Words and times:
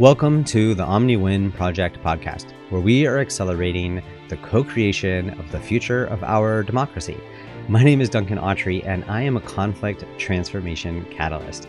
Welcome 0.00 0.42
to 0.46 0.74
the 0.74 0.84
OmniWin 0.84 1.54
Project 1.54 2.02
podcast, 2.02 2.50
where 2.70 2.80
we 2.80 3.06
are 3.06 3.20
accelerating 3.20 4.02
the 4.28 4.36
co 4.38 4.64
creation 4.64 5.30
of 5.38 5.52
the 5.52 5.60
future 5.60 6.06
of 6.06 6.24
our 6.24 6.64
democracy. 6.64 7.16
My 7.68 7.84
name 7.84 8.00
is 8.00 8.08
Duncan 8.08 8.38
Autrey, 8.38 8.84
and 8.84 9.04
I 9.04 9.22
am 9.22 9.36
a 9.36 9.40
conflict 9.40 10.04
transformation 10.18 11.04
catalyst. 11.12 11.68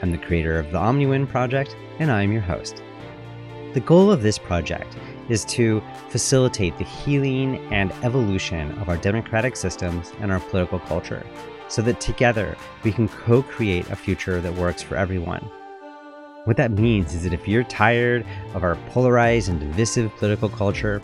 I'm 0.00 0.10
the 0.10 0.16
creator 0.16 0.58
of 0.58 0.70
the 0.70 0.78
OmniWin 0.78 1.28
Project, 1.28 1.76
and 1.98 2.10
I'm 2.10 2.32
your 2.32 2.40
host. 2.40 2.82
The 3.74 3.80
goal 3.80 4.10
of 4.10 4.22
this 4.22 4.38
project 4.38 4.96
is 5.28 5.44
to 5.44 5.82
facilitate 6.08 6.78
the 6.78 6.84
healing 6.84 7.56
and 7.70 7.92
evolution 8.02 8.72
of 8.78 8.88
our 8.88 8.96
democratic 8.96 9.54
systems 9.54 10.14
and 10.20 10.32
our 10.32 10.40
political 10.40 10.78
culture 10.78 11.26
so 11.68 11.82
that 11.82 12.00
together 12.00 12.56
we 12.84 12.90
can 12.90 13.06
co 13.06 13.42
create 13.42 13.86
a 13.90 13.96
future 13.96 14.40
that 14.40 14.54
works 14.54 14.80
for 14.80 14.96
everyone. 14.96 15.46
What 16.44 16.56
that 16.56 16.70
means 16.70 17.14
is 17.14 17.24
that 17.24 17.34
if 17.34 17.46
you're 17.46 17.64
tired 17.64 18.24
of 18.54 18.64
our 18.64 18.76
polarized 18.88 19.50
and 19.50 19.60
divisive 19.60 20.10
political 20.16 20.48
culture, 20.48 21.02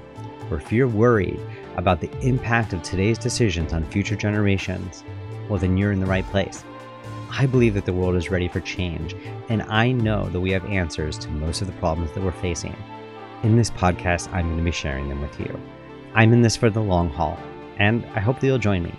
or 0.50 0.56
if 0.56 0.72
you're 0.72 0.88
worried 0.88 1.38
about 1.76 2.00
the 2.00 2.10
impact 2.20 2.72
of 2.72 2.82
today's 2.82 3.18
decisions 3.18 3.74
on 3.74 3.84
future 3.84 4.16
generations, 4.16 5.04
well, 5.50 5.58
then 5.58 5.76
you're 5.76 5.92
in 5.92 6.00
the 6.00 6.06
right 6.06 6.24
place. 6.28 6.64
I 7.30 7.44
believe 7.44 7.74
that 7.74 7.84
the 7.84 7.92
world 7.92 8.16
is 8.16 8.30
ready 8.30 8.48
for 8.48 8.60
change, 8.60 9.14
and 9.50 9.60
I 9.64 9.92
know 9.92 10.30
that 10.30 10.40
we 10.40 10.52
have 10.52 10.64
answers 10.64 11.18
to 11.18 11.28
most 11.28 11.60
of 11.60 11.66
the 11.66 11.74
problems 11.74 12.12
that 12.12 12.24
we're 12.24 12.32
facing. 12.32 12.74
In 13.42 13.56
this 13.56 13.70
podcast, 13.70 14.32
I'm 14.32 14.46
going 14.46 14.56
to 14.56 14.64
be 14.64 14.72
sharing 14.72 15.10
them 15.10 15.20
with 15.20 15.38
you. 15.38 15.60
I'm 16.14 16.32
in 16.32 16.40
this 16.40 16.56
for 16.56 16.70
the 16.70 16.80
long 16.80 17.10
haul, 17.10 17.38
and 17.76 18.06
I 18.14 18.20
hope 18.20 18.40
that 18.40 18.46
you'll 18.46 18.58
join 18.58 18.84
me. 18.84 18.94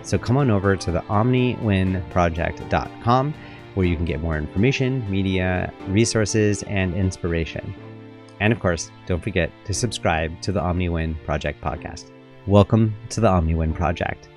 So 0.00 0.16
come 0.16 0.38
on 0.38 0.50
over 0.50 0.74
to 0.74 0.90
the 0.90 1.02
omniwinproject.com 1.02 3.34
where 3.74 3.86
you 3.86 3.96
can 3.96 4.04
get 4.04 4.20
more 4.20 4.36
information, 4.36 5.08
media, 5.10 5.72
resources, 5.88 6.62
and 6.64 6.94
inspiration. 6.94 7.74
And 8.40 8.52
of 8.52 8.60
course, 8.60 8.90
don't 9.06 9.22
forget 9.22 9.50
to 9.64 9.74
subscribe 9.74 10.40
to 10.42 10.52
the 10.52 10.60
OmniWin 10.60 11.24
Project 11.24 11.60
podcast. 11.60 12.10
Welcome 12.46 12.94
to 13.10 13.20
the 13.20 13.28
OmniWin 13.28 13.74
Project. 13.74 14.28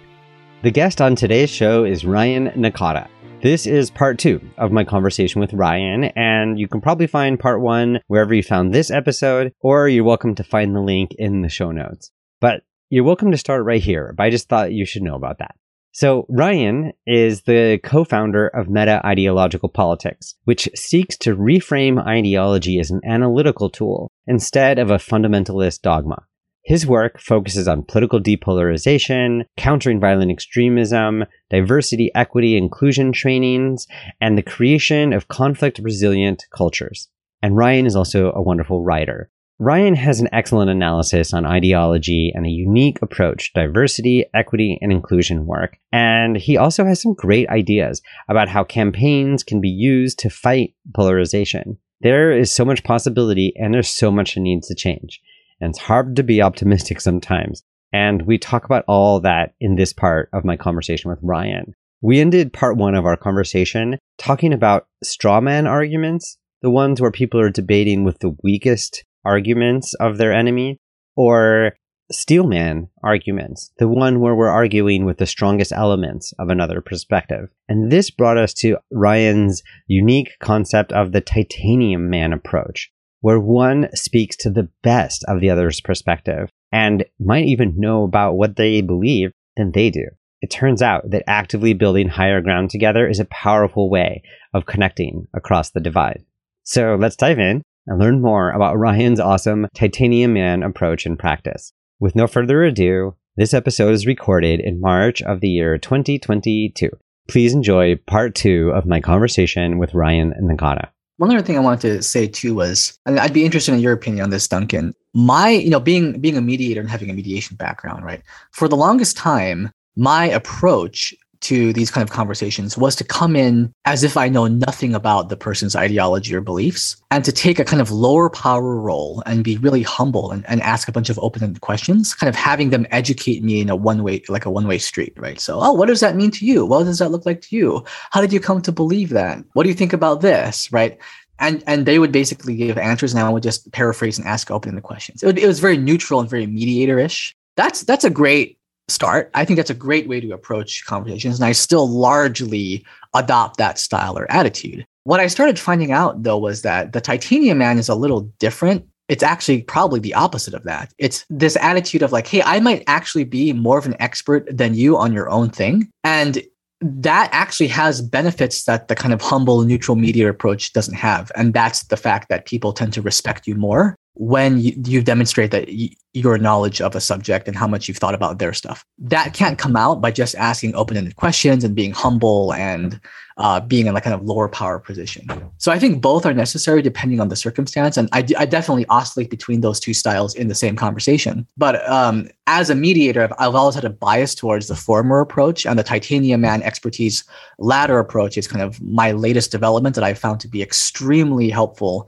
The 0.61 0.71
guest 0.71 1.01
on 1.01 1.15
today's 1.15 1.49
show 1.49 1.83
is 1.83 2.05
Ryan 2.05 2.49
Nakade. 2.51 3.07
This 3.41 3.67
is 3.67 3.91
part 3.91 4.17
two 4.17 4.41
of 4.57 4.71
my 4.71 4.83
conversation 4.83 5.41
with 5.41 5.53
Ryan, 5.53 6.05
and 6.15 6.57
you 6.57 6.67
can 6.67 6.81
probably 6.81 7.07
find 7.07 7.39
part 7.39 7.61
one 7.61 7.99
wherever 8.07 8.33
you 8.33 8.41
found 8.41 8.73
this 8.73 8.89
episode, 8.89 9.53
or 9.59 9.87
you're 9.87 10.03
welcome 10.03 10.35
to 10.35 10.43
find 10.43 10.75
the 10.75 10.81
link 10.81 11.13
in 11.19 11.41
the 11.41 11.49
show 11.49 11.71
notes. 11.71 12.11
But 12.41 12.63
you're 12.89 13.03
welcome 13.03 13.31
to 13.31 13.37
start 13.37 13.65
right 13.65 13.81
here, 13.81 14.13
but 14.15 14.23
I 14.23 14.29
just 14.29 14.49
thought 14.49 14.71
you 14.71 14.85
should 14.85 15.03
know 15.03 15.15
about 15.15 15.39
that. 15.39 15.55
So, 15.97 16.25
Ryan 16.27 16.91
is 17.07 17.43
the 17.43 17.79
co 17.81 18.03
founder 18.03 18.49
of 18.49 18.67
Meta 18.67 18.99
Ideological 19.05 19.69
Politics, 19.69 20.35
which 20.43 20.67
seeks 20.75 21.15
to 21.19 21.37
reframe 21.37 22.05
ideology 22.05 22.81
as 22.81 22.91
an 22.91 22.99
analytical 23.05 23.69
tool 23.69 24.11
instead 24.27 24.77
of 24.77 24.91
a 24.91 24.95
fundamentalist 24.95 25.83
dogma. 25.83 26.23
His 26.65 26.85
work 26.85 27.21
focuses 27.21 27.65
on 27.69 27.83
political 27.83 28.19
depolarization, 28.19 29.45
countering 29.55 30.01
violent 30.01 30.31
extremism, 30.31 31.23
diversity, 31.49 32.11
equity, 32.13 32.57
inclusion 32.57 33.13
trainings, 33.13 33.87
and 34.19 34.37
the 34.37 34.43
creation 34.43 35.13
of 35.13 35.29
conflict 35.29 35.79
resilient 35.81 36.43
cultures. 36.53 37.07
And 37.41 37.55
Ryan 37.55 37.85
is 37.85 37.95
also 37.95 38.33
a 38.33 38.41
wonderful 38.41 38.83
writer. 38.83 39.29
Ryan 39.57 39.95
has 39.95 40.19
an 40.19 40.27
excellent 40.33 40.69
analysis 40.69 41.33
on 41.33 41.45
ideology 41.45 42.29
and 42.35 42.45
a 42.45 42.49
unique 42.49 43.01
approach 43.01 43.53
to 43.53 43.61
diversity, 43.61 44.25
equity, 44.33 44.77
and 44.81 44.91
inclusion 44.91 45.45
work. 45.45 45.77
And 45.93 46.35
he 46.35 46.57
also 46.57 46.83
has 46.83 47.01
some 47.01 47.13
great 47.13 47.47
ideas 47.47 48.01
about 48.27 48.49
how 48.49 48.65
campaigns 48.65 49.43
can 49.43 49.61
be 49.61 49.69
used 49.69 50.19
to 50.19 50.29
fight 50.29 50.73
polarization. 50.93 51.77
There 52.01 52.37
is 52.37 52.53
so 52.53 52.65
much 52.65 52.83
possibility 52.83 53.53
and 53.55 53.73
there's 53.73 53.87
so 53.87 54.11
much 54.11 54.35
that 54.35 54.41
needs 54.41 54.67
to 54.67 54.75
change. 54.75 55.21
And 55.61 55.69
it's 55.69 55.79
hard 55.79 56.17
to 56.17 56.23
be 56.23 56.41
optimistic 56.41 56.99
sometimes. 57.01 57.63
And 57.93 58.23
we 58.23 58.37
talk 58.37 58.65
about 58.65 58.83
all 58.89 59.21
that 59.21 59.53
in 59.61 59.75
this 59.75 59.93
part 59.93 60.27
of 60.33 60.43
my 60.43 60.57
conversation 60.57 61.09
with 61.09 61.19
Ryan. 61.21 61.73
We 62.01 62.19
ended 62.19 62.51
part 62.51 62.75
one 62.75 62.93
of 62.93 63.05
our 63.05 63.15
conversation 63.15 63.99
talking 64.17 64.51
about 64.51 64.87
straw 65.01 65.39
man 65.39 65.65
arguments, 65.65 66.37
the 66.61 66.69
ones 66.69 66.99
where 66.99 67.09
people 67.09 67.39
are 67.39 67.49
debating 67.49 68.03
with 68.03 68.19
the 68.19 68.35
weakest 68.43 69.05
arguments 69.25 69.93
of 69.95 70.17
their 70.17 70.33
enemy, 70.33 70.79
or 71.15 71.73
steelman 72.11 72.87
arguments, 73.03 73.71
the 73.79 73.87
one 73.87 74.19
where 74.19 74.35
we're 74.35 74.47
arguing 74.47 75.05
with 75.05 75.17
the 75.17 75.25
strongest 75.25 75.71
elements 75.71 76.33
of 76.37 76.49
another 76.49 76.81
perspective. 76.81 77.49
And 77.67 77.91
this 77.91 78.11
brought 78.11 78.37
us 78.37 78.53
to 78.55 78.77
Ryan's 78.91 79.63
unique 79.87 80.31
concept 80.39 80.91
of 80.91 81.11
the 81.11 81.21
titanium 81.21 82.09
man 82.09 82.31
approach, 82.31 82.91
where 83.21 83.39
one 83.39 83.89
speaks 83.95 84.35
to 84.37 84.49
the 84.49 84.69
best 84.83 85.23
of 85.27 85.41
the 85.41 85.49
other's 85.49 85.81
perspective 85.81 86.49
and 86.71 87.05
might 87.19 87.45
even 87.45 87.79
know 87.79 88.03
about 88.03 88.35
what 88.35 88.55
they 88.55 88.81
believe 88.81 89.31
than 89.57 89.71
they 89.71 89.89
do. 89.89 90.05
It 90.41 90.51
turns 90.51 90.81
out 90.81 91.09
that 91.09 91.23
actively 91.25 91.73
building 91.73 92.07
higher 92.07 92.41
ground 92.41 92.69
together 92.69 93.07
is 93.07 93.19
a 93.19 93.25
powerful 93.25 93.89
way 93.89 94.21
of 94.53 94.67
connecting 94.67 95.27
across 95.33 95.71
the 95.71 95.79
divide. 95.79 96.23
So 96.63 96.97
let's 96.99 97.15
dive 97.15 97.39
in 97.39 97.63
and 97.87 97.99
learn 97.99 98.21
more 98.21 98.51
about 98.51 98.77
Ryan's 98.77 99.19
awesome 99.19 99.67
Titanium 99.73 100.33
Man 100.33 100.63
approach 100.63 101.05
and 101.05 101.17
practice. 101.17 101.71
With 101.99 102.15
no 102.15 102.27
further 102.27 102.63
ado, 102.63 103.15
this 103.37 103.53
episode 103.53 103.93
is 103.93 104.05
recorded 104.05 104.59
in 104.59 104.79
March 104.79 105.21
of 105.21 105.41
the 105.41 105.49
year 105.49 105.77
2022. 105.77 106.89
Please 107.27 107.53
enjoy 107.53 107.95
part 108.07 108.35
two 108.35 108.71
of 108.73 108.85
my 108.85 108.99
conversation 108.99 109.77
with 109.77 109.93
Ryan 109.93 110.33
Nakade. 110.41 110.87
One 111.17 111.31
other 111.31 111.41
thing 111.41 111.57
I 111.57 111.61
wanted 111.61 111.81
to 111.81 112.03
say 112.03 112.27
too 112.27 112.55
was, 112.55 112.99
and 113.05 113.19
I'd 113.19 113.33
be 113.33 113.45
interested 113.45 113.73
in 113.73 113.79
your 113.79 113.93
opinion 113.93 114.25
on 114.25 114.29
this, 114.29 114.47
Duncan. 114.47 114.93
My, 115.13 115.49
you 115.49 115.69
know, 115.69 115.79
being 115.79 116.19
being 116.19 116.37
a 116.37 116.41
mediator 116.41 116.81
and 116.81 116.89
having 116.89 117.09
a 117.09 117.13
mediation 117.13 117.55
background, 117.55 118.03
right? 118.03 118.21
For 118.51 118.67
the 118.67 118.75
longest 118.75 119.15
time, 119.15 119.71
my 119.95 120.25
approach 120.25 121.13
to 121.41 121.73
these 121.73 121.91
kind 121.91 122.07
of 122.07 122.13
conversations 122.13 122.77
was 122.77 122.95
to 122.95 123.03
come 123.03 123.35
in 123.35 123.73
as 123.85 124.03
if 124.03 124.17
I 124.17 124.29
know 124.29 124.47
nothing 124.47 124.95
about 124.95 125.29
the 125.29 125.37
person's 125.37 125.75
ideology 125.75 126.35
or 126.35 126.41
beliefs 126.41 126.97
and 127.11 127.23
to 127.25 127.31
take 127.31 127.59
a 127.59 127.65
kind 127.65 127.81
of 127.81 127.91
lower 127.91 128.29
power 128.29 128.75
role 128.75 129.21
and 129.25 129.43
be 129.43 129.57
really 129.57 129.83
humble 129.83 130.31
and, 130.31 130.45
and 130.47 130.61
ask 130.61 130.87
a 130.87 130.91
bunch 130.91 131.09
of 131.09 131.19
open-ended 131.19 131.61
questions, 131.61 132.13
kind 132.13 132.29
of 132.29 132.35
having 132.35 132.69
them 132.69 132.87
educate 132.91 133.43
me 133.43 133.61
in 133.61 133.69
a 133.69 133.75
one-way, 133.75 134.23
like 134.29 134.45
a 134.45 134.51
one-way 134.51 134.77
street, 134.77 135.13
right? 135.17 135.39
So, 135.39 135.59
oh, 135.61 135.73
what 135.73 135.87
does 135.87 135.99
that 135.99 136.15
mean 136.15 136.31
to 136.31 136.45
you? 136.45 136.65
What 136.65 136.83
does 136.83 136.99
that 136.99 137.11
look 137.11 137.25
like 137.25 137.41
to 137.41 137.55
you? 137.55 137.83
How 138.11 138.21
did 138.21 138.33
you 138.33 138.39
come 138.39 138.61
to 138.61 138.71
believe 138.71 139.09
that? 139.09 139.43
What 139.53 139.63
do 139.63 139.69
you 139.69 139.75
think 139.75 139.93
about 139.93 140.21
this, 140.21 140.71
right? 140.71 140.99
and 141.39 141.63
and 141.67 141.85
they 141.85 141.99
would 141.99 142.11
basically 142.11 142.55
give 142.55 142.77
answers 142.77 143.13
and 143.13 143.21
I 143.21 143.29
would 143.29 143.43
just 143.43 143.69
paraphrase 143.71 144.17
and 144.17 144.27
ask 144.27 144.49
open-ended 144.49 144.83
questions. 144.83 145.21
It, 145.21 145.25
would, 145.25 145.39
it 145.39 145.47
was 145.47 145.59
very 145.59 145.77
neutral 145.77 146.19
and 146.19 146.29
very 146.29 146.47
mediator-ish. 146.47 147.35
That's 147.57 147.81
that's 147.81 148.05
a 148.05 148.09
great 148.09 148.57
start. 148.87 149.31
I 149.33 149.45
think 149.45 149.57
that's 149.57 149.69
a 149.69 149.75
great 149.75 150.07
way 150.07 150.19
to 150.19 150.31
approach 150.31 150.85
conversations. 150.85 151.35
And 151.35 151.45
I 151.45 151.51
still 151.53 151.87
largely 151.87 152.85
adopt 153.13 153.57
that 153.57 153.79
style 153.79 154.17
or 154.17 154.31
attitude. 154.31 154.85
What 155.03 155.19
I 155.19 155.27
started 155.27 155.59
finding 155.59 155.91
out 155.91 156.23
though 156.23 156.37
was 156.37 156.61
that 156.63 156.93
the 156.93 157.01
titanium 157.01 157.57
man 157.57 157.77
is 157.77 157.89
a 157.89 157.95
little 157.95 158.21
different. 158.39 158.85
It's 159.07 159.23
actually 159.23 159.61
probably 159.61 159.99
the 159.99 160.15
opposite 160.15 160.55
of 160.55 160.63
that. 160.63 160.91
It's 160.97 161.25
this 161.29 161.55
attitude 161.57 162.01
of 162.01 162.11
like, 162.11 162.25
hey, 162.25 162.41
I 162.41 162.59
might 162.59 162.83
actually 162.87 163.23
be 163.23 163.53
more 163.53 163.77
of 163.77 163.85
an 163.85 163.95
expert 163.99 164.47
than 164.55 164.73
you 164.73 164.97
on 164.97 165.13
your 165.13 165.29
own 165.29 165.49
thing. 165.49 165.89
And 166.03 166.41
that 166.81 167.29
actually 167.31 167.67
has 167.67 168.01
benefits 168.01 168.65
that 168.65 168.87
the 168.87 168.95
kind 168.95 169.13
of 169.13 169.21
humble 169.21 169.61
neutral 169.63 169.95
media 169.95 170.29
approach 170.29 170.73
doesn't 170.73 170.95
have. 170.95 171.31
And 171.35 171.53
that's 171.53 171.83
the 171.83 171.97
fact 171.97 172.29
that 172.29 172.45
people 172.45 172.73
tend 172.73 172.93
to 172.93 173.01
respect 173.01 173.47
you 173.47 173.55
more 173.55 173.95
when 174.15 174.59
you, 174.59 174.73
you 174.85 175.01
demonstrate 175.01 175.51
that 175.51 175.67
y- 175.67 175.91
your 176.13 176.37
knowledge 176.37 176.81
of 176.81 176.95
a 176.95 177.01
subject 177.01 177.47
and 177.47 177.57
how 177.57 177.67
much 177.67 177.87
you've 177.87 177.97
thought 177.97 178.15
about 178.15 178.39
their 178.39 178.53
stuff. 178.53 178.85
That 178.97 179.33
can't 179.33 179.59
come 179.59 179.75
out 179.75 180.01
by 180.01 180.11
just 180.11 180.33
asking 180.35 180.73
open-ended 180.75 181.17
questions 181.17 181.63
and 181.63 181.75
being 181.75 181.91
humble 181.91 182.53
and 182.53 182.99
uh, 183.37 183.59
being 183.59 183.87
in 183.87 183.93
like 183.93 184.03
kind 184.03 184.13
of 184.13 184.23
lower 184.23 184.47
power 184.47 184.79
position. 184.79 185.27
So 185.57 185.73
I 185.73 185.77
think 185.77 186.01
both 186.01 186.25
are 186.25 186.33
necessary 186.33 186.81
depending 186.81 187.19
on 187.19 187.27
the 187.27 187.35
circumstance. 187.35 187.97
And 187.97 188.07
I, 188.13 188.21
definitely 188.21 188.85
oscillate 188.87 189.29
between 189.29 189.59
those 189.59 189.77
two 189.77 189.93
styles 189.93 190.33
in 190.35 190.47
the 190.47 190.55
same 190.55 190.77
conversation. 190.77 191.45
But 191.57 191.87
um, 191.89 192.29
as 192.47 192.69
a 192.69 192.75
mediator, 192.75 193.23
I've, 193.23 193.33
I've 193.37 193.55
always 193.55 193.75
had 193.75 193.83
a 193.83 193.89
bias 193.89 194.35
towards 194.35 194.67
the 194.67 194.75
former 194.75 195.19
approach 195.19 195.65
and 195.65 195.77
the 195.77 195.83
titanium 195.83 196.39
man 196.39 196.63
expertise 196.63 197.25
latter 197.59 197.99
approach 197.99 198.37
is 198.37 198.47
kind 198.47 198.61
of 198.61 198.81
my 198.81 199.11
latest 199.11 199.51
development 199.51 199.95
that 199.95 200.03
I 200.05 200.13
found 200.13 200.39
to 200.39 200.47
be 200.47 200.61
extremely 200.61 201.49
helpful 201.49 202.07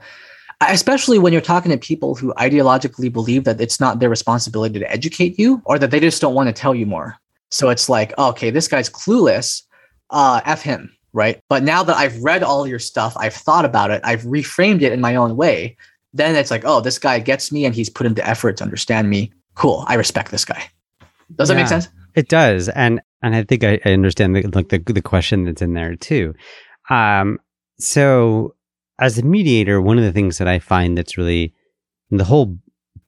especially 0.60 1.18
when 1.18 1.32
you're 1.32 1.42
talking 1.42 1.70
to 1.70 1.78
people 1.78 2.14
who 2.14 2.34
ideologically 2.34 3.12
believe 3.12 3.44
that 3.44 3.60
it's 3.60 3.78
not 3.78 4.00
their 4.00 4.10
responsibility 4.10 4.78
to 4.78 4.90
educate 4.90 5.38
you 5.38 5.62
or 5.64 5.78
that 5.78 5.90
they 5.90 6.00
just 6.00 6.20
don't 6.20 6.34
want 6.34 6.48
to 6.48 6.52
tell 6.52 6.74
you 6.74 6.86
more. 6.86 7.16
So 7.50 7.70
it's 7.70 7.88
like, 7.88 8.16
okay, 8.18 8.50
this 8.50 8.68
guy's 8.68 8.90
clueless. 8.90 9.62
Uh, 10.10 10.40
F 10.46 10.62
him, 10.62 10.90
right? 11.12 11.40
But 11.48 11.62
now 11.62 11.82
that 11.82 11.96
I've 11.96 12.18
read 12.22 12.42
all 12.42 12.66
your 12.66 12.78
stuff, 12.78 13.14
I've 13.18 13.34
thought 13.34 13.66
about 13.66 13.90
it, 13.90 14.00
I've 14.04 14.22
reframed 14.22 14.80
it 14.80 14.92
in 14.92 15.00
my 15.02 15.16
own 15.16 15.36
way, 15.36 15.76
then 16.14 16.34
it's 16.34 16.50
like, 16.50 16.64
oh, 16.64 16.80
this 16.80 16.98
guy 16.98 17.18
gets 17.18 17.52
me 17.52 17.64
and 17.64 17.74
he's 17.74 17.90
put 17.90 18.06
into 18.06 18.26
effort 18.26 18.56
to 18.56 18.64
understand 18.64 19.10
me. 19.10 19.32
Cool. 19.54 19.84
I 19.86 19.94
respect 19.94 20.30
this 20.30 20.44
guy. 20.44 20.70
Does 21.36 21.48
yeah, 21.48 21.54
that 21.54 21.60
make 21.60 21.68
sense? 21.68 21.88
It 22.14 22.28
does. 22.28 22.68
And 22.70 23.00
and 23.22 23.34
I 23.34 23.42
think 23.44 23.64
I, 23.64 23.78
I 23.84 23.92
understand 23.92 24.34
the 24.34 24.42
like 24.54 24.70
the 24.70 24.78
the 24.78 25.02
question 25.02 25.44
that's 25.44 25.62
in 25.62 25.74
there 25.74 25.94
too. 25.94 26.34
Um 26.88 27.38
so 27.78 28.54
as 28.98 29.18
a 29.18 29.22
mediator, 29.22 29.80
one 29.80 29.98
of 29.98 30.04
the 30.04 30.12
things 30.12 30.38
that 30.38 30.48
I 30.48 30.58
find 30.58 30.96
that's 30.96 31.16
really 31.16 31.54
the 32.10 32.24
whole 32.24 32.56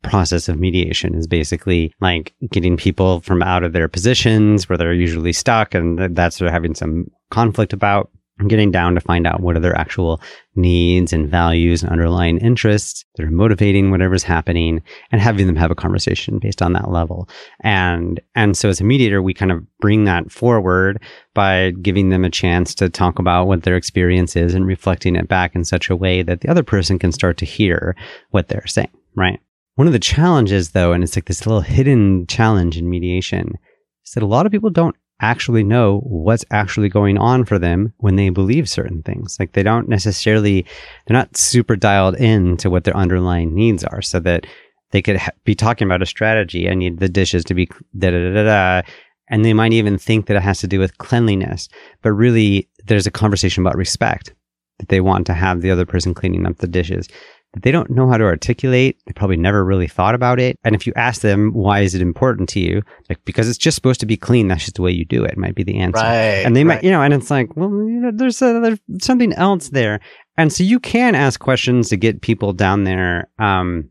process 0.03 0.49
of 0.49 0.59
mediation 0.59 1.15
is 1.15 1.27
basically 1.27 1.93
like 2.01 2.35
getting 2.51 2.77
people 2.77 3.21
from 3.21 3.43
out 3.43 3.63
of 3.63 3.73
their 3.73 3.89
positions 3.89 4.69
where 4.69 4.79
they're 4.79 4.95
usually 4.95 5.33
stuck 5.33 5.75
and 5.75 6.17
that's 6.17 6.39
they're 6.39 6.51
having 6.51 6.75
some 6.75 7.07
conflict 7.31 7.73
about 7.73 8.11
getting 8.49 8.71
down 8.71 8.95
to 8.95 9.01
find 9.01 9.27
out 9.27 9.41
what 9.41 9.57
are 9.57 9.61
their 9.61 9.77
actual 9.77 10.21
needs 10.55 11.13
and 11.13 11.29
values 11.29 11.83
and 11.83 11.93
underlying 11.93 12.39
interests 12.39 13.05
that 13.17 13.25
are 13.25 13.31
motivating 13.31 13.91
whatever's 13.91 14.23
happening 14.23 14.83
and 15.13 15.21
having 15.21 15.47
them 15.47 15.57
have 15.57 15.71
a 15.71 15.77
conversation 15.77 16.39
based 16.39 16.63
on 16.63 16.73
that 16.73 16.91
level. 16.91 17.29
And 17.61 18.21
and 18.35 18.57
so 18.57 18.69
as 18.69 18.81
a 18.81 18.85
mediator 18.85 19.23
we 19.23 19.35
kind 19.35 19.53
of 19.53 19.65
bring 19.79 20.05
that 20.05 20.31
forward 20.31 21.03
by 21.35 21.71
giving 21.83 22.11
them 22.11 22.25
a 22.25 22.31
chance 22.31 22.75
to 22.77 22.89
talk 22.89 23.19
about 23.19 23.47
what 23.47 23.63
their 23.63 23.77
experience 23.77 24.37
is 24.37 24.55
and 24.55 24.67
reflecting 24.67 25.17
it 25.17 25.29
back 25.29 25.55
in 25.55 25.65
such 25.65 25.91
a 25.91 25.97
way 25.97 26.23
that 26.23 26.41
the 26.41 26.49
other 26.49 26.63
person 26.63 26.99
can 26.99 27.13
start 27.13 27.37
to 27.39 27.45
hear 27.45 27.97
what 28.31 28.49
they're 28.49 28.67
saying 28.67 28.91
right? 29.15 29.41
One 29.77 29.87
of 29.87 29.93
the 29.93 29.99
challenges 29.99 30.71
though 30.71 30.93
and 30.93 31.03
it's 31.03 31.17
like 31.17 31.27
this 31.27 31.47
little 31.47 31.63
hidden 31.63 32.27
challenge 32.27 32.77
in 32.77 32.91
mediation 32.91 33.59
is 34.05 34.13
that 34.13 34.23
a 34.23 34.27
lot 34.27 34.47
of 34.47 34.53
people 34.53 34.71
don't 34.71 34.97
actually 35.21 35.63
know 35.63 36.01
what's 36.01 36.45
actually 36.51 36.89
going 36.89 37.19
on 37.19 37.45
for 37.45 37.59
them 37.59 37.93
when 37.99 38.17
they 38.17 38.31
believe 38.31 38.69
certain 38.69 39.03
things. 39.03 39.37
Like 39.39 39.53
they 39.53 39.63
don't 39.63 39.89
necessarily, 39.89 40.63
they're 41.07 41.17
not 41.17 41.37
super 41.37 41.77
dialed 41.77 42.17
in 42.17 42.57
to 42.59 42.71
what 42.71 42.85
their 42.85 42.97
underlying 42.97 43.55
needs 43.55 43.85
are 43.85 44.03
so 44.03 44.21
that 44.21 44.47
they 44.91 45.03
could 45.03 45.17
ha- 45.17 45.31
be 45.45 45.55
talking 45.55 45.87
about 45.87 46.03
a 46.03 46.07
strategy. 46.07 46.69
I 46.69 46.75
need 46.75 46.99
the 46.99 47.09
dishes 47.09 47.45
to 47.45 47.55
be 47.55 47.67
da 47.99 48.11
da 48.11 48.33
da 48.33 48.45
da. 48.45 48.83
And 49.29 49.45
they 49.45 49.53
might 49.53 49.73
even 49.73 49.99
think 49.99 50.27
that 50.27 50.37
it 50.37 50.43
has 50.43 50.59
to 50.61 50.67
do 50.67 50.81
with 50.81 50.99
cleanliness, 50.99 51.69
but 52.03 52.13
really 52.13 52.69
there's 52.87 53.07
a 53.07 53.13
conversation 53.13 53.63
about 53.63 53.77
respect 53.77 54.35
that 54.79 54.89
they 54.89 55.01
want 55.01 55.27
to 55.27 55.35
have 55.35 55.61
the 55.61 55.71
other 55.71 55.87
person 55.87 56.15
cleaning 56.15 56.47
up 56.47 56.57
the 56.57 56.67
dishes 56.67 57.09
that 57.53 57.63
they 57.63 57.73
don't 57.73 57.91
know 57.91 58.09
how 58.09 58.17
to 58.17 58.25
articulate. 58.25 58.99
They 59.07 59.13
probably 59.13 59.37
never 59.37 59.65
really 59.65 59.89
thought 59.89 60.15
about 60.15 60.39
it. 60.39 60.59
And 60.65 60.75
if 60.75 60.87
you 60.87 60.93
ask 60.97 61.23
them, 61.23 61.53
why 61.53 61.81
is 61.81 61.95
it 61.95 62.03
important 62.03 62.49
to 62.51 62.61
you? 62.61 62.83
Like, 63.09 63.25
because 63.25 63.49
it's 63.49 63.59
just 63.59 63.75
supposed 63.75 64.01
to 64.01 64.07
be 64.07 64.17
clean. 64.17 64.49
That's 64.49 64.65
just 64.65 64.77
the 64.77 64.83
way 64.83 64.93
you 64.93 65.05
do 65.05 65.25
it, 65.25 65.37
might 65.37 65.55
be 65.55 65.65
the 65.65 65.79
answer. 65.79 66.03
Right. 66.03 66.45
And 66.45 66.55
they 66.55 66.65
right. 66.65 66.77
might, 66.77 66.85
you 66.85 66.91
know, 66.91 67.03
and 67.03 67.13
it's 67.13 67.31
like, 67.31 67.57
well, 67.57 67.71
you 67.71 68.01
know, 68.01 68.13
there's, 68.15 68.41
a, 68.43 68.61
there's 68.61 68.81
something 69.01 69.33
else 69.33 69.71
there. 69.71 70.01
And 70.37 70.53
so 70.53 70.63
you 70.63 70.79
can 70.79 71.15
ask 71.15 71.41
questions 71.41 71.89
to 71.89 71.97
get 71.97 72.23
people 72.23 72.53
down 72.53 72.85
there. 72.85 73.29
Um, 73.39 73.91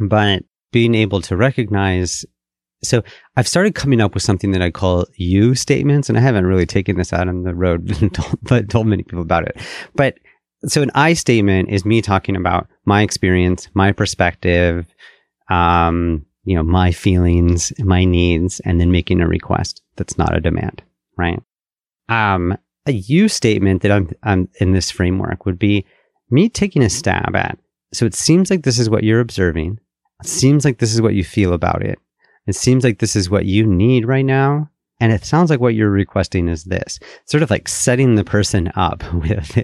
but 0.00 0.42
being 0.70 0.94
able 0.94 1.22
to 1.22 1.36
recognize 1.36 2.24
so 2.84 3.02
I've 3.36 3.48
started 3.48 3.74
coming 3.74 4.00
up 4.00 4.14
with 4.14 4.22
something 4.22 4.52
that 4.52 4.62
I 4.62 4.70
call 4.70 5.06
you 5.16 5.54
statements, 5.54 6.08
and 6.08 6.16
I 6.16 6.20
haven't 6.20 6.46
really 6.46 6.66
taken 6.66 6.96
this 6.96 7.12
out 7.12 7.28
on 7.28 7.42
the 7.42 7.54
road, 7.54 7.90
but 8.42 8.70
told 8.70 8.86
many 8.86 9.02
people 9.02 9.22
about 9.22 9.48
it. 9.48 9.56
But 9.94 10.18
so 10.66 10.82
an 10.82 10.90
I 10.94 11.12
statement 11.14 11.70
is 11.70 11.84
me 11.84 12.02
talking 12.02 12.36
about 12.36 12.68
my 12.88 13.02
experience, 13.02 13.68
my 13.74 13.92
perspective, 13.92 14.86
um, 15.50 16.24
you 16.44 16.56
know, 16.56 16.62
my 16.62 16.90
feelings, 16.90 17.72
my 17.78 18.04
needs, 18.04 18.60
and 18.60 18.80
then 18.80 18.90
making 18.90 19.20
a 19.20 19.28
request 19.28 19.82
that's 19.96 20.18
not 20.18 20.34
a 20.34 20.40
demand, 20.40 20.82
right? 21.16 21.40
Um, 22.08 22.56
a 22.86 22.92
you 22.92 23.28
statement 23.28 23.82
that 23.82 23.92
I'm, 23.92 24.10
I'm 24.22 24.48
in 24.58 24.72
this 24.72 24.90
framework 24.90 25.44
would 25.44 25.58
be 25.58 25.84
me 26.30 26.48
taking 26.48 26.82
a 26.82 26.90
stab 26.90 27.36
at. 27.36 27.58
So 27.92 28.06
it 28.06 28.14
seems 28.14 28.50
like 28.50 28.62
this 28.62 28.78
is 28.78 28.88
what 28.88 29.04
you're 29.04 29.20
observing. 29.20 29.78
It 30.22 30.26
seems 30.26 30.64
like 30.64 30.78
this 30.78 30.94
is 30.94 31.02
what 31.02 31.14
you 31.14 31.22
feel 31.22 31.52
about 31.52 31.82
it. 31.82 31.98
It 32.46 32.56
seems 32.56 32.82
like 32.82 32.98
this 32.98 33.14
is 33.14 33.28
what 33.28 33.44
you 33.44 33.66
need 33.66 34.06
right 34.06 34.24
now. 34.24 34.70
And 35.00 35.12
it 35.12 35.24
sounds 35.24 35.48
like 35.48 35.60
what 35.60 35.74
you're 35.74 35.90
requesting 35.90 36.48
is 36.48 36.64
this 36.64 36.98
sort 37.24 37.42
of 37.42 37.50
like 37.50 37.68
setting 37.68 38.16
the 38.16 38.24
person 38.24 38.72
up 38.74 39.04
with 39.14 39.56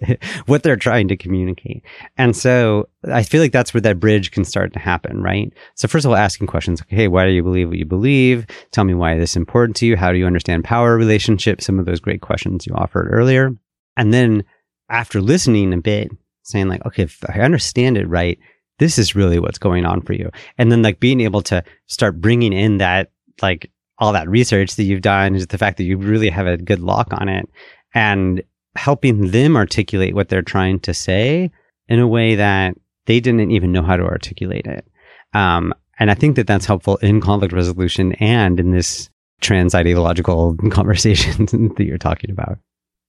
what 0.46 0.62
they're 0.62 0.76
trying 0.76 1.08
to 1.08 1.16
communicate. 1.16 1.84
And 2.16 2.36
so 2.36 2.88
I 3.10 3.22
feel 3.22 3.40
like 3.40 3.52
that's 3.52 3.74
where 3.74 3.80
that 3.80 4.00
bridge 4.00 4.30
can 4.30 4.44
start 4.44 4.72
to 4.74 4.78
happen, 4.78 5.22
right? 5.22 5.52
So 5.74 5.88
first 5.88 6.04
of 6.04 6.10
all, 6.10 6.16
asking 6.16 6.46
questions. 6.46 6.80
Okay. 6.82 6.96
Hey, 6.96 7.08
why 7.08 7.26
do 7.26 7.32
you 7.32 7.42
believe 7.42 7.68
what 7.68 7.78
you 7.78 7.84
believe? 7.84 8.46
Tell 8.70 8.84
me 8.84 8.94
why 8.94 9.18
this 9.18 9.30
is 9.30 9.36
important 9.36 9.76
to 9.76 9.86
you. 9.86 9.96
How 9.96 10.12
do 10.12 10.18
you 10.18 10.26
understand 10.26 10.64
power 10.64 10.96
relationships? 10.96 11.66
Some 11.66 11.78
of 11.78 11.86
those 11.86 12.00
great 12.00 12.20
questions 12.20 12.66
you 12.66 12.74
offered 12.74 13.08
earlier. 13.10 13.50
And 13.96 14.14
then 14.14 14.44
after 14.88 15.20
listening 15.20 15.72
a 15.72 15.78
bit, 15.78 16.10
saying 16.42 16.68
like, 16.68 16.84
okay, 16.86 17.04
if 17.04 17.24
I 17.28 17.40
understand 17.40 17.96
it 17.96 18.06
right, 18.06 18.38
this 18.78 18.98
is 18.98 19.14
really 19.14 19.38
what's 19.38 19.58
going 19.58 19.84
on 19.84 20.02
for 20.02 20.12
you. 20.12 20.30
And 20.58 20.70
then 20.70 20.82
like 20.82 21.00
being 21.00 21.20
able 21.20 21.42
to 21.42 21.62
start 21.86 22.20
bringing 22.20 22.52
in 22.52 22.78
that 22.78 23.10
like 23.42 23.70
all 23.98 24.12
that 24.12 24.28
research 24.28 24.76
that 24.76 24.84
you've 24.84 25.02
done, 25.02 25.36
just 25.36 25.50
the 25.50 25.58
fact 25.58 25.76
that 25.76 25.84
you 25.84 25.96
really 25.96 26.28
have 26.28 26.46
a 26.46 26.56
good 26.56 26.80
lock 26.80 27.08
on 27.12 27.28
it 27.28 27.48
and 27.94 28.42
helping 28.76 29.30
them 29.30 29.56
articulate 29.56 30.14
what 30.14 30.28
they're 30.28 30.42
trying 30.42 30.80
to 30.80 30.92
say 30.92 31.50
in 31.88 32.00
a 32.00 32.08
way 32.08 32.34
that 32.34 32.76
they 33.06 33.20
didn't 33.20 33.50
even 33.50 33.70
know 33.70 33.82
how 33.82 33.96
to 33.96 34.04
articulate 34.04 34.66
it. 34.66 34.86
Um, 35.32 35.72
and 35.98 36.10
I 36.10 36.14
think 36.14 36.36
that 36.36 36.46
that's 36.46 36.66
helpful 36.66 36.96
in 36.98 37.20
conflict 37.20 37.52
resolution 37.52 38.12
and 38.14 38.58
in 38.58 38.72
this 38.72 39.10
trans 39.40 39.74
ideological 39.74 40.56
conversation 40.70 41.46
that 41.76 41.84
you're 41.84 41.98
talking 41.98 42.30
about. 42.30 42.58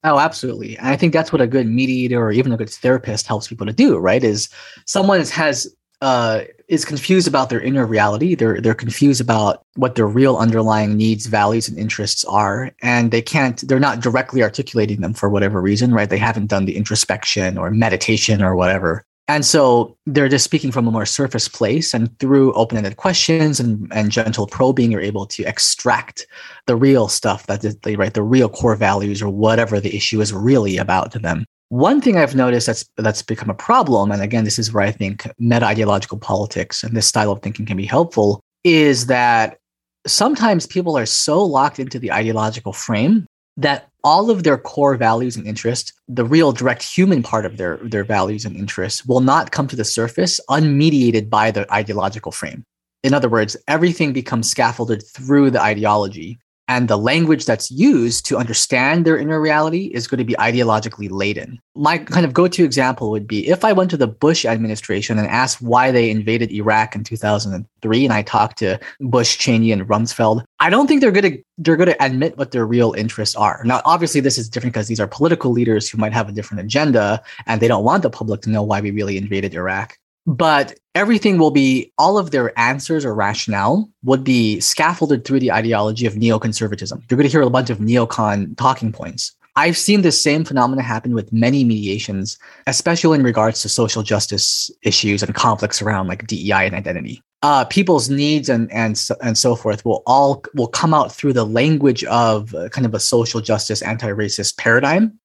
Oh, 0.03 0.19
absolutely. 0.19 0.77
I 0.79 0.95
think 0.97 1.13
that's 1.13 1.31
what 1.31 1.41
a 1.41 1.47
good 1.47 1.65
mediator 1.65 2.21
or 2.21 2.31
even 2.31 2.51
a 2.51 2.57
good 2.57 2.69
therapist 2.69 3.25
helps 3.25 3.47
people 3.47 3.65
to 3.65 3.73
do, 3.73 3.97
right? 3.97 4.23
Is 4.23 4.49
someone 4.85 5.25
has 5.25 5.67
uh, 6.01 6.41
is 6.67 6.85
confused 6.85 7.27
about 7.27 7.49
their 7.49 7.61
inner 7.61 7.85
reality. 7.85 8.35
They're 8.35 8.59
they're 8.59 8.73
confused 8.73 9.21
about 9.21 9.65
what 9.75 9.95
their 9.95 10.07
real 10.07 10.37
underlying 10.37 10.97
needs, 10.97 11.27
values, 11.27 11.67
and 11.67 11.77
interests 11.77 12.25
are, 12.25 12.71
and 12.81 13.11
they 13.11 13.21
can't. 13.21 13.65
They're 13.67 13.79
not 13.79 14.01
directly 14.01 14.43
articulating 14.43 15.01
them 15.01 15.13
for 15.13 15.29
whatever 15.29 15.61
reason, 15.61 15.93
right? 15.93 16.09
They 16.09 16.17
haven't 16.17 16.47
done 16.47 16.65
the 16.65 16.75
introspection 16.75 17.57
or 17.57 17.71
meditation 17.71 18.41
or 18.41 18.55
whatever, 18.55 19.05
and 19.27 19.45
so 19.45 19.97
they're 20.05 20.29
just 20.29 20.45
speaking 20.45 20.71
from 20.71 20.87
a 20.87 20.91
more 20.91 21.05
surface 21.05 21.47
place. 21.47 21.93
And 21.93 22.17
through 22.19 22.53
open-ended 22.53 22.97
questions 22.97 23.59
and 23.59 23.91
and 23.93 24.11
gentle 24.11 24.47
probing, 24.47 24.91
you're 24.91 25.01
able 25.01 25.25
to 25.27 25.43
extract 25.43 26.27
the 26.67 26.75
real 26.75 27.07
stuff 27.07 27.47
that 27.47 27.81
they 27.83 27.95
right, 27.95 28.13
the 28.13 28.23
real 28.23 28.49
core 28.49 28.75
values 28.75 29.21
or 29.21 29.29
whatever 29.29 29.79
the 29.79 29.95
issue 29.95 30.21
is 30.21 30.33
really 30.33 30.77
about 30.77 31.11
to 31.13 31.19
them. 31.19 31.45
One 31.69 31.99
thing 31.99 32.17
I've 32.17 32.35
noticed 32.35 32.67
that's 32.67 32.85
that's 32.97 33.21
become 33.21 33.49
a 33.49 33.55
problem, 33.55 34.11
and 34.11 34.21
again, 34.21 34.43
this 34.43 34.59
is 34.59 34.71
where 34.71 34.83
I 34.83 34.91
think 34.91 35.27
meta 35.39 35.65
ideological 35.65 36.19
politics 36.19 36.83
and 36.83 36.95
this 36.95 37.07
style 37.07 37.31
of 37.31 37.41
thinking 37.41 37.65
can 37.65 37.77
be 37.77 37.85
helpful, 37.85 38.39
is 38.63 39.07
that 39.07 39.57
sometimes 40.05 40.67
people 40.67 40.97
are 40.97 41.07
so 41.07 41.43
locked 41.43 41.79
into 41.79 41.97
the 41.97 42.11
ideological 42.11 42.73
frame 42.73 43.25
that 43.57 43.89
all 44.03 44.29
of 44.29 44.43
their 44.43 44.57
core 44.57 44.95
values 44.95 45.35
and 45.35 45.47
interests, 45.47 45.91
the 46.07 46.25
real 46.25 46.51
direct 46.51 46.83
human 46.83 47.23
part 47.23 47.45
of 47.45 47.57
their, 47.57 47.77
their 47.77 48.03
values 48.03 48.45
and 48.45 48.55
interests, 48.55 49.05
will 49.05 49.21
not 49.21 49.51
come 49.51 49.67
to 49.67 49.75
the 49.75 49.85
surface 49.85 50.39
unmediated 50.49 51.29
by 51.29 51.49
the 51.49 51.71
ideological 51.73 52.31
frame. 52.31 52.63
In 53.03 53.13
other 53.13 53.29
words, 53.29 53.57
everything 53.67 54.13
becomes 54.13 54.49
scaffolded 54.49 55.03
through 55.07 55.51
the 55.51 55.61
ideology 55.61 56.37
and 56.67 56.87
the 56.87 56.97
language 56.97 57.45
that's 57.45 57.69
used 57.69 58.25
to 58.25 58.37
understand 58.37 59.05
their 59.05 59.17
inner 59.17 59.39
reality 59.39 59.85
is 59.93 60.07
going 60.07 60.17
to 60.17 60.25
be 60.25 60.33
ideologically 60.35 61.09
laden. 61.11 61.59
My 61.75 61.97
kind 61.97 62.25
of 62.25 62.33
go 62.33 62.47
to 62.47 62.63
example 62.63 63.11
would 63.11 63.27
be 63.27 63.47
if 63.47 63.63
I 63.63 63.73
went 63.73 63.91
to 63.91 63.97
the 63.97 64.07
Bush 64.07 64.45
administration 64.45 65.19
and 65.19 65.27
asked 65.27 65.61
why 65.61 65.91
they 65.91 66.09
invaded 66.09 66.51
Iraq 66.51 66.95
in 66.95 67.03
2003 67.03 68.05
and 68.05 68.13
I 68.13 68.21
talked 68.21 68.57
to 68.59 68.79
Bush, 68.99 69.37
Cheney 69.37 69.71
and 69.71 69.87
Rumsfeld, 69.87 70.43
I 70.59 70.69
don't 70.69 70.87
think 70.87 71.01
they're 71.01 71.11
going 71.11 71.33
to 71.33 71.43
they're 71.57 71.77
going 71.77 71.89
to 71.89 72.03
admit 72.03 72.37
what 72.37 72.51
their 72.51 72.65
real 72.65 72.93
interests 72.93 73.35
are. 73.35 73.61
Now 73.65 73.81
obviously 73.85 74.21
this 74.21 74.37
is 74.37 74.49
different 74.49 74.73
because 74.73 74.87
these 74.87 74.99
are 74.99 75.07
political 75.07 75.51
leaders 75.51 75.89
who 75.89 75.97
might 75.97 76.13
have 76.13 76.29
a 76.29 76.31
different 76.31 76.61
agenda 76.61 77.21
and 77.45 77.61
they 77.61 77.67
don't 77.67 77.83
want 77.83 78.03
the 78.03 78.09
public 78.09 78.41
to 78.41 78.49
know 78.49 78.63
why 78.63 78.81
we 78.81 78.91
really 78.91 79.17
invaded 79.17 79.53
Iraq 79.53 79.97
but 80.25 80.77
everything 80.95 81.37
will 81.37 81.51
be 81.51 81.91
all 81.97 82.17
of 82.17 82.31
their 82.31 82.57
answers 82.57 83.05
or 83.05 83.13
rationale 83.13 83.89
would 84.03 84.23
be 84.23 84.59
scaffolded 84.59 85.25
through 85.25 85.39
the 85.39 85.51
ideology 85.51 86.05
of 86.05 86.13
neoconservatism. 86.13 87.03
You're 87.09 87.17
going 87.17 87.27
to 87.27 87.31
hear 87.31 87.41
a 87.41 87.49
bunch 87.49 87.69
of 87.69 87.79
neocon 87.79 88.57
talking 88.57 88.91
points. 88.91 89.35
I've 89.57 89.77
seen 89.77 90.01
the 90.01 90.11
same 90.11 90.43
phenomena 90.43 90.81
happen 90.81 91.13
with 91.13 91.31
many 91.31 91.63
mediations, 91.63 92.37
especially 92.67 93.17
in 93.17 93.23
regards 93.23 93.61
to 93.61 93.69
social 93.69 94.03
justice 94.03 94.69
issues 94.81 95.23
and 95.23 95.33
conflicts 95.33 95.81
around 95.81 96.07
like 96.07 96.27
DEI 96.27 96.65
and 96.65 96.75
identity. 96.75 97.21
Uh, 97.41 97.63
people's 97.63 98.09
needs 98.09 98.49
and 98.49 98.71
and 98.71 99.07
and 99.21 99.37
so 99.37 99.55
forth 99.55 99.85
will 99.85 100.01
all 100.07 100.43
will 100.55 100.67
come 100.67 100.93
out 100.93 101.13
through 101.13 101.31
the 101.31 101.45
language 101.45 102.03
of 102.05 102.53
uh, 102.55 102.67
kind 102.69 102.85
of 102.85 102.93
a 102.93 102.99
social 102.99 103.39
justice 103.39 103.81
anti-racist 103.81 104.57
paradigm 104.57 105.19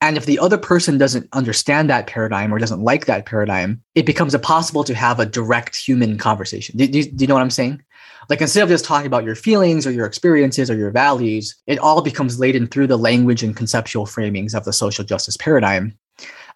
and 0.00 0.16
if 0.16 0.26
the 0.26 0.38
other 0.38 0.58
person 0.58 0.96
doesn't 0.96 1.28
understand 1.32 1.90
that 1.90 2.06
paradigm 2.06 2.54
or 2.54 2.58
doesn't 2.58 2.82
like 2.82 3.06
that 3.06 3.26
paradigm, 3.26 3.82
it 3.94 4.06
becomes 4.06 4.34
impossible 4.34 4.84
to 4.84 4.94
have 4.94 5.18
a 5.18 5.26
direct 5.26 5.74
human 5.74 6.18
conversation. 6.18 6.76
Do, 6.76 6.86
do, 6.86 7.02
do, 7.02 7.24
you 7.24 7.26
know 7.26 7.34
what 7.34 7.42
I'm 7.42 7.50
saying? 7.50 7.82
Like 8.28 8.40
instead 8.40 8.62
of 8.62 8.68
just 8.68 8.84
talking 8.84 9.08
about 9.08 9.24
your 9.24 9.34
feelings 9.34 9.86
or 9.86 9.90
your 9.90 10.06
experiences 10.06 10.70
or 10.70 10.76
your 10.76 10.92
values, 10.92 11.56
it 11.66 11.78
all 11.80 12.00
becomes 12.00 12.38
laden 12.38 12.68
through 12.68 12.86
the 12.86 12.98
language 12.98 13.42
and 13.42 13.56
conceptual 13.56 14.06
framings 14.06 14.54
of 14.54 14.64
the 14.64 14.72
social 14.72 15.04
justice 15.04 15.36
paradigm. 15.36 15.98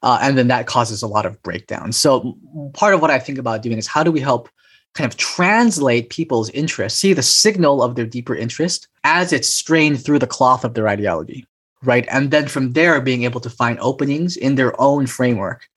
Uh, 0.02 0.18
and 0.22 0.38
then 0.38 0.48
that 0.48 0.66
causes 0.66 1.02
a 1.02 1.08
lot 1.08 1.26
of 1.26 1.42
breakdown. 1.42 1.92
So 1.92 2.36
part 2.74 2.94
of 2.94 3.00
what 3.00 3.10
I 3.10 3.18
think 3.18 3.38
about 3.38 3.62
doing 3.62 3.78
is 3.78 3.86
how 3.86 4.04
do 4.04 4.12
we 4.12 4.20
help 4.20 4.48
kind 4.94 5.10
of 5.10 5.16
translate 5.16 6.10
people's 6.10 6.50
interest, 6.50 6.98
see 6.98 7.12
the 7.12 7.22
signal 7.22 7.82
of 7.82 7.96
their 7.96 8.06
deeper 8.06 8.36
interest 8.36 8.88
as 9.04 9.32
it's 9.32 9.48
strained 9.48 10.04
through 10.04 10.18
the 10.18 10.26
cloth 10.26 10.64
of 10.64 10.74
their 10.74 10.86
ideology 10.86 11.46
right? 11.82 12.06
And 12.10 12.30
then 12.30 12.48
from 12.48 12.72
there, 12.72 13.00
being 13.00 13.24
able 13.24 13.40
to 13.40 13.50
find 13.50 13.78
openings 13.80 14.36
in 14.36 14.54
their 14.54 14.78
own 14.80 15.06
framework 15.06 15.68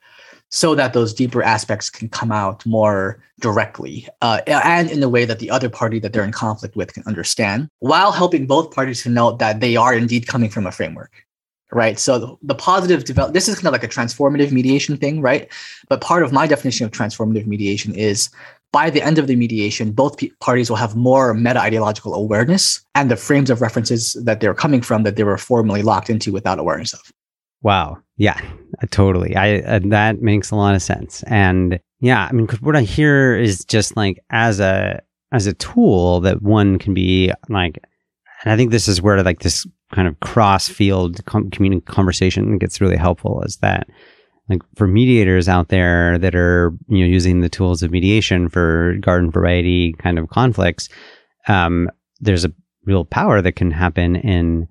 so 0.50 0.76
that 0.76 0.94
those 0.94 1.14
deeper 1.14 1.44
aspects 1.44 1.90
can 1.90 2.08
come 2.08 2.32
out 2.32 2.66
more 2.66 3.22
directly 3.40 4.08
uh, 4.22 4.42
and 4.48 4.90
in 4.90 5.04
a 5.04 5.10
way 5.10 5.26
that 5.26 5.40
the 5.40 5.50
other 5.50 5.70
party 5.70 6.00
that 6.00 6.14
they're 6.14 6.24
in 6.24 6.32
conflict 6.32 6.76
with 6.76 6.94
can 6.94 7.04
understand 7.06 7.68
while 7.80 8.12
helping 8.12 8.46
both 8.46 8.74
parties 8.74 9.04
to 9.04 9.10
know 9.10 9.32
that 9.34 9.60
they 9.60 9.76
are 9.76 9.94
indeed 9.94 10.28
coming 10.28 10.50
from 10.50 10.66
a 10.66 10.72
framework 10.72 11.25
right 11.72 11.98
so 12.00 12.38
the, 12.42 12.56
positive 12.56 13.04
develop 13.04 13.34
this 13.34 13.48
is 13.48 13.56
kind 13.56 13.68
of 13.68 13.74
like 13.74 13.84
a 13.84 13.88
transformative 13.88 14.52
mediation 14.52 14.98
thing 14.98 15.22
right 15.22 15.52
but 15.90 16.00
part 16.02 16.24
of 16.24 16.32
my 16.32 16.48
definition 16.48 16.86
of 16.86 16.92
transformative 16.92 17.46
mediation 17.46 17.94
is 17.96 18.30
by 18.76 18.90
the 18.90 19.02
end 19.02 19.18
of 19.18 19.28
the 19.28 19.38
mediation, 19.38 19.94
both 19.94 20.18
parties 20.42 20.70
will 20.70 20.76
have 20.76 20.98
more 20.98 21.34
meta 21.34 21.62
ideological 21.62 22.14
awareness 22.14 22.84
and 22.94 23.10
the 23.10 23.16
frames 23.16 23.50
of 23.50 23.62
references 23.62 24.22
that 24.26 24.42
they're 24.42 24.54
coming 24.54 24.82
from 24.82 25.04
that 25.04 25.16
they 25.16 25.24
were 25.24 25.38
formerly 25.38 25.82
locked 25.82 26.10
into 26.10 26.34
without 26.34 26.60
awareness 26.60 26.92
of. 26.92 27.10
Wow. 27.62 28.00
Yeah, 28.18 28.38
uh, 28.84 28.88
totally. 28.92 29.34
I 29.34 29.60
uh, 29.60 29.80
that 29.86 30.22
makes 30.22 30.52
a 30.52 30.58
lot 30.58 30.76
of 30.76 30.82
sense. 30.82 31.24
And 31.28 31.80
yeah, 32.02 32.28
I 32.30 32.34
mean, 32.34 32.48
cause 32.48 32.62
what 32.62 32.76
I 32.76 32.82
hear 32.82 33.38
is 33.38 33.64
just 33.64 33.96
like 33.96 34.20
as 34.30 34.60
a 34.60 35.02
as 35.32 35.48
a 35.48 35.54
tool 35.54 36.20
that 36.22 36.42
one 36.42 36.78
can 36.78 36.94
be 36.94 37.32
like, 37.48 37.80
and 38.44 38.52
I 38.52 38.58
think 38.58 38.72
this 38.72 38.90
is 38.90 39.02
where 39.02 39.24
like 39.24 39.40
this 39.40 39.66
kind 39.94 40.08
of 40.08 40.20
cross 40.20 40.68
field 40.68 41.24
com- 41.26 41.52
conversation 41.86 42.58
gets 42.58 42.82
really 42.82 42.98
helpful. 42.98 43.42
Is 43.44 43.58
that 43.58 43.88
like 44.50 44.62
for 44.76 44.88
mediators 44.88 45.50
out 45.50 45.70
there 45.70 46.18
that 46.18 46.36
are 46.36 46.74
you 46.88 47.00
know 47.00 47.06
using 47.06 47.42
the 47.42 47.50
tools 47.50 47.82
of 47.84 47.92
mediation 47.92 48.50
for 48.50 48.96
garden 49.00 49.32
variety 49.32 49.94
kind 49.94 50.20
of 50.20 50.30
conflicts 50.30 50.90
um, 51.48 51.90
there's 52.20 52.46
a 52.46 52.54
real 52.86 53.06
power 53.06 53.42
that 53.42 53.54
can 53.54 53.72
happen 53.72 54.16
in 54.16 54.68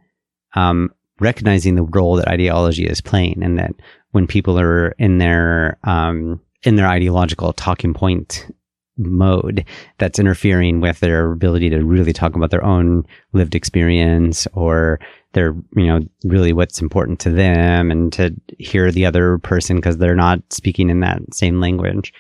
um, 0.55 0.91
recognizing 1.21 1.75
the 1.75 1.83
role 1.83 2.17
that 2.17 2.29
ideology 2.29 2.87
is 2.87 3.01
playing 3.01 3.43
and 3.43 3.59
that 3.59 3.73
when 4.13 4.27
people 4.27 4.59
are 4.59 4.91
in 4.99 5.19
their 5.19 5.79
um, 5.85 6.41
in 6.63 6.77
their 6.77 6.87
ideological 6.87 7.53
talking 7.53 7.95
point 7.95 8.47
mode 8.97 9.65
that's 9.99 10.19
interfering 10.19 10.81
with 10.81 11.01
their 11.01 11.33
ability 11.33 11.69
to 11.71 11.85
really 11.85 12.13
talk 12.13 12.35
about 12.35 12.51
their 12.51 12.65
own 12.65 13.05
lived 13.33 13.55
experience 13.55 14.47
or 14.53 15.01
their 15.33 15.55
you 15.75 15.87
know 15.87 16.01
really 16.25 16.53
what's 16.53 16.81
important 16.81 17.19
to 17.21 17.31
them 17.31 17.91
and 17.91 18.13
to 18.13 18.35
hear 18.59 18.93
the 18.93 19.05
other 19.05 19.39
person 19.39 19.77
because 19.77 19.97
they're 19.97 20.15
not 20.15 20.41
speaking 20.53 20.91
in 20.91 21.01
that 21.01 21.21
same 21.33 21.61
language. 21.61 22.13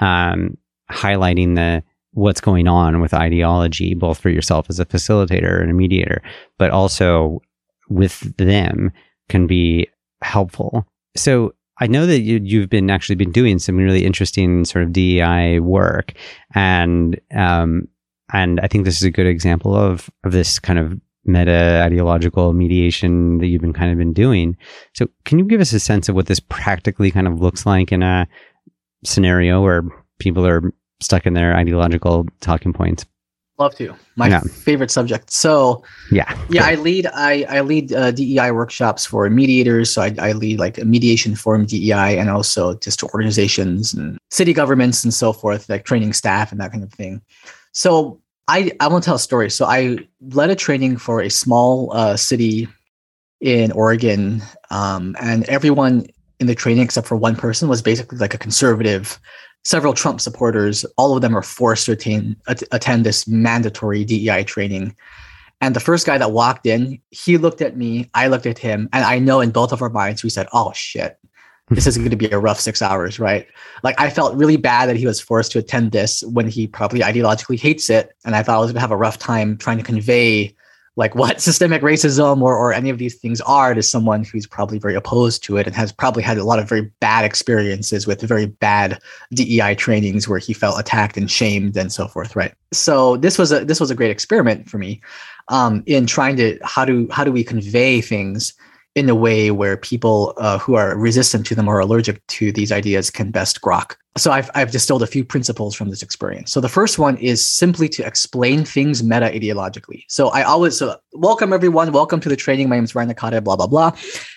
Um, 0.00 0.56
highlighting 0.90 1.54
the 1.54 1.82
what's 2.12 2.40
going 2.40 2.66
on 2.66 3.00
with 3.00 3.14
ideology 3.14 3.94
both 3.94 4.18
for 4.18 4.30
yourself 4.30 4.66
as 4.68 4.80
a 4.80 4.84
facilitator 4.84 5.60
and 5.60 5.70
a 5.70 5.74
mediator 5.74 6.20
but 6.58 6.70
also 6.70 7.40
with 7.88 8.36
them 8.36 8.90
can 9.28 9.46
be 9.46 9.88
helpful. 10.22 10.86
So 11.16 11.54
I 11.80 11.86
know 11.86 12.06
that 12.06 12.20
you, 12.20 12.40
you've 12.42 12.68
been 12.68 12.90
actually 12.90 13.16
been 13.16 13.32
doing 13.32 13.58
some 13.58 13.76
really 13.76 14.04
interesting 14.04 14.64
sort 14.64 14.84
of 14.84 14.92
DEI 14.92 15.60
work, 15.60 16.12
and 16.54 17.18
um, 17.34 17.88
and 18.32 18.60
I 18.60 18.68
think 18.68 18.84
this 18.84 18.96
is 18.96 19.02
a 19.02 19.10
good 19.10 19.26
example 19.26 19.74
of 19.74 20.10
of 20.24 20.32
this 20.32 20.58
kind 20.58 20.78
of 20.78 21.00
meta 21.24 21.82
ideological 21.84 22.52
mediation 22.52 23.38
that 23.38 23.46
you've 23.46 23.62
been 23.62 23.72
kind 23.72 23.90
of 23.92 23.98
been 23.98 24.12
doing. 24.12 24.56
So, 24.94 25.08
can 25.24 25.38
you 25.38 25.44
give 25.46 25.60
us 25.60 25.72
a 25.72 25.80
sense 25.80 26.08
of 26.08 26.14
what 26.14 26.26
this 26.26 26.40
practically 26.40 27.10
kind 27.10 27.26
of 27.26 27.40
looks 27.40 27.64
like 27.64 27.92
in 27.92 28.02
a 28.02 28.28
scenario 29.04 29.62
where 29.62 29.82
people 30.18 30.46
are 30.46 30.62
stuck 31.00 31.26
in 31.26 31.32
their 31.34 31.56
ideological 31.56 32.26
talking 32.40 32.72
points? 32.72 33.06
Love 33.60 33.74
to. 33.76 33.94
My 34.16 34.28
yeah. 34.28 34.40
favorite 34.40 34.90
subject. 34.90 35.30
So 35.30 35.84
yeah, 36.10 36.34
yeah. 36.48 36.64
I 36.64 36.76
lead 36.76 37.06
I 37.12 37.44
I 37.46 37.60
lead 37.60 37.92
uh, 37.92 38.10
DEI 38.10 38.52
workshops 38.52 39.04
for 39.04 39.28
mediators. 39.28 39.92
So 39.92 40.00
I, 40.00 40.14
I 40.18 40.32
lead 40.32 40.58
like 40.58 40.78
a 40.78 40.86
mediation 40.86 41.34
forum 41.34 41.66
DEI, 41.66 42.18
and 42.18 42.30
also 42.30 42.78
just 42.78 43.00
to 43.00 43.06
organizations 43.08 43.92
and 43.92 44.16
city 44.30 44.54
governments 44.54 45.04
and 45.04 45.12
so 45.12 45.34
forth, 45.34 45.68
like 45.68 45.84
training 45.84 46.14
staff 46.14 46.52
and 46.52 46.60
that 46.62 46.72
kind 46.72 46.82
of 46.82 46.90
thing. 46.90 47.20
So 47.72 48.18
I 48.48 48.72
I 48.80 48.88
want 48.88 49.04
to 49.04 49.08
tell 49.08 49.16
a 49.16 49.18
story. 49.18 49.50
So 49.50 49.66
I 49.66 49.98
led 50.30 50.48
a 50.48 50.56
training 50.56 50.96
for 50.96 51.20
a 51.20 51.28
small 51.28 51.92
uh, 51.92 52.16
city 52.16 52.66
in 53.42 53.72
Oregon, 53.72 54.40
um, 54.70 55.14
and 55.20 55.44
everyone 55.50 56.06
in 56.38 56.46
the 56.46 56.54
training 56.54 56.82
except 56.82 57.06
for 57.06 57.16
one 57.16 57.36
person 57.36 57.68
was 57.68 57.82
basically 57.82 58.16
like 58.16 58.32
a 58.32 58.38
conservative 58.38 59.20
several 59.64 59.92
Trump 59.92 60.20
supporters, 60.20 60.84
all 60.96 61.14
of 61.14 61.22
them 61.22 61.36
are 61.36 61.42
forced 61.42 61.86
to 61.86 61.92
attain, 61.92 62.36
attend 62.46 63.04
this 63.04 63.26
mandatory 63.26 64.04
DEI 64.04 64.44
training. 64.44 64.94
And 65.60 65.76
the 65.76 65.80
first 65.80 66.06
guy 66.06 66.16
that 66.16 66.32
walked 66.32 66.66
in, 66.66 67.00
he 67.10 67.36
looked 67.36 67.60
at 67.60 67.76
me, 67.76 68.08
I 68.14 68.28
looked 68.28 68.46
at 68.46 68.58
him, 68.58 68.88
and 68.92 69.04
I 69.04 69.18
know 69.18 69.40
in 69.40 69.50
both 69.50 69.72
of 69.72 69.82
our 69.82 69.90
minds, 69.90 70.22
we 70.22 70.30
said, 70.30 70.46
oh 70.52 70.72
shit, 70.72 71.18
this 71.70 71.86
is 71.86 71.98
going 71.98 72.10
to 72.10 72.16
be 72.16 72.30
a 72.30 72.38
rough 72.38 72.58
six 72.58 72.82
hours, 72.82 73.20
right? 73.20 73.46
Like 73.82 74.00
I 74.00 74.10
felt 74.10 74.34
really 74.36 74.56
bad 74.56 74.88
that 74.88 74.96
he 74.96 75.06
was 75.06 75.20
forced 75.20 75.52
to 75.52 75.58
attend 75.58 75.92
this 75.92 76.22
when 76.24 76.48
he 76.48 76.66
probably 76.66 77.00
ideologically 77.00 77.60
hates 77.60 77.90
it. 77.90 78.12
And 78.24 78.34
I 78.34 78.42
thought 78.42 78.56
I 78.56 78.60
was 78.60 78.68
going 78.68 78.76
to 78.76 78.80
have 78.80 78.90
a 78.90 78.96
rough 78.96 79.18
time 79.18 79.56
trying 79.56 79.78
to 79.78 79.84
convey 79.84 80.54
like 81.00 81.14
what 81.14 81.40
systemic 81.40 81.80
racism 81.80 82.42
or, 82.42 82.54
or 82.54 82.74
any 82.74 82.90
of 82.90 82.98
these 82.98 83.14
things 83.14 83.40
are 83.40 83.72
to 83.72 83.82
someone 83.82 84.22
who's 84.22 84.46
probably 84.46 84.78
very 84.78 84.94
opposed 84.94 85.42
to 85.42 85.56
it 85.56 85.66
and 85.66 85.74
has 85.74 85.90
probably 85.90 86.22
had 86.22 86.36
a 86.36 86.44
lot 86.44 86.58
of 86.58 86.68
very 86.68 86.82
bad 87.00 87.24
experiences 87.24 88.06
with 88.06 88.20
very 88.20 88.44
bad 88.44 89.00
DEI 89.32 89.74
trainings 89.76 90.28
where 90.28 90.38
he 90.38 90.52
felt 90.52 90.78
attacked 90.78 91.16
and 91.16 91.30
shamed 91.30 91.74
and 91.74 91.90
so 91.90 92.06
forth, 92.06 92.36
right? 92.36 92.52
So 92.70 93.16
this 93.16 93.38
was 93.38 93.50
a 93.50 93.64
this 93.64 93.80
was 93.80 93.90
a 93.90 93.94
great 93.94 94.10
experiment 94.10 94.68
for 94.68 94.76
me 94.76 95.00
um, 95.48 95.82
in 95.86 96.06
trying 96.06 96.36
to 96.36 96.58
how 96.62 96.84
do 96.84 97.08
how 97.10 97.24
do 97.24 97.32
we 97.32 97.44
convey 97.44 98.02
things 98.02 98.52
in 98.96 99.08
a 99.08 99.14
way 99.14 99.50
where 99.50 99.76
people 99.76 100.34
uh, 100.38 100.58
who 100.58 100.74
are 100.74 100.96
resistant 100.96 101.46
to 101.46 101.54
them 101.54 101.68
or 101.68 101.78
allergic 101.78 102.26
to 102.26 102.50
these 102.50 102.72
ideas 102.72 103.10
can 103.10 103.30
best 103.30 103.60
grok. 103.60 103.94
So 104.16 104.32
I've, 104.32 104.50
I've 104.56 104.72
distilled 104.72 105.04
a 105.04 105.06
few 105.06 105.24
principles 105.24 105.76
from 105.76 105.90
this 105.90 106.02
experience. 106.02 106.50
So 106.50 106.60
the 106.60 106.68
first 106.68 106.98
one 106.98 107.16
is 107.18 107.48
simply 107.48 107.88
to 107.90 108.04
explain 108.04 108.64
things 108.64 109.04
meta 109.04 109.26
ideologically. 109.26 110.02
So 110.08 110.28
I 110.30 110.42
always 110.42 110.76
so 110.76 110.96
welcome 111.12 111.52
everyone, 111.52 111.92
welcome 111.92 112.18
to 112.20 112.28
the 112.28 112.34
training. 112.34 112.68
My 112.68 112.76
name 112.76 112.84
is 112.84 112.94
Ryan 112.94 113.14
Nakade, 113.14 113.44
blah 113.44 113.54
blah 113.54 113.68
blah, 113.68 113.92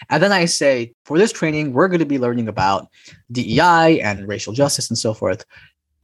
and 0.10 0.22
then 0.22 0.32
I 0.32 0.46
say 0.46 0.94
for 1.06 1.18
this 1.18 1.32
training 1.32 1.74
we're 1.74 1.88
going 1.88 2.00
to 2.00 2.06
be 2.06 2.20
learning 2.20 2.48
about 2.48 2.88
DEI 3.32 4.00
and 4.02 4.28
racial 4.28 4.54
justice 4.54 4.90
and 4.90 4.98
so 4.98 5.16
forth. 5.16 5.44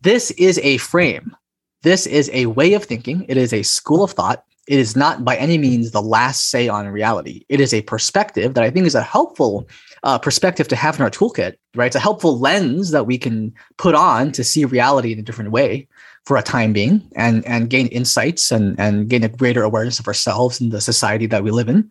This 0.01 0.31
is 0.31 0.59
a 0.63 0.77
frame. 0.77 1.35
This 1.83 2.07
is 2.07 2.31
a 2.33 2.47
way 2.47 2.73
of 2.73 2.85
thinking. 2.85 3.25
It 3.29 3.37
is 3.37 3.53
a 3.53 3.61
school 3.61 4.03
of 4.03 4.11
thought 4.11 4.43
it 4.69 4.77
is 4.77 4.95
not 4.95 5.25
by 5.25 5.35
any 5.35 5.57
means 5.57 5.89
the 5.89 6.01
last 6.01 6.51
say 6.51 6.67
on 6.69 6.87
reality. 6.89 7.43
It 7.49 7.59
is 7.59 7.73
a 7.73 7.81
perspective 7.81 8.53
that 8.53 8.63
I 8.63 8.69
think 8.69 8.85
is 8.85 8.93
a 8.93 9.01
helpful 9.01 9.67
uh, 10.03 10.19
perspective 10.19 10.67
to 10.67 10.75
have 10.75 10.95
in 10.95 11.01
our 11.01 11.09
toolkit, 11.09 11.55
right? 11.73 11.87
It's 11.87 11.95
a 11.95 11.99
helpful 11.99 12.37
lens 12.37 12.91
that 12.91 13.07
we 13.07 13.17
can 13.17 13.51
put 13.77 13.95
on 13.95 14.31
to 14.33 14.43
see 14.43 14.65
reality 14.65 15.11
in 15.11 15.17
a 15.17 15.23
different 15.23 15.49
way 15.49 15.87
for 16.25 16.37
a 16.37 16.43
time 16.43 16.71
being 16.71 17.01
and, 17.15 17.43
and 17.47 17.71
gain 17.71 17.87
insights 17.87 18.51
and, 18.51 18.79
and 18.79 19.09
gain 19.09 19.23
a 19.23 19.29
greater 19.29 19.63
awareness 19.63 19.99
of 19.99 20.07
ourselves 20.07 20.61
and 20.61 20.71
the 20.71 20.81
society 20.81 21.25
that 21.25 21.43
we 21.43 21.49
live 21.49 21.67
in. 21.67 21.89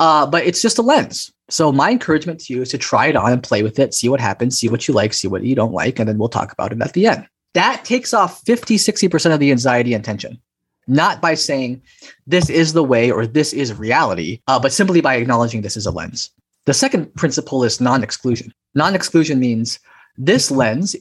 Uh, 0.00 0.26
but 0.26 0.44
it's 0.44 0.60
just 0.60 0.78
a 0.78 0.82
lens. 0.82 1.32
So 1.48 1.70
my 1.70 1.92
encouragement 1.92 2.40
to 2.40 2.52
you 2.52 2.62
is 2.62 2.70
to 2.70 2.78
try 2.78 3.06
it 3.06 3.14
on 3.14 3.30
and 3.30 3.40
play 3.40 3.62
with 3.62 3.78
it, 3.78 3.94
see 3.94 4.08
what 4.08 4.20
happens, 4.20 4.58
see 4.58 4.68
what 4.68 4.88
you 4.88 4.94
like, 4.94 5.12
see 5.12 5.28
what 5.28 5.44
you 5.44 5.54
don't 5.54 5.72
like, 5.72 6.00
and 6.00 6.08
then 6.08 6.18
we'll 6.18 6.28
talk 6.28 6.50
about 6.50 6.72
it 6.72 6.82
at 6.82 6.92
the 6.92 7.06
end. 7.06 7.28
That 7.54 7.84
takes 7.84 8.12
off 8.12 8.40
50, 8.46 8.78
60% 8.78 9.32
of 9.32 9.38
the 9.38 9.52
anxiety 9.52 9.94
and 9.94 10.04
tension 10.04 10.40
not 10.90 11.22
by 11.22 11.34
saying 11.34 11.80
this 12.26 12.50
is 12.50 12.72
the 12.72 12.84
way 12.84 13.10
or 13.10 13.26
this 13.26 13.52
is 13.52 13.72
reality, 13.78 14.40
uh, 14.48 14.58
but 14.58 14.72
simply 14.72 15.00
by 15.00 15.14
acknowledging 15.14 15.62
this 15.62 15.76
is 15.76 15.86
a 15.86 15.90
lens. 15.90 16.30
The 16.66 16.74
second 16.74 17.14
principle 17.14 17.64
is 17.64 17.80
non 17.80 18.02
exclusion. 18.02 18.52
Non 18.74 18.94
exclusion 18.94 19.38
means 19.38 19.78
this 20.18 20.50
lens 20.50 20.96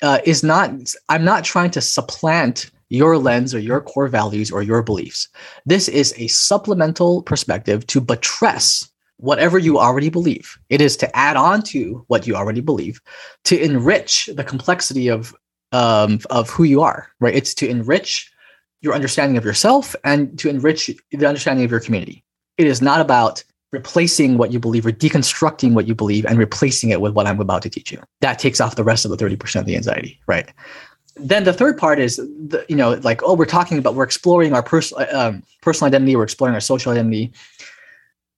uh, 0.00 0.20
is 0.24 0.42
not, 0.42 0.70
I'm 1.08 1.24
not 1.24 1.44
trying 1.44 1.70
to 1.72 1.80
supplant 1.80 2.70
your 2.88 3.18
lens 3.18 3.54
or 3.54 3.58
your 3.58 3.80
core 3.80 4.08
values 4.08 4.50
or 4.50 4.62
your 4.62 4.82
beliefs. 4.82 5.28
This 5.66 5.88
is 5.88 6.14
a 6.16 6.28
supplemental 6.28 7.22
perspective 7.22 7.86
to 7.88 8.00
buttress 8.00 8.88
whatever 9.16 9.58
you 9.58 9.78
already 9.78 10.08
believe. 10.08 10.58
It 10.68 10.80
is 10.80 10.96
to 10.98 11.16
add 11.16 11.36
on 11.36 11.62
to 11.64 12.04
what 12.08 12.26
you 12.26 12.34
already 12.34 12.60
believe, 12.60 13.00
to 13.44 13.60
enrich 13.60 14.28
the 14.34 14.44
complexity 14.44 15.08
of 15.08 15.34
um, 15.72 16.20
of 16.28 16.50
who 16.50 16.64
you 16.64 16.82
are. 16.82 17.08
Right? 17.18 17.34
It's 17.34 17.54
to 17.54 17.68
enrich 17.68 18.31
your 18.82 18.94
understanding 18.94 19.38
of 19.38 19.44
yourself 19.44 19.96
and 20.04 20.38
to 20.38 20.48
enrich 20.48 20.90
the 21.10 21.26
understanding 21.26 21.64
of 21.64 21.70
your 21.70 21.80
community. 21.80 22.22
It 22.58 22.66
is 22.66 22.82
not 22.82 23.00
about 23.00 23.42
replacing 23.72 24.36
what 24.36 24.52
you 24.52 24.58
believe 24.58 24.84
or 24.84 24.92
deconstructing 24.92 25.72
what 25.72 25.88
you 25.88 25.94
believe 25.94 26.26
and 26.26 26.38
replacing 26.38 26.90
it 26.90 27.00
with 27.00 27.14
what 27.14 27.26
I'm 27.26 27.40
about 27.40 27.62
to 27.62 27.70
teach 27.70 27.90
you. 27.90 28.02
That 28.20 28.38
takes 28.38 28.60
off 28.60 28.76
the 28.76 28.84
rest 28.84 29.04
of 29.04 29.10
the 29.10 29.16
30% 29.16 29.60
of 29.60 29.66
the 29.66 29.76
anxiety, 29.76 30.20
right? 30.26 30.52
Then 31.16 31.44
the 31.44 31.52
third 31.52 31.78
part 31.78 31.98
is, 31.98 32.16
the, 32.16 32.64
you 32.68 32.76
know, 32.76 32.94
like, 33.02 33.22
oh, 33.22 33.34
we're 33.34 33.46
talking 33.46 33.78
about, 33.78 33.94
we're 33.94 34.04
exploring 34.04 34.52
our 34.52 34.62
personal 34.62 35.06
um, 35.14 35.42
personal 35.60 35.88
identity, 35.88 36.16
we're 36.16 36.22
exploring 36.24 36.54
our 36.54 36.60
social 36.60 36.92
identity. 36.92 37.32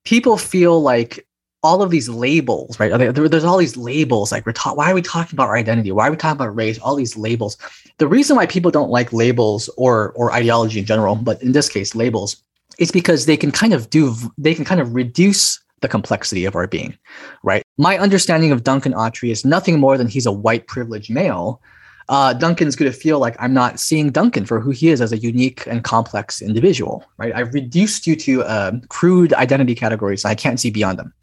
People 0.03 0.37
feel 0.37 0.81
like 0.81 1.25
all 1.63 1.81
of 1.81 1.89
these 1.89 2.07
labels, 2.07 2.79
right? 2.79 3.13
there's 3.15 3.43
all 3.43 3.57
these 3.57 3.75
labels. 3.75 4.31
Like 4.31 4.45
we're 4.45 4.51
taught, 4.51 4.77
why 4.77 4.91
are 4.91 4.93
we 4.93 5.01
talking 5.01 5.35
about 5.35 5.47
our 5.47 5.57
identity? 5.57 5.91
Why 5.91 6.07
are 6.07 6.11
we 6.11 6.17
talking 6.17 6.35
about 6.35 6.55
race? 6.55 6.77
All 6.79 6.95
these 6.95 7.17
labels. 7.17 7.57
The 7.97 8.07
reason 8.07 8.35
why 8.35 8.45
people 8.45 8.71
don't 8.71 8.89
like 8.89 9.13
labels 9.13 9.69
or 9.77 10.11
or 10.13 10.31
ideology 10.33 10.79
in 10.79 10.85
general, 10.85 11.15
but 11.15 11.41
in 11.41 11.53
this 11.53 11.69
case, 11.69 11.95
labels, 11.95 12.37
is 12.77 12.91
because 12.91 13.25
they 13.25 13.37
can 13.37 13.51
kind 13.51 13.73
of 13.73 13.89
do 13.89 14.13
they 14.37 14.53
can 14.53 14.65
kind 14.65 14.81
of 14.81 14.93
reduce 14.93 15.61
the 15.81 15.87
complexity 15.87 16.45
of 16.45 16.55
our 16.55 16.67
being, 16.67 16.97
right? 17.43 17.65
my 17.77 17.97
understanding 17.97 18.51
of 18.51 18.63
Duncan 18.63 18.93
Autrey 18.93 19.31
is 19.31 19.45
nothing 19.45 19.79
more 19.79 19.97
than 19.97 20.07
he's 20.07 20.25
a 20.25 20.31
white 20.31 20.67
privileged 20.67 21.09
male. 21.09 21.61
Uh, 22.07 22.33
Duncan's 22.33 22.75
going 22.75 22.91
to 22.91 22.97
feel 22.97 23.19
like 23.19 23.35
I'm 23.39 23.53
not 23.53 23.79
seeing 23.79 24.11
Duncan 24.11 24.45
for 24.45 24.59
who 24.59 24.69
he 24.69 24.89
is 24.89 25.01
as 25.01 25.11
a 25.11 25.17
unique 25.17 25.65
and 25.65 25.83
complex 25.83 26.41
individual, 26.41 27.03
right? 27.17 27.33
I've 27.35 27.53
reduced 27.53 28.05
you 28.05 28.15
to 28.17 28.43
uh, 28.43 28.71
crude 28.89 29.33
identity 29.33 29.73
categories. 29.73 30.23
I 30.23 30.35
can't 30.35 30.59
see 30.59 30.69
beyond 30.69 30.99
them. 30.99 31.13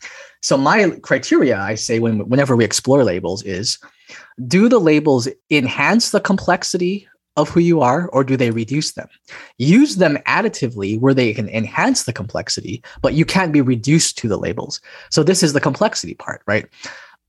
So 0.43 0.57
my 0.57 0.91
criteria, 1.03 1.59
I 1.59 1.77
say, 1.77 1.99
when 1.99 2.29
whenever 2.29 2.57
we 2.57 2.65
explore 2.65 3.05
labels, 3.05 3.43
is 3.45 3.79
do 4.47 4.69
the 4.69 4.81
labels 4.81 5.29
enhance 5.51 6.11
the 6.11 6.21
complexity 6.21 7.09
of 7.37 7.49
who 7.49 7.61
you 7.61 7.81
are 7.81 8.09
or 8.09 8.25
do 8.25 8.37
they 8.37 8.51
reduce 8.51 8.93
them? 8.93 9.09
Use 9.57 9.97
them 9.97 10.19
additively 10.27 11.01
where 11.01 11.15
they 11.15 11.33
can 11.33 11.49
enhance 11.49 12.05
the 12.05 12.13
complexity, 12.13 12.83
but 13.01 13.15
you 13.15 13.25
can't 13.25 13.53
be 13.53 13.61
reduced 13.61 14.19
to 14.19 14.29
the 14.29 14.37
labels. 14.37 14.81
So 15.11 15.23
this 15.23 15.43
is 15.43 15.53
the 15.53 15.61
complexity 15.61 16.15
part, 16.15 16.43
right? 16.47 16.67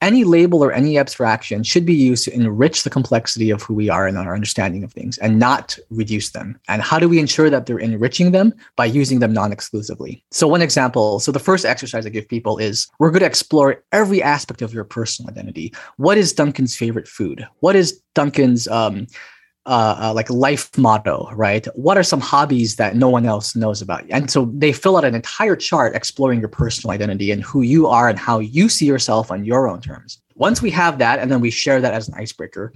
Any 0.03 0.25
label 0.25 0.61
or 0.61 0.73
any 0.73 0.97
abstraction 0.97 1.63
should 1.63 1.85
be 1.85 1.93
used 1.93 2.25
to 2.25 2.33
enrich 2.33 2.83
the 2.83 2.89
complexity 2.89 3.49
of 3.51 3.61
who 3.61 3.73
we 3.73 3.87
are 3.87 4.05
and 4.05 4.17
our 4.17 4.35
understanding 4.35 4.83
of 4.83 4.91
things 4.91 5.17
and 5.19 5.39
not 5.39 5.79
reduce 5.89 6.31
them. 6.31 6.59
And 6.67 6.81
how 6.81 6.99
do 6.99 7.07
we 7.07 7.19
ensure 7.19 7.49
that 7.49 7.67
they're 7.67 7.77
enriching 7.77 8.33
them? 8.33 8.53
By 8.75 8.83
using 8.83 9.19
them 9.19 9.31
non 9.31 9.53
exclusively. 9.53 10.21
So, 10.29 10.45
one 10.45 10.61
example 10.61 11.21
so, 11.21 11.31
the 11.31 11.39
first 11.39 11.63
exercise 11.63 12.05
I 12.05 12.09
give 12.09 12.27
people 12.27 12.57
is 12.57 12.89
we're 12.99 13.11
going 13.11 13.21
to 13.21 13.25
explore 13.25 13.81
every 13.93 14.21
aspect 14.21 14.61
of 14.61 14.73
your 14.73 14.83
personal 14.83 15.31
identity. 15.31 15.73
What 15.95 16.17
is 16.17 16.33
Duncan's 16.33 16.75
favorite 16.75 17.07
food? 17.07 17.47
What 17.61 17.77
is 17.77 18.01
Duncan's 18.13 18.67
um, 18.67 19.07
uh, 19.65 19.95
uh, 20.01 20.13
like 20.13 20.29
life 20.29 20.77
motto, 20.77 21.29
right? 21.33 21.65
What 21.75 21.97
are 21.97 22.03
some 22.03 22.19
hobbies 22.19 22.75
that 22.75 22.95
no 22.95 23.09
one 23.09 23.25
else 23.25 23.55
knows 23.55 23.81
about? 23.81 24.03
And 24.09 24.29
so 24.29 24.51
they 24.53 24.73
fill 24.73 24.97
out 24.97 25.05
an 25.05 25.15
entire 25.15 25.55
chart 25.55 25.95
exploring 25.95 26.39
your 26.39 26.49
personal 26.49 26.91
identity 26.93 27.31
and 27.31 27.41
who 27.41 27.61
you 27.61 27.87
are 27.87 28.09
and 28.09 28.19
how 28.19 28.39
you 28.39 28.67
see 28.67 28.85
yourself 28.85 29.31
on 29.31 29.45
your 29.45 29.69
own 29.69 29.81
terms. 29.81 30.21
Once 30.35 30.61
we 30.61 30.69
have 30.71 30.97
that, 30.97 31.19
and 31.19 31.31
then 31.31 31.39
we 31.39 31.49
share 31.49 31.79
that 31.79 31.93
as 31.93 32.07
an 32.07 32.15
icebreaker, 32.15 32.73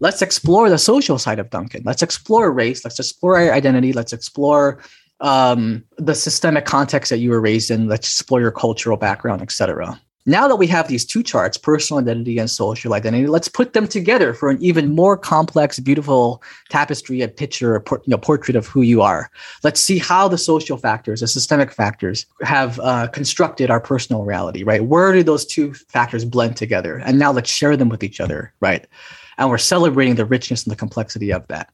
let's 0.00 0.22
explore 0.22 0.70
the 0.70 0.78
social 0.78 1.18
side 1.18 1.38
of 1.38 1.50
Duncan. 1.50 1.82
Let's 1.84 2.02
explore 2.02 2.50
race. 2.50 2.84
Let's 2.84 2.98
explore 2.98 3.36
our 3.36 3.52
identity. 3.52 3.92
Let's 3.92 4.12
explore 4.12 4.82
um, 5.20 5.84
the 5.98 6.14
systemic 6.14 6.64
context 6.64 7.10
that 7.10 7.18
you 7.18 7.30
were 7.30 7.40
raised 7.40 7.70
in. 7.70 7.88
Let's 7.88 8.08
explore 8.08 8.40
your 8.40 8.50
cultural 8.52 8.96
background, 8.96 9.42
etc. 9.42 10.00
Now 10.24 10.46
that 10.46 10.56
we 10.56 10.68
have 10.68 10.86
these 10.86 11.04
two 11.04 11.22
charts, 11.22 11.58
personal 11.58 12.00
identity 12.00 12.38
and 12.38 12.48
social 12.48 12.94
identity, 12.94 13.26
let's 13.26 13.48
put 13.48 13.72
them 13.72 13.88
together 13.88 14.32
for 14.32 14.50
an 14.50 14.62
even 14.62 14.94
more 14.94 15.16
complex, 15.16 15.80
beautiful 15.80 16.42
tapestry, 16.68 17.22
a 17.22 17.28
picture, 17.28 17.74
a 17.74 17.80
por- 17.80 18.02
you 18.06 18.12
know, 18.12 18.18
portrait 18.18 18.54
of 18.54 18.66
who 18.68 18.82
you 18.82 19.02
are. 19.02 19.30
Let's 19.64 19.80
see 19.80 19.98
how 19.98 20.28
the 20.28 20.38
social 20.38 20.76
factors, 20.76 21.20
the 21.20 21.26
systemic 21.26 21.72
factors, 21.72 22.26
have 22.42 22.78
uh, 22.80 23.08
constructed 23.08 23.68
our 23.68 23.80
personal 23.80 24.22
reality, 24.22 24.62
right? 24.62 24.84
Where 24.84 25.12
do 25.12 25.24
those 25.24 25.44
two 25.44 25.74
factors 25.74 26.24
blend 26.24 26.56
together? 26.56 26.98
And 26.98 27.18
now 27.18 27.32
let's 27.32 27.50
share 27.50 27.76
them 27.76 27.88
with 27.88 28.04
each 28.04 28.20
other, 28.20 28.54
right? 28.60 28.86
And 29.38 29.50
we're 29.50 29.58
celebrating 29.58 30.14
the 30.14 30.24
richness 30.24 30.62
and 30.62 30.70
the 30.70 30.76
complexity 30.76 31.32
of 31.32 31.48
that. 31.48 31.72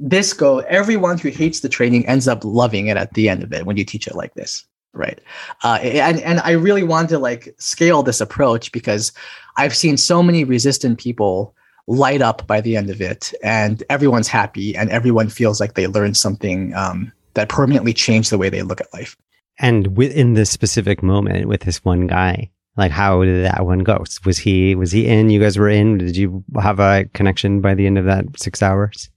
This 0.00 0.34
everyone 0.40 1.18
who 1.18 1.28
hates 1.28 1.60
the 1.60 1.68
training 1.68 2.06
ends 2.06 2.26
up 2.26 2.42
loving 2.42 2.86
it 2.86 2.96
at 2.96 3.12
the 3.12 3.28
end 3.28 3.42
of 3.42 3.52
it 3.52 3.66
when 3.66 3.76
you 3.76 3.84
teach 3.84 4.06
it 4.06 4.14
like 4.14 4.32
this 4.34 4.64
right. 4.92 5.20
Uh, 5.62 5.78
and 5.82 6.20
and 6.20 6.40
i 6.40 6.50
really 6.50 6.82
want 6.82 7.08
to 7.08 7.18
like 7.18 7.54
scale 7.58 8.02
this 8.02 8.20
approach 8.20 8.72
because 8.72 9.12
i've 9.56 9.74
seen 9.74 9.96
so 9.96 10.22
many 10.22 10.44
resistant 10.44 10.98
people 10.98 11.54
light 11.86 12.22
up 12.22 12.46
by 12.46 12.60
the 12.60 12.76
end 12.76 12.90
of 12.90 13.00
it 13.00 13.32
and 13.42 13.82
everyone's 13.90 14.28
happy 14.28 14.76
and 14.76 14.90
everyone 14.90 15.28
feels 15.28 15.60
like 15.60 15.74
they 15.74 15.86
learned 15.86 16.16
something 16.16 16.72
um, 16.74 17.12
that 17.34 17.48
permanently 17.48 17.92
changed 17.92 18.30
the 18.30 18.38
way 18.38 18.48
they 18.48 18.62
look 18.62 18.80
at 18.80 18.92
life. 18.94 19.16
And 19.58 19.96
within 19.96 20.34
this 20.34 20.48
specific 20.48 21.02
moment 21.02 21.48
with 21.48 21.62
this 21.62 21.84
one 21.84 22.06
guy 22.06 22.50
like 22.76 22.90
how 22.90 23.22
did 23.22 23.44
that 23.44 23.66
one 23.66 23.80
go? 23.80 24.04
Was 24.24 24.38
he 24.38 24.74
was 24.74 24.92
he 24.92 25.06
in? 25.06 25.30
You 25.30 25.40
guys 25.40 25.58
were 25.58 25.68
in. 25.68 25.98
Did 25.98 26.16
you 26.16 26.42
have 26.60 26.80
a 26.80 27.04
connection 27.12 27.60
by 27.60 27.74
the 27.74 27.86
end 27.86 27.98
of 27.98 28.06
that 28.06 28.24
six 28.36 28.62
hours 28.62 29.10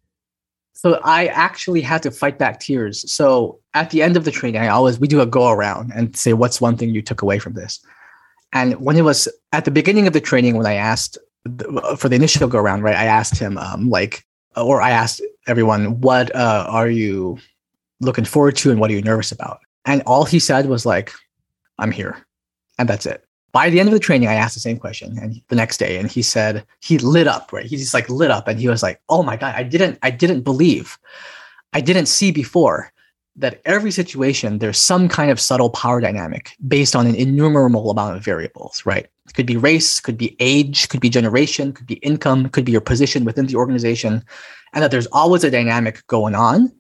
so 0.76 1.00
I 1.04 1.28
actually 1.28 1.82
had 1.82 2.04
to 2.04 2.12
fight 2.12 2.38
back 2.38 2.60
tears. 2.60 3.10
So 3.10 3.60
at 3.74 3.90
the 3.90 4.04
end 4.04 4.18
of 4.18 4.26
the 4.26 4.32
training, 4.32 4.62
I 4.62 4.68
always 4.68 5.00
we 5.00 5.08
do 5.08 5.22
a 5.22 5.26
go 5.26 5.50
around 5.50 5.92
and 5.96 6.16
say, 6.16 6.34
"What's 6.34 6.62
one 6.62 6.78
thing 6.78 6.90
you 6.90 7.02
took 7.02 7.22
away 7.22 7.40
from 7.40 7.54
this?" 7.54 7.80
And 8.54 8.76
when 8.80 8.98
it 8.98 9.04
was 9.04 9.28
at 9.54 9.66
the 9.66 9.72
beginning 9.72 10.06
of 10.06 10.14
the 10.14 10.22
training, 10.22 10.56
when 10.56 10.66
I 10.66 10.76
asked 10.76 11.18
for 11.98 12.10
the 12.10 12.16
initial 12.16 12.48
go 12.48 12.60
around, 12.60 12.84
right, 12.84 12.96
I 12.96 13.06
asked 13.06 13.38
him 13.38 13.58
um, 13.58 13.90
like, 13.90 14.26
or 14.56 14.82
I 14.82 14.92
asked 14.92 15.22
everyone, 15.48 16.02
"What 16.02 16.36
uh, 16.36 16.66
are 16.70 16.90
you 16.90 17.40
looking 18.02 18.26
forward 18.26 18.58
to, 18.58 18.72
and 18.72 18.80
what 18.80 18.92
are 18.92 18.94
you 18.94 19.02
nervous 19.02 19.32
about?" 19.32 19.60
And 19.86 20.04
all 20.06 20.26
he 20.26 20.40
said 20.40 20.68
was 20.68 20.86
like, 20.86 21.14
"I'm 21.80 21.92
here," 21.92 22.18
and 22.78 22.90
that's 22.90 23.06
it 23.06 23.25
by 23.56 23.70
the 23.70 23.80
end 23.80 23.88
of 23.88 23.94
the 23.94 24.02
training, 24.02 24.28
I 24.28 24.34
asked 24.34 24.54
the 24.54 24.60
same 24.60 24.78
question 24.78 25.18
and 25.18 25.42
the 25.48 25.56
next 25.56 25.78
day, 25.78 25.98
and 25.98 26.12
he 26.12 26.22
said 26.22 26.66
he 26.82 26.98
lit 26.98 27.26
up, 27.26 27.54
right? 27.54 27.66
He 27.66 27.78
just 27.78 27.94
like 27.94 28.10
lit 28.10 28.30
up 28.30 28.50
and 28.50 28.60
he 28.60 28.68
was 28.68 28.84
like, 28.84 29.00
Oh 29.08 29.24
my 29.24 29.38
God, 29.38 29.56
I 29.56 29.64
didn't, 29.64 29.98
I 30.04 30.12
didn't 30.12 30.42
believe, 30.42 30.98
I 31.72 31.80
didn't 31.80 32.08
see 32.08 32.32
before 32.32 32.92
that 33.38 33.62
every 33.64 33.92
situation 33.92 34.60
there's 34.60 34.78
some 34.78 35.08
kind 35.08 35.32
of 35.32 35.40
subtle 35.40 35.70
power 35.70 36.02
dynamic 36.02 36.52
based 36.68 36.98
on 36.98 37.08
an 37.08 37.16
innumerable 37.16 37.90
amount 37.90 38.18
of 38.18 38.26
variables, 38.26 38.86
right? 38.86 39.06
It 39.26 39.34
could 39.36 39.46
be 39.46 39.56
race, 39.56 40.02
could 40.02 40.18
be 40.18 40.36
age, 40.42 40.90
could 40.90 41.00
be 41.00 41.10
generation, 41.10 41.72
could 41.72 41.88
be 41.88 42.02
income, 42.10 42.50
could 42.50 42.66
be 42.66 42.74
your 42.74 42.82
position 42.82 43.24
within 43.24 43.46
the 43.46 43.56
organization, 43.56 44.22
and 44.74 44.84
that 44.84 44.92
there's 44.92 45.08
always 45.14 45.46
a 45.46 45.50
dynamic 45.50 46.06
going 46.08 46.36
on. 46.36 46.74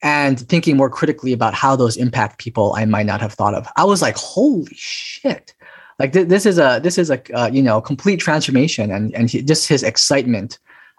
And 0.00 0.38
thinking 0.38 0.76
more 0.76 0.90
critically 0.90 1.32
about 1.32 1.54
how 1.54 1.74
those 1.74 1.96
impact 1.96 2.38
people 2.38 2.74
I 2.76 2.84
might 2.84 3.06
not 3.06 3.22
have 3.22 3.32
thought 3.32 3.54
of. 3.54 3.66
I 3.76 3.84
was 3.84 4.02
like, 4.02 4.16
holy 4.16 4.74
shit 4.74 5.54
like 5.98 6.12
th- 6.12 6.28
this 6.28 6.46
is 6.46 6.58
a 6.58 6.80
this 6.82 6.98
is 6.98 7.10
a 7.10 7.20
uh, 7.36 7.48
you 7.52 7.62
know 7.62 7.80
complete 7.80 8.20
transformation 8.20 8.90
and 8.90 9.14
and 9.14 9.30
he, 9.30 9.42
just 9.42 9.68
his 9.68 9.82
excitement 9.82 10.58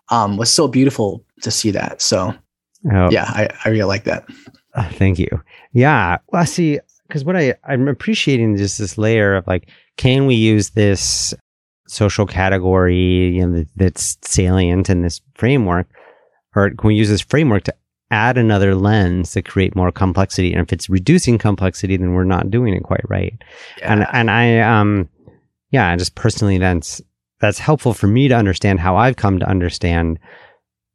um, 0.10 0.38
was 0.38 0.52
so 0.52 0.68
beautiful 0.68 1.24
to 1.42 1.52
see 1.52 1.72
that. 1.72 2.02
So 2.02 2.34
oh. 2.92 3.10
yeah 3.12 3.26
I, 3.30 3.50
I 3.66 3.70
really 3.70 3.84
like 3.84 4.04
that. 4.06 4.28
Uh, 4.74 4.90
thank 4.90 5.20
you. 5.20 5.30
Yeah 5.74 6.18
well 6.32 6.42
I 6.42 6.46
see 6.46 6.80
because 7.08 7.24
what 7.24 7.38
i 7.38 7.54
i'm 7.66 7.88
appreciating 7.88 8.58
just 8.58 8.80
this 8.80 8.98
layer 8.98 9.36
of 9.36 9.46
like 9.46 9.70
can 9.96 10.26
we 10.26 10.34
use 10.34 10.72
this 10.72 11.36
social 11.88 12.26
category 12.26 13.28
you 13.36 13.46
know 13.46 13.64
that's 13.76 14.18
salient 14.22 14.90
in 14.90 15.02
this 15.02 15.22
framework? 15.36 15.88
Or 16.56 16.70
can 16.70 16.88
we 16.88 16.96
use 16.96 17.10
this 17.10 17.22
framework 17.22 17.64
to 17.66 17.76
add 18.16 18.38
another 18.38 18.76
lens 18.76 19.32
to 19.34 19.42
create 19.42 19.76
more 19.76 19.92
complexity. 19.92 20.54
And 20.54 20.62
if 20.62 20.72
it's 20.72 20.90
reducing 20.90 21.38
complexity, 21.38 21.98
then 21.98 22.14
we're 22.14 22.24
not 22.24 22.50
doing 22.50 22.74
it 22.74 22.84
quite 22.84 23.08
right. 23.10 23.36
Yeah. 23.78 23.92
And 23.92 24.08
and 24.14 24.32
I 24.32 24.60
um 24.60 25.10
yeah, 25.72 25.96
just 25.96 26.16
personally 26.16 26.58
that's 26.58 27.02
that's 27.42 27.60
helpful 27.60 27.94
for 27.94 28.08
me 28.08 28.28
to 28.30 28.36
understand 28.36 28.80
how 28.80 28.96
I've 28.96 29.18
come 29.18 29.40
to 29.40 29.50
understand 29.50 30.20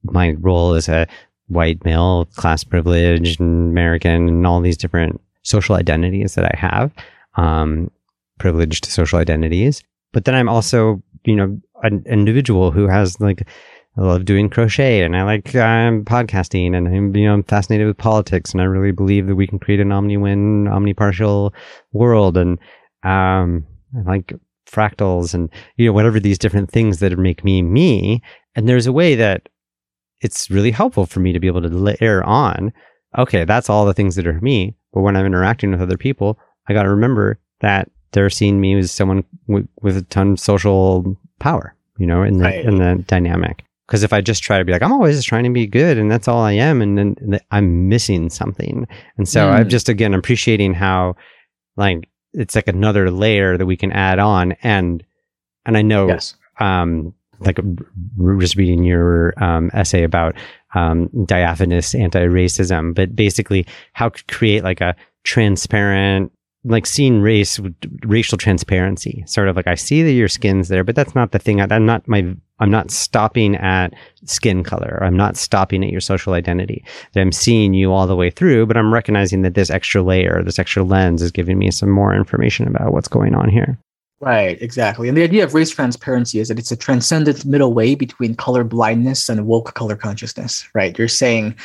my 0.02 0.30
role 0.40 0.74
as 0.74 0.88
a 0.88 1.06
white 1.48 1.84
male, 1.84 2.24
class 2.36 2.64
privileged, 2.64 3.40
American, 3.40 4.28
and 4.28 4.46
all 4.46 4.60
these 4.60 4.78
different 4.78 5.20
social 5.42 5.76
identities 5.76 6.34
that 6.34 6.44
I 6.44 6.56
have, 6.56 6.92
um, 7.36 7.90
privileged 8.38 8.86
social 8.86 9.18
identities. 9.18 9.82
But 10.12 10.24
then 10.24 10.34
I'm 10.34 10.48
also, 10.48 11.02
you 11.24 11.36
know, 11.36 11.60
an 11.82 12.02
individual 12.06 12.70
who 12.70 12.86
has 12.88 13.20
like 13.20 13.46
I 13.96 14.02
love 14.02 14.24
doing 14.24 14.48
crochet 14.48 15.02
and 15.02 15.16
I 15.16 15.24
like 15.24 15.54
um, 15.56 16.04
podcasting 16.04 16.76
and 16.76 16.86
I'm, 16.86 17.14
you 17.14 17.26
know, 17.26 17.34
I'm 17.34 17.42
fascinated 17.42 17.86
with 17.86 17.98
politics 17.98 18.52
and 18.52 18.60
I 18.60 18.64
really 18.64 18.92
believe 18.92 19.26
that 19.26 19.34
we 19.34 19.46
can 19.46 19.58
create 19.58 19.80
an 19.80 19.92
omni-win, 19.92 20.68
omnipartial 20.68 21.52
world 21.92 22.36
and, 22.36 22.58
um, 23.02 23.66
I 23.96 24.08
like 24.08 24.32
fractals 24.70 25.34
and, 25.34 25.50
you 25.76 25.86
know, 25.86 25.92
whatever 25.92 26.20
these 26.20 26.38
different 26.38 26.70
things 26.70 27.00
that 27.00 27.18
make 27.18 27.44
me 27.44 27.62
me. 27.62 28.22
And 28.54 28.68
there's 28.68 28.86
a 28.86 28.92
way 28.92 29.16
that 29.16 29.48
it's 30.20 30.50
really 30.50 30.70
helpful 30.70 31.06
for 31.06 31.20
me 31.20 31.32
to 31.32 31.40
be 31.40 31.48
able 31.48 31.62
to 31.62 31.68
layer 31.68 32.22
on, 32.24 32.72
okay, 33.18 33.44
that's 33.44 33.68
all 33.68 33.84
the 33.84 33.94
things 33.94 34.14
that 34.16 34.26
are 34.26 34.40
me. 34.40 34.76
But 34.92 35.00
when 35.00 35.16
I'm 35.16 35.26
interacting 35.26 35.72
with 35.72 35.82
other 35.82 35.96
people, 35.96 36.38
I 36.68 36.72
got 36.72 36.84
to 36.84 36.90
remember 36.90 37.40
that 37.60 37.90
they're 38.12 38.30
seeing 38.30 38.60
me 38.60 38.78
as 38.78 38.92
someone 38.92 39.24
w- 39.48 39.68
with 39.82 39.96
a 39.96 40.02
ton 40.02 40.32
of 40.32 40.40
social 40.40 41.16
power, 41.38 41.74
you 41.98 42.06
know, 42.06 42.22
in 42.22 42.38
the, 42.38 42.44
right. 42.44 42.64
in 42.64 42.76
the 42.76 43.02
dynamic. 43.06 43.64
Because 43.90 44.04
if 44.04 44.12
I 44.12 44.20
just 44.20 44.44
try 44.44 44.56
to 44.56 44.64
be 44.64 44.70
like, 44.70 44.82
I'm 44.82 44.92
always 44.92 45.16
just 45.16 45.26
trying 45.26 45.42
to 45.42 45.50
be 45.50 45.66
good 45.66 45.98
and 45.98 46.08
that's 46.08 46.28
all 46.28 46.42
I 46.42 46.52
am, 46.52 46.80
and 46.80 46.96
then 46.96 47.40
I'm 47.50 47.88
missing 47.88 48.30
something. 48.30 48.86
And 49.16 49.28
so 49.28 49.48
mm. 49.48 49.52
I'm 49.52 49.68
just, 49.68 49.88
again, 49.88 50.14
appreciating 50.14 50.74
how, 50.74 51.16
like, 51.76 52.08
it's 52.32 52.54
like 52.54 52.68
another 52.68 53.10
layer 53.10 53.58
that 53.58 53.66
we 53.66 53.76
can 53.76 53.90
add 53.90 54.20
on. 54.20 54.52
And, 54.62 55.02
and 55.66 55.76
I 55.76 55.82
know, 55.82 56.06
yes. 56.06 56.36
um, 56.60 57.12
like 57.40 57.58
just 58.38 58.54
reading 58.54 58.84
your 58.84 59.34
um, 59.42 59.72
essay 59.74 60.04
about 60.04 60.36
um, 60.76 61.10
diaphanous 61.26 61.92
anti-racism, 61.92 62.94
but 62.94 63.16
basically 63.16 63.66
how 63.94 64.10
to 64.10 64.24
create 64.26 64.62
like 64.62 64.80
a 64.80 64.94
transparent 65.24 66.30
like 66.64 66.84
seeing 66.84 67.22
race 67.22 67.58
racial 68.04 68.36
transparency 68.36 69.24
sort 69.26 69.48
of 69.48 69.56
like 69.56 69.66
i 69.66 69.74
see 69.74 70.02
that 70.02 70.12
your 70.12 70.28
skin's 70.28 70.68
there 70.68 70.84
but 70.84 70.94
that's 70.94 71.14
not 71.14 71.32
the 71.32 71.38
thing 71.38 71.60
I, 71.60 71.66
i'm 71.70 71.86
not 71.86 72.06
my 72.06 72.34
i'm 72.58 72.70
not 72.70 72.90
stopping 72.90 73.56
at 73.56 73.94
skin 74.24 74.62
color 74.62 74.98
i'm 75.02 75.16
not 75.16 75.36
stopping 75.36 75.82
at 75.82 75.90
your 75.90 76.02
social 76.02 76.34
identity 76.34 76.84
that 77.12 77.20
i'm 77.20 77.32
seeing 77.32 77.72
you 77.72 77.92
all 77.92 78.06
the 78.06 78.16
way 78.16 78.30
through 78.30 78.66
but 78.66 78.76
i'm 78.76 78.92
recognizing 78.92 79.40
that 79.42 79.54
this 79.54 79.70
extra 79.70 80.02
layer 80.02 80.42
this 80.44 80.58
extra 80.58 80.82
lens 80.82 81.22
is 81.22 81.30
giving 81.30 81.58
me 81.58 81.70
some 81.70 81.90
more 81.90 82.14
information 82.14 82.68
about 82.68 82.92
what's 82.92 83.08
going 83.08 83.34
on 83.34 83.48
here 83.48 83.78
Right, 84.22 84.60
exactly. 84.60 85.08
And 85.08 85.16
the 85.16 85.22
idea 85.22 85.44
of 85.44 85.54
race 85.54 85.70
transparency 85.70 86.40
is 86.40 86.48
that 86.48 86.58
it's 86.58 86.70
a 86.70 86.76
transcendent 86.76 87.46
middle 87.46 87.72
way 87.72 87.94
between 87.94 88.34
color 88.34 88.64
blindness 88.64 89.30
and 89.30 89.46
woke 89.46 89.72
color 89.72 89.96
consciousness, 89.96 90.68
right? 90.74 90.96
You're 90.98 91.08
saying 91.08 91.56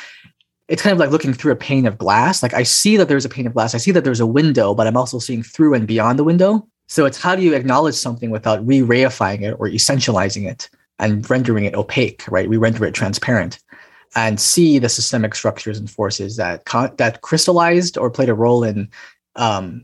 it's 0.67 0.82
kind 0.82 0.93
of 0.93 0.99
like 0.99 1.12
looking 1.12 1.34
through 1.34 1.51
a 1.51 1.58
pane 1.58 1.86
of 1.86 1.97
glass. 1.97 2.41
Like 2.41 2.54
I 2.54 2.63
see 2.63 2.97
that 2.97 3.08
there's 3.08 3.25
a 3.25 3.30
pane 3.30 3.47
of 3.47 3.54
glass, 3.54 3.75
I 3.75 3.80
see 3.80 3.91
that 3.91 4.04
there's 4.04 4.19
a 4.19 4.25
window, 4.25 4.73
but 4.73 4.88
I'm 4.88 4.97
also 4.97 5.19
seeing 5.19 5.43
through 5.43 5.73
and 5.73 5.88
beyond 5.88 6.17
the 6.17 6.23
window. 6.23 6.67
So 6.88 7.06
it's 7.06 7.21
how 7.21 7.36
do 7.36 7.41
you 7.41 7.54
acknowledge 7.54 7.95
something 7.95 8.30
without 8.30 8.65
re-reifying 8.65 9.41
it 9.41 9.56
or 9.60 9.67
essentializing 9.67 10.49
it 10.49 10.69
and 10.99 11.28
rendering 11.30 11.65
it 11.65 11.75
opaque, 11.75 12.23
right? 12.30 12.49
We 12.49 12.58
render 12.58 12.86
it 12.86 12.93
transparent 12.93 13.60
and 14.15 14.39
see 14.39 14.80
the 14.80 14.89
systemic 14.89 15.36
structures 15.36 15.78
and 15.78 15.89
forces 15.89 16.38
that 16.38 16.65
con- 16.65 16.93
that 16.97 17.21
crystallized 17.21 17.97
or 17.97 18.10
played 18.10 18.30
a 18.30 18.34
role 18.34 18.63
in 18.63 18.89
um, 19.36 19.84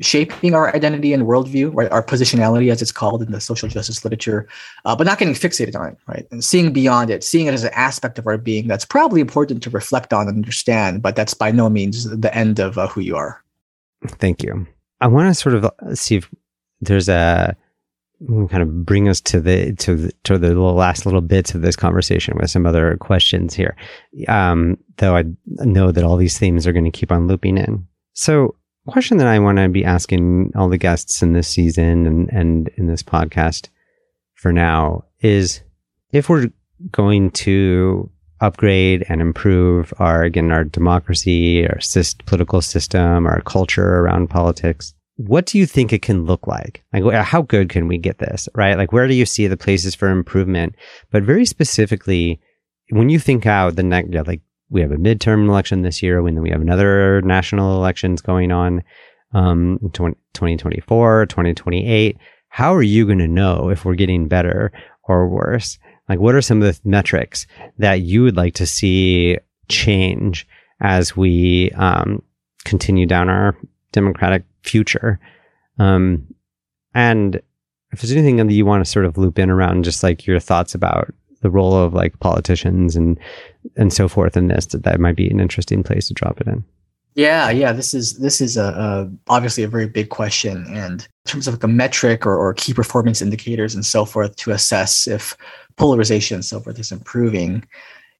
shaping 0.00 0.54
our 0.54 0.74
identity 0.74 1.12
and 1.12 1.24
worldview, 1.24 1.72
right? 1.74 1.90
Our 1.90 2.02
positionality, 2.02 2.70
as 2.70 2.82
it's 2.82 2.92
called 2.92 3.22
in 3.22 3.30
the 3.30 3.40
social 3.40 3.68
justice 3.68 4.04
literature, 4.04 4.48
uh, 4.84 4.96
but 4.96 5.06
not 5.06 5.18
getting 5.18 5.34
fixated 5.34 5.78
on 5.78 5.90
it, 5.90 5.98
right? 6.08 6.26
And 6.30 6.44
seeing 6.44 6.72
beyond 6.72 7.10
it, 7.10 7.22
seeing 7.22 7.46
it 7.46 7.54
as 7.54 7.64
an 7.64 7.72
aspect 7.74 8.18
of 8.18 8.26
our 8.26 8.38
being 8.38 8.66
that's 8.66 8.84
probably 8.84 9.20
important 9.20 9.62
to 9.62 9.70
reflect 9.70 10.12
on 10.12 10.28
and 10.28 10.36
understand, 10.36 11.02
but 11.02 11.16
that's 11.16 11.34
by 11.34 11.50
no 11.50 11.68
means 11.68 12.08
the 12.10 12.34
end 12.36 12.58
of 12.58 12.76
uh, 12.76 12.88
who 12.88 13.00
you 13.00 13.16
are. 13.16 13.42
Thank 14.06 14.42
you. 14.42 14.66
I 15.00 15.06
want 15.06 15.28
to 15.28 15.34
sort 15.34 15.54
of 15.54 15.70
see 15.98 16.16
if 16.16 16.30
there's 16.80 17.08
a 17.08 17.56
kind 18.28 18.62
of 18.62 18.84
bring 18.84 19.08
us 19.08 19.20
to 19.20 19.40
the 19.40 19.74
to 19.74 19.96
the, 19.96 20.12
to 20.24 20.38
the 20.38 20.54
last 20.54 21.04
little 21.04 21.20
bits 21.20 21.54
of 21.54 21.62
this 21.62 21.76
conversation 21.76 22.36
with 22.38 22.50
some 22.50 22.66
other 22.66 22.96
questions 22.98 23.54
here. 23.54 23.76
Um, 24.28 24.78
though 24.96 25.16
I 25.16 25.24
know 25.46 25.92
that 25.92 26.04
all 26.04 26.16
these 26.16 26.38
themes 26.38 26.66
are 26.66 26.72
going 26.72 26.84
to 26.84 26.90
keep 26.90 27.12
on 27.12 27.26
looping 27.26 27.58
in. 27.58 27.86
So, 28.14 28.54
question 28.92 29.18
that 29.18 29.26
I 29.26 29.38
want 29.38 29.58
to 29.58 29.68
be 29.68 29.84
asking 29.84 30.52
all 30.54 30.68
the 30.68 30.78
guests 30.78 31.22
in 31.22 31.32
this 31.32 31.48
season 31.48 32.06
and 32.06 32.28
and 32.30 32.68
in 32.76 32.86
this 32.86 33.02
podcast 33.02 33.68
for 34.34 34.52
now 34.52 35.04
is 35.20 35.62
if 36.12 36.28
we're 36.28 36.50
going 36.90 37.30
to 37.30 38.10
upgrade 38.40 39.04
and 39.08 39.20
improve 39.20 39.94
our 39.98 40.22
again 40.22 40.50
our 40.50 40.64
democracy, 40.64 41.66
our 41.66 41.78
political 42.26 42.60
system, 42.60 43.26
our 43.26 43.40
culture 43.42 44.00
around 44.00 44.28
politics 44.28 44.94
what 45.16 45.46
do 45.46 45.58
you 45.58 45.66
think 45.66 45.92
it 45.92 46.02
can 46.02 46.24
look 46.24 46.46
like? 46.46 46.82
Like, 46.92 47.24
how 47.24 47.42
good 47.42 47.68
can 47.68 47.86
we 47.86 47.98
get 47.98 48.18
this, 48.18 48.48
right? 48.54 48.76
Like, 48.76 48.92
where 48.92 49.06
do 49.06 49.14
you 49.14 49.26
see 49.26 49.46
the 49.46 49.56
places 49.56 49.94
for 49.94 50.08
improvement? 50.08 50.74
But 51.10 51.22
very 51.22 51.44
specifically, 51.44 52.40
when 52.90 53.08
you 53.08 53.18
think 53.18 53.46
out 53.46 53.76
the 53.76 53.82
next, 53.82 54.12
yeah, 54.12 54.22
like, 54.26 54.40
we 54.70 54.80
have 54.80 54.92
a 54.92 54.96
midterm 54.96 55.48
election 55.48 55.82
this 55.82 56.02
year, 56.02 56.24
and 56.24 56.36
then 56.36 56.42
we 56.42 56.50
have 56.50 56.60
another 56.60 57.20
national 57.22 57.76
elections 57.76 58.20
going 58.20 58.50
on, 58.52 58.82
um, 59.32 59.78
20, 59.92 60.16
2024, 60.32 61.26
2028. 61.26 62.16
How 62.48 62.74
are 62.74 62.82
you 62.82 63.06
going 63.06 63.18
to 63.18 63.28
know 63.28 63.68
if 63.68 63.84
we're 63.84 63.94
getting 63.94 64.28
better 64.28 64.72
or 65.04 65.28
worse? 65.28 65.78
Like, 66.08 66.18
what 66.18 66.34
are 66.34 66.42
some 66.42 66.62
of 66.62 66.74
the 66.82 66.88
metrics 66.88 67.46
that 67.78 68.02
you 68.02 68.22
would 68.22 68.36
like 68.36 68.54
to 68.54 68.66
see 68.66 69.38
change 69.68 70.46
as 70.80 71.16
we 71.16 71.70
um, 71.72 72.22
continue 72.64 73.06
down 73.06 73.28
our 73.28 73.56
democratic 73.92 74.44
future. 74.62 75.18
Um, 75.78 76.26
and 76.94 77.36
if 77.92 78.00
there's 78.00 78.12
anything 78.12 78.36
that 78.36 78.52
you 78.52 78.66
want 78.66 78.84
to 78.84 78.90
sort 78.90 79.06
of 79.06 79.16
loop 79.16 79.38
in 79.38 79.50
around 79.50 79.84
just 79.84 80.02
like 80.02 80.26
your 80.26 80.40
thoughts 80.40 80.74
about 80.74 81.12
the 81.44 81.50
role 81.50 81.76
of 81.76 81.92
like 81.92 82.18
politicians 82.20 82.96
and 82.96 83.20
and 83.76 83.92
so 83.92 84.08
forth 84.08 84.36
in 84.36 84.48
this, 84.48 84.66
that, 84.66 84.82
that 84.82 84.98
might 84.98 85.14
be 85.14 85.30
an 85.30 85.40
interesting 85.40 85.82
place 85.82 86.08
to 86.08 86.14
drop 86.14 86.40
it 86.40 86.48
in. 86.48 86.64
Yeah, 87.14 87.50
yeah. 87.50 87.72
This 87.72 87.94
is 87.94 88.18
this 88.18 88.40
is 88.40 88.56
a, 88.56 88.64
a, 88.64 89.10
obviously 89.28 89.62
a 89.62 89.68
very 89.68 89.86
big 89.86 90.08
question, 90.08 90.64
and 90.70 91.02
in 91.02 91.30
terms 91.30 91.46
of 91.46 91.54
like 91.54 91.62
a 91.62 91.68
metric 91.68 92.26
or, 92.26 92.36
or 92.36 92.54
key 92.54 92.74
performance 92.74 93.22
indicators 93.22 93.74
and 93.74 93.86
so 93.86 94.04
forth 94.04 94.34
to 94.36 94.50
assess 94.50 95.06
if 95.06 95.36
polarization 95.76 96.36
and 96.36 96.44
so 96.44 96.58
forth 96.60 96.78
is 96.78 96.90
improving. 96.90 97.64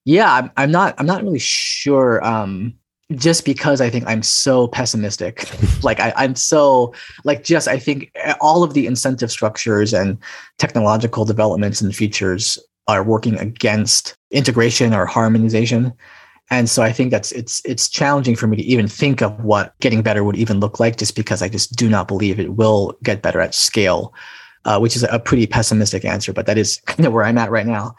Yeah, 0.04 0.32
I'm, 0.32 0.50
I'm 0.58 0.70
not 0.70 0.94
I'm 0.98 1.06
not 1.06 1.24
really 1.24 1.40
sure. 1.40 2.24
Um, 2.24 2.74
just 3.12 3.44
because 3.44 3.80
I 3.80 3.90
think 3.90 4.04
I'm 4.06 4.22
so 4.22 4.68
pessimistic. 4.68 5.48
like 5.82 5.98
I, 5.98 6.12
I'm 6.16 6.36
so 6.36 6.94
like 7.24 7.42
just 7.42 7.68
I 7.68 7.78
think 7.78 8.12
all 8.40 8.62
of 8.62 8.74
the 8.74 8.86
incentive 8.86 9.30
structures 9.30 9.92
and 9.92 10.18
technological 10.58 11.24
developments 11.24 11.80
and 11.80 11.94
features 11.94 12.58
are 12.88 13.02
working 13.02 13.38
against 13.38 14.16
integration 14.30 14.92
or 14.94 15.06
harmonization. 15.06 15.92
And 16.50 16.68
so 16.68 16.82
I 16.82 16.92
think 16.92 17.10
that's 17.10 17.32
it's 17.32 17.62
it's 17.64 17.88
challenging 17.88 18.36
for 18.36 18.46
me 18.46 18.56
to 18.56 18.62
even 18.62 18.86
think 18.86 19.22
of 19.22 19.42
what 19.42 19.74
getting 19.80 20.02
better 20.02 20.24
would 20.24 20.36
even 20.36 20.60
look 20.60 20.78
like, 20.78 20.96
just 20.96 21.16
because 21.16 21.40
I 21.40 21.48
just 21.48 21.74
do 21.74 21.88
not 21.88 22.08
believe 22.08 22.38
it 22.38 22.54
will 22.54 22.96
get 23.02 23.22
better 23.22 23.40
at 23.40 23.54
scale, 23.54 24.12
uh, 24.66 24.78
which 24.78 24.94
is 24.94 25.04
a 25.04 25.18
pretty 25.18 25.46
pessimistic 25.46 26.04
answer, 26.04 26.32
but 26.32 26.46
that 26.46 26.58
is 26.58 26.80
kind 26.86 27.06
of 27.06 27.12
where 27.12 27.24
I'm 27.24 27.38
at 27.38 27.50
right 27.50 27.66
now. 27.66 27.96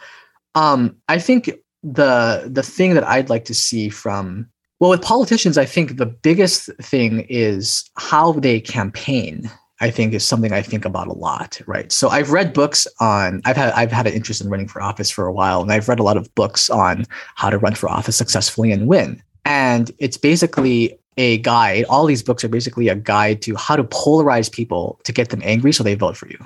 Um, 0.53 0.95
I 1.09 1.19
think 1.19 1.51
the 1.81 2.47
the 2.51 2.63
thing 2.63 2.93
that 2.93 3.07
I'd 3.07 3.29
like 3.29 3.45
to 3.45 3.53
see 3.53 3.89
from 3.89 4.47
well, 4.79 4.89
with 4.89 5.01
politicians, 5.01 5.57
I 5.57 5.65
think 5.65 5.97
the 5.97 6.05
biggest 6.05 6.69
thing 6.81 7.25
is 7.29 7.89
how 7.97 8.33
they 8.33 8.59
campaign. 8.59 9.49
I 9.81 9.91
think 9.91 10.13
is 10.13 10.25
something 10.25 10.53
I 10.53 10.61
think 10.61 10.85
about 10.85 11.07
a 11.07 11.13
lot, 11.13 11.59
right? 11.67 11.91
So 11.91 12.07
I've 12.09 12.31
read 12.31 12.53
books 12.53 12.87
on 12.99 13.41
I've 13.45 13.57
had 13.57 13.73
I've 13.73 13.91
had 13.91 14.07
an 14.07 14.13
interest 14.13 14.41
in 14.41 14.49
running 14.49 14.67
for 14.67 14.81
office 14.81 15.11
for 15.11 15.25
a 15.25 15.33
while, 15.33 15.61
and 15.61 15.71
I've 15.71 15.89
read 15.89 15.99
a 15.99 16.03
lot 16.03 16.17
of 16.17 16.33
books 16.35 16.69
on 16.69 17.05
how 17.35 17.49
to 17.49 17.57
run 17.57 17.75
for 17.75 17.89
office 17.89 18.15
successfully 18.15 18.71
and 18.71 18.87
win. 18.87 19.21
And 19.43 19.91
it's 19.99 20.17
basically 20.17 20.97
a 21.17 21.37
guide. 21.39 21.85
All 21.85 22.05
these 22.05 22.23
books 22.23 22.43
are 22.43 22.49
basically 22.49 22.87
a 22.87 22.95
guide 22.95 23.41
to 23.43 23.55
how 23.55 23.75
to 23.75 23.83
polarize 23.83 24.51
people 24.51 24.99
to 25.03 25.11
get 25.11 25.29
them 25.29 25.41
angry 25.43 25.71
so 25.71 25.83
they 25.83 25.95
vote 25.95 26.17
for 26.17 26.27
you. 26.27 26.39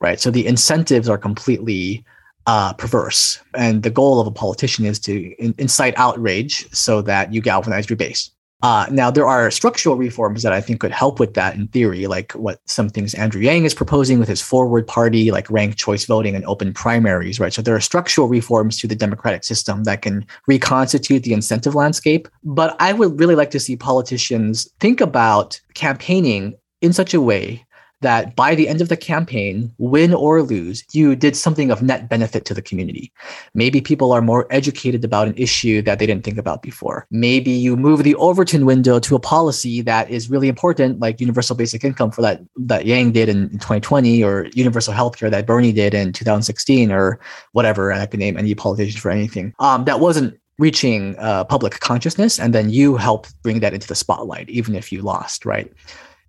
Right. 0.00 0.20
So 0.20 0.30
the 0.30 0.46
incentives 0.46 1.08
are 1.08 1.18
completely 1.18 2.04
uh, 2.46 2.72
perverse. 2.74 3.40
And 3.54 3.82
the 3.82 3.90
goal 3.90 4.20
of 4.20 4.26
a 4.26 4.32
politician 4.32 4.84
is 4.84 4.98
to 5.00 5.32
in- 5.38 5.54
incite 5.58 5.94
outrage 5.96 6.68
so 6.74 7.02
that 7.02 7.32
you 7.32 7.40
galvanize 7.40 7.88
your 7.88 7.96
base. 7.96 8.30
Uh, 8.62 8.86
now, 8.90 9.10
there 9.10 9.26
are 9.26 9.50
structural 9.50 9.96
reforms 9.96 10.42
that 10.44 10.52
I 10.52 10.60
think 10.60 10.80
could 10.80 10.92
help 10.92 11.18
with 11.18 11.34
that 11.34 11.56
in 11.56 11.66
theory, 11.68 12.06
like 12.06 12.32
what 12.32 12.60
some 12.66 12.88
things 12.88 13.12
Andrew 13.14 13.40
Yang 13.40 13.64
is 13.64 13.74
proposing 13.74 14.20
with 14.20 14.28
his 14.28 14.40
forward 14.40 14.86
party, 14.86 15.32
like 15.32 15.50
ranked 15.50 15.78
choice 15.78 16.04
voting 16.04 16.36
and 16.36 16.44
open 16.44 16.72
primaries, 16.72 17.40
right? 17.40 17.52
So 17.52 17.60
there 17.60 17.74
are 17.74 17.80
structural 17.80 18.28
reforms 18.28 18.78
to 18.78 18.86
the 18.86 18.94
democratic 18.94 19.42
system 19.42 19.82
that 19.84 20.02
can 20.02 20.24
reconstitute 20.46 21.24
the 21.24 21.32
incentive 21.32 21.74
landscape. 21.74 22.28
But 22.44 22.76
I 22.78 22.92
would 22.92 23.18
really 23.18 23.34
like 23.34 23.50
to 23.50 23.60
see 23.60 23.76
politicians 23.76 24.68
think 24.78 25.00
about 25.00 25.60
campaigning 25.74 26.54
in 26.80 26.92
such 26.92 27.14
a 27.14 27.20
way 27.20 27.64
that 28.02 28.36
by 28.36 28.54
the 28.54 28.68
end 28.68 28.80
of 28.80 28.88
the 28.88 28.96
campaign, 28.96 29.72
win 29.78 30.12
or 30.14 30.42
lose, 30.42 30.84
you 30.92 31.16
did 31.16 31.36
something 31.36 31.70
of 31.70 31.82
net 31.82 32.08
benefit 32.08 32.44
to 32.46 32.54
the 32.54 32.62
community. 32.62 33.12
Maybe 33.54 33.80
people 33.80 34.12
are 34.12 34.20
more 34.20 34.46
educated 34.50 35.04
about 35.04 35.28
an 35.28 35.34
issue 35.36 35.82
that 35.82 35.98
they 35.98 36.06
didn't 36.06 36.24
think 36.24 36.38
about 36.38 36.62
before. 36.62 37.06
Maybe 37.10 37.50
you 37.50 37.76
move 37.76 38.02
the 38.02 38.14
Overton 38.16 38.66
window 38.66 38.98
to 39.00 39.16
a 39.16 39.20
policy 39.20 39.80
that 39.82 40.10
is 40.10 40.30
really 40.30 40.48
important, 40.48 41.00
like 41.00 41.20
universal 41.20 41.56
basic 41.56 41.84
income 41.84 42.10
for 42.10 42.22
that 42.22 42.42
that 42.56 42.86
Yang 42.86 43.12
did 43.12 43.28
in 43.28 43.50
2020, 43.50 44.22
or 44.22 44.46
universal 44.54 44.94
healthcare 44.94 45.30
that 45.30 45.46
Bernie 45.46 45.72
did 45.72 45.94
in 45.94 46.12
2016, 46.12 46.90
or 46.92 47.18
whatever. 47.52 47.92
I 47.92 48.06
can 48.06 48.20
name 48.20 48.36
any 48.36 48.54
politician 48.54 49.00
for 49.00 49.10
anything. 49.10 49.54
Um, 49.58 49.84
that 49.84 50.00
wasn't 50.00 50.38
reaching 50.58 51.16
uh, 51.18 51.44
public 51.44 51.80
consciousness, 51.80 52.38
and 52.38 52.54
then 52.54 52.70
you 52.70 52.96
helped 52.96 53.40
bring 53.42 53.60
that 53.60 53.74
into 53.74 53.88
the 53.88 53.94
spotlight, 53.94 54.48
even 54.48 54.74
if 54.74 54.92
you 54.92 55.02
lost, 55.02 55.44
right? 55.44 55.72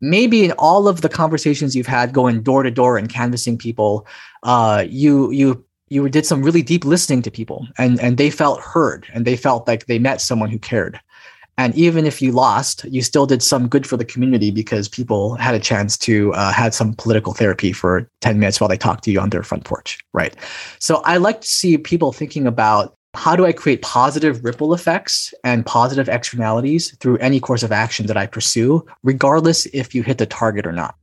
Maybe 0.04 0.44
in 0.44 0.52
all 0.54 0.90
of 0.90 1.00
the 1.00 1.08
conversations 1.08 1.76
you've 1.76 1.88
had 1.88 2.12
going 2.12 2.44
door 2.44 2.62
to 2.62 2.70
door 2.70 2.98
and 2.98 3.08
canvassing 3.08 3.58
people, 3.58 4.06
uh, 4.44 4.84
you 4.88 5.32
you 5.32 5.66
you 5.90 6.10
did 6.10 6.26
some 6.26 6.44
really 6.44 6.62
deep 6.62 6.84
listening 6.84 7.22
to 7.22 7.32
people, 7.32 7.66
and 7.78 8.00
and 8.02 8.18
they 8.18 8.30
felt 8.30 8.60
heard, 8.60 9.08
and 9.14 9.26
they 9.26 9.38
felt 9.38 9.68
like 9.68 9.86
they 9.86 10.00
met 10.00 10.22
someone 10.22 10.50
who 10.50 10.60
cared. 10.60 11.00
And 11.56 11.76
even 11.76 12.08
if 12.08 12.20
you 12.20 12.32
lost, 12.32 12.84
you 12.86 13.04
still 13.04 13.28
did 13.28 13.44
some 13.44 13.68
good 13.68 13.86
for 13.86 13.96
the 13.96 14.06
community 14.06 14.50
because 14.50 14.90
people 14.90 15.36
had 15.36 15.54
a 15.54 15.60
chance 15.60 15.98
to 16.00 16.34
uh, 16.34 16.52
had 16.52 16.74
some 16.74 16.96
political 16.96 17.34
therapy 17.34 17.72
for 17.72 18.10
10 18.22 18.40
minutes 18.40 18.60
while 18.60 18.68
they 18.68 18.78
talked 18.78 19.04
to 19.04 19.12
you 19.12 19.20
on 19.20 19.30
their 19.30 19.44
front 19.44 19.64
porch, 19.64 20.00
right? 20.14 20.36
So 20.80 21.04
I 21.06 21.18
like 21.18 21.42
to 21.42 21.48
see 21.48 21.78
people 21.78 22.12
thinking 22.12 22.48
about 22.48 22.98
how 23.14 23.36
do 23.36 23.46
I 23.46 23.52
create 23.52 23.82
positive 23.82 24.44
ripple 24.44 24.74
effects 24.74 25.34
and 25.44 25.66
positive 25.66 26.10
externalities 26.10 26.96
through 26.98 27.18
any 27.18 27.40
course 27.40 27.62
of 27.64 27.72
action 27.72 28.08
that 28.08 28.18
I 28.18 28.26
pursue, 28.26 28.86
regardless 29.04 29.66
if 29.68 29.94
you 29.94 30.02
hit 30.02 30.18
the 30.18 30.26
target 30.26 30.66
or 30.66 30.72
not? 30.72 30.96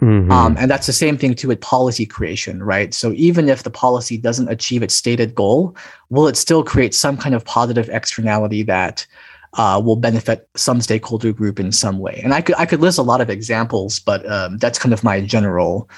Mm-hmm. 0.00 0.30
Um, 0.30 0.56
and 0.58 0.70
that's 0.70 0.86
the 0.86 0.92
same 0.92 1.16
thing 1.16 1.34
too 1.34 1.48
with 1.48 1.60
policy 1.62 2.04
creation, 2.04 2.62
right? 2.62 2.92
So 2.92 3.12
even 3.12 3.48
if 3.48 3.62
the 3.62 3.70
policy 3.70 4.18
doesn't 4.18 4.50
achieve 4.50 4.82
its 4.82 4.94
stated 4.94 5.34
goal, 5.34 5.74
will 6.10 6.26
it 6.26 6.36
still 6.36 6.62
create 6.62 6.94
some 6.94 7.16
kind 7.16 7.34
of 7.34 7.44
positive 7.46 7.88
externality 7.88 8.62
that 8.64 9.06
uh, 9.54 9.80
will 9.82 9.96
benefit 9.96 10.46
some 10.54 10.82
stakeholder 10.82 11.32
group 11.32 11.58
in 11.58 11.72
some 11.72 11.98
way? 11.98 12.20
And 12.22 12.34
I 12.34 12.42
could 12.42 12.56
I 12.56 12.66
could 12.66 12.80
list 12.80 12.98
a 12.98 13.02
lot 13.02 13.22
of 13.22 13.30
examples, 13.30 13.98
but 13.98 14.30
um, 14.30 14.58
that's 14.58 14.78
kind 14.78 14.92
of 14.92 15.02
my 15.02 15.22
general 15.22 15.88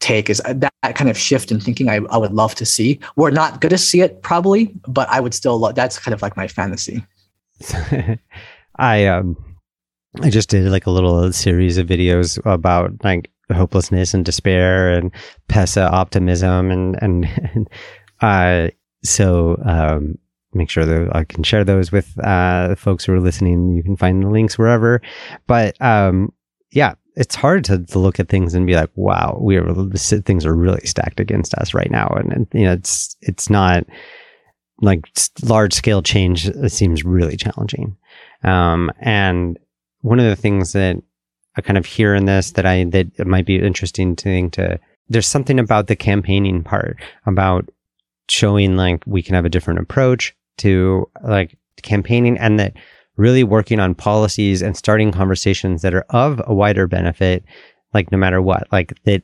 take 0.00 0.30
is 0.30 0.40
that, 0.46 0.72
kind 0.94 1.10
of 1.10 1.18
shift 1.18 1.50
in 1.52 1.60
thinking 1.60 1.90
I, 1.90 1.96
I 2.10 2.16
would 2.16 2.32
love 2.32 2.54
to 2.56 2.64
see. 2.64 2.98
We're 3.16 3.30
not 3.30 3.60
going 3.60 3.70
to 3.70 3.78
see 3.78 4.00
it 4.00 4.22
probably, 4.22 4.74
but 4.86 5.08
I 5.10 5.20
would 5.20 5.34
still 5.34 5.58
love 5.58 5.74
that's 5.74 5.98
kind 5.98 6.14
of 6.14 6.22
like 6.22 6.36
my 6.36 6.48
fantasy. 6.48 7.04
I 8.76 9.06
um 9.06 9.36
I 10.22 10.30
just 10.30 10.48
did 10.48 10.70
like 10.70 10.86
a 10.86 10.90
little 10.90 11.32
series 11.32 11.76
of 11.76 11.86
videos 11.86 12.40
about 12.50 12.92
like 13.04 13.30
hopelessness 13.52 14.14
and 14.14 14.24
despair 14.24 14.90
and 14.92 15.12
PESA 15.48 15.90
optimism 15.90 16.70
and 16.70 16.96
and, 17.02 17.24
and 17.54 17.68
uh, 18.20 18.68
so 19.04 19.60
um, 19.64 20.18
make 20.54 20.70
sure 20.70 20.84
that 20.84 21.14
I 21.14 21.24
can 21.24 21.42
share 21.42 21.64
those 21.64 21.92
with 21.92 22.18
uh, 22.24 22.74
folks 22.74 23.04
who 23.04 23.12
are 23.12 23.20
listening. 23.20 23.70
You 23.70 23.82
can 23.82 23.96
find 23.96 24.22
the 24.22 24.28
links 24.28 24.58
wherever. 24.58 25.00
But 25.46 25.80
um, 25.80 26.32
yeah, 26.70 26.94
it's 27.18 27.34
hard 27.34 27.64
to, 27.64 27.84
to 27.84 27.98
look 27.98 28.20
at 28.20 28.28
things 28.28 28.54
and 28.54 28.64
be 28.64 28.76
like, 28.76 28.90
wow, 28.94 29.36
we 29.40 29.56
are 29.56 29.74
things 29.92 30.46
are 30.46 30.54
really 30.54 30.86
stacked 30.86 31.18
against 31.18 31.52
us 31.54 31.74
right 31.74 31.90
now, 31.90 32.06
and, 32.16 32.32
and 32.32 32.46
you 32.52 32.64
know 32.64 32.72
it's 32.72 33.16
it's 33.20 33.50
not 33.50 33.84
like 34.80 35.04
large 35.42 35.74
scale 35.74 36.00
change 36.00 36.48
seems 36.68 37.04
really 37.04 37.36
challenging. 37.36 37.96
Um, 38.44 38.92
and 39.00 39.58
one 40.02 40.20
of 40.20 40.26
the 40.26 40.36
things 40.36 40.72
that 40.74 41.02
I 41.56 41.60
kind 41.60 41.76
of 41.76 41.84
hear 41.84 42.14
in 42.14 42.26
this 42.26 42.52
that 42.52 42.64
I 42.64 42.84
that 42.84 43.26
might 43.26 43.46
be 43.46 43.56
interesting 43.56 44.14
to 44.14 44.22
think 44.22 44.52
to 44.52 44.78
there's 45.08 45.26
something 45.26 45.58
about 45.58 45.88
the 45.88 45.96
campaigning 45.96 46.62
part 46.62 46.98
about 47.26 47.68
showing 48.28 48.76
like 48.76 49.02
we 49.06 49.22
can 49.22 49.34
have 49.34 49.44
a 49.44 49.50
different 49.50 49.80
approach 49.80 50.36
to 50.58 51.10
like 51.24 51.58
campaigning 51.82 52.38
and 52.38 52.60
that 52.60 52.74
really 53.18 53.44
working 53.44 53.80
on 53.80 53.94
policies 53.94 54.62
and 54.62 54.76
starting 54.76 55.12
conversations 55.12 55.82
that 55.82 55.94
are 55.94 56.06
of 56.10 56.40
a 56.46 56.54
wider 56.54 56.86
benefit 56.86 57.44
like 57.94 58.10
no 58.12 58.18
matter 58.18 58.40
what 58.40 58.66
like 58.72 58.92
that 59.04 59.22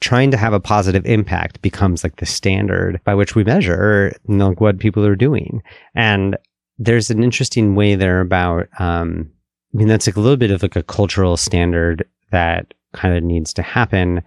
trying 0.00 0.30
to 0.30 0.36
have 0.36 0.52
a 0.52 0.60
positive 0.60 1.04
impact 1.06 1.62
becomes 1.62 2.02
like 2.02 2.16
the 2.16 2.26
standard 2.26 3.00
by 3.04 3.14
which 3.14 3.36
we 3.36 3.44
measure 3.44 4.12
you 4.28 4.34
know, 4.34 4.52
what 4.52 4.78
people 4.78 5.04
are 5.04 5.16
doing 5.16 5.62
and 5.94 6.36
there's 6.78 7.10
an 7.10 7.22
interesting 7.22 7.74
way 7.74 7.94
there 7.94 8.20
about 8.20 8.68
um 8.78 9.30
I 9.72 9.78
mean, 9.78 9.88
that's 9.88 10.06
like 10.06 10.16
a 10.16 10.20
little 10.20 10.36
bit 10.36 10.50
of 10.50 10.62
like 10.62 10.76
a 10.76 10.82
cultural 10.82 11.36
standard 11.36 12.06
that 12.30 12.74
kind 12.92 13.16
of 13.16 13.22
needs 13.22 13.54
to 13.54 13.62
happen. 13.62 14.22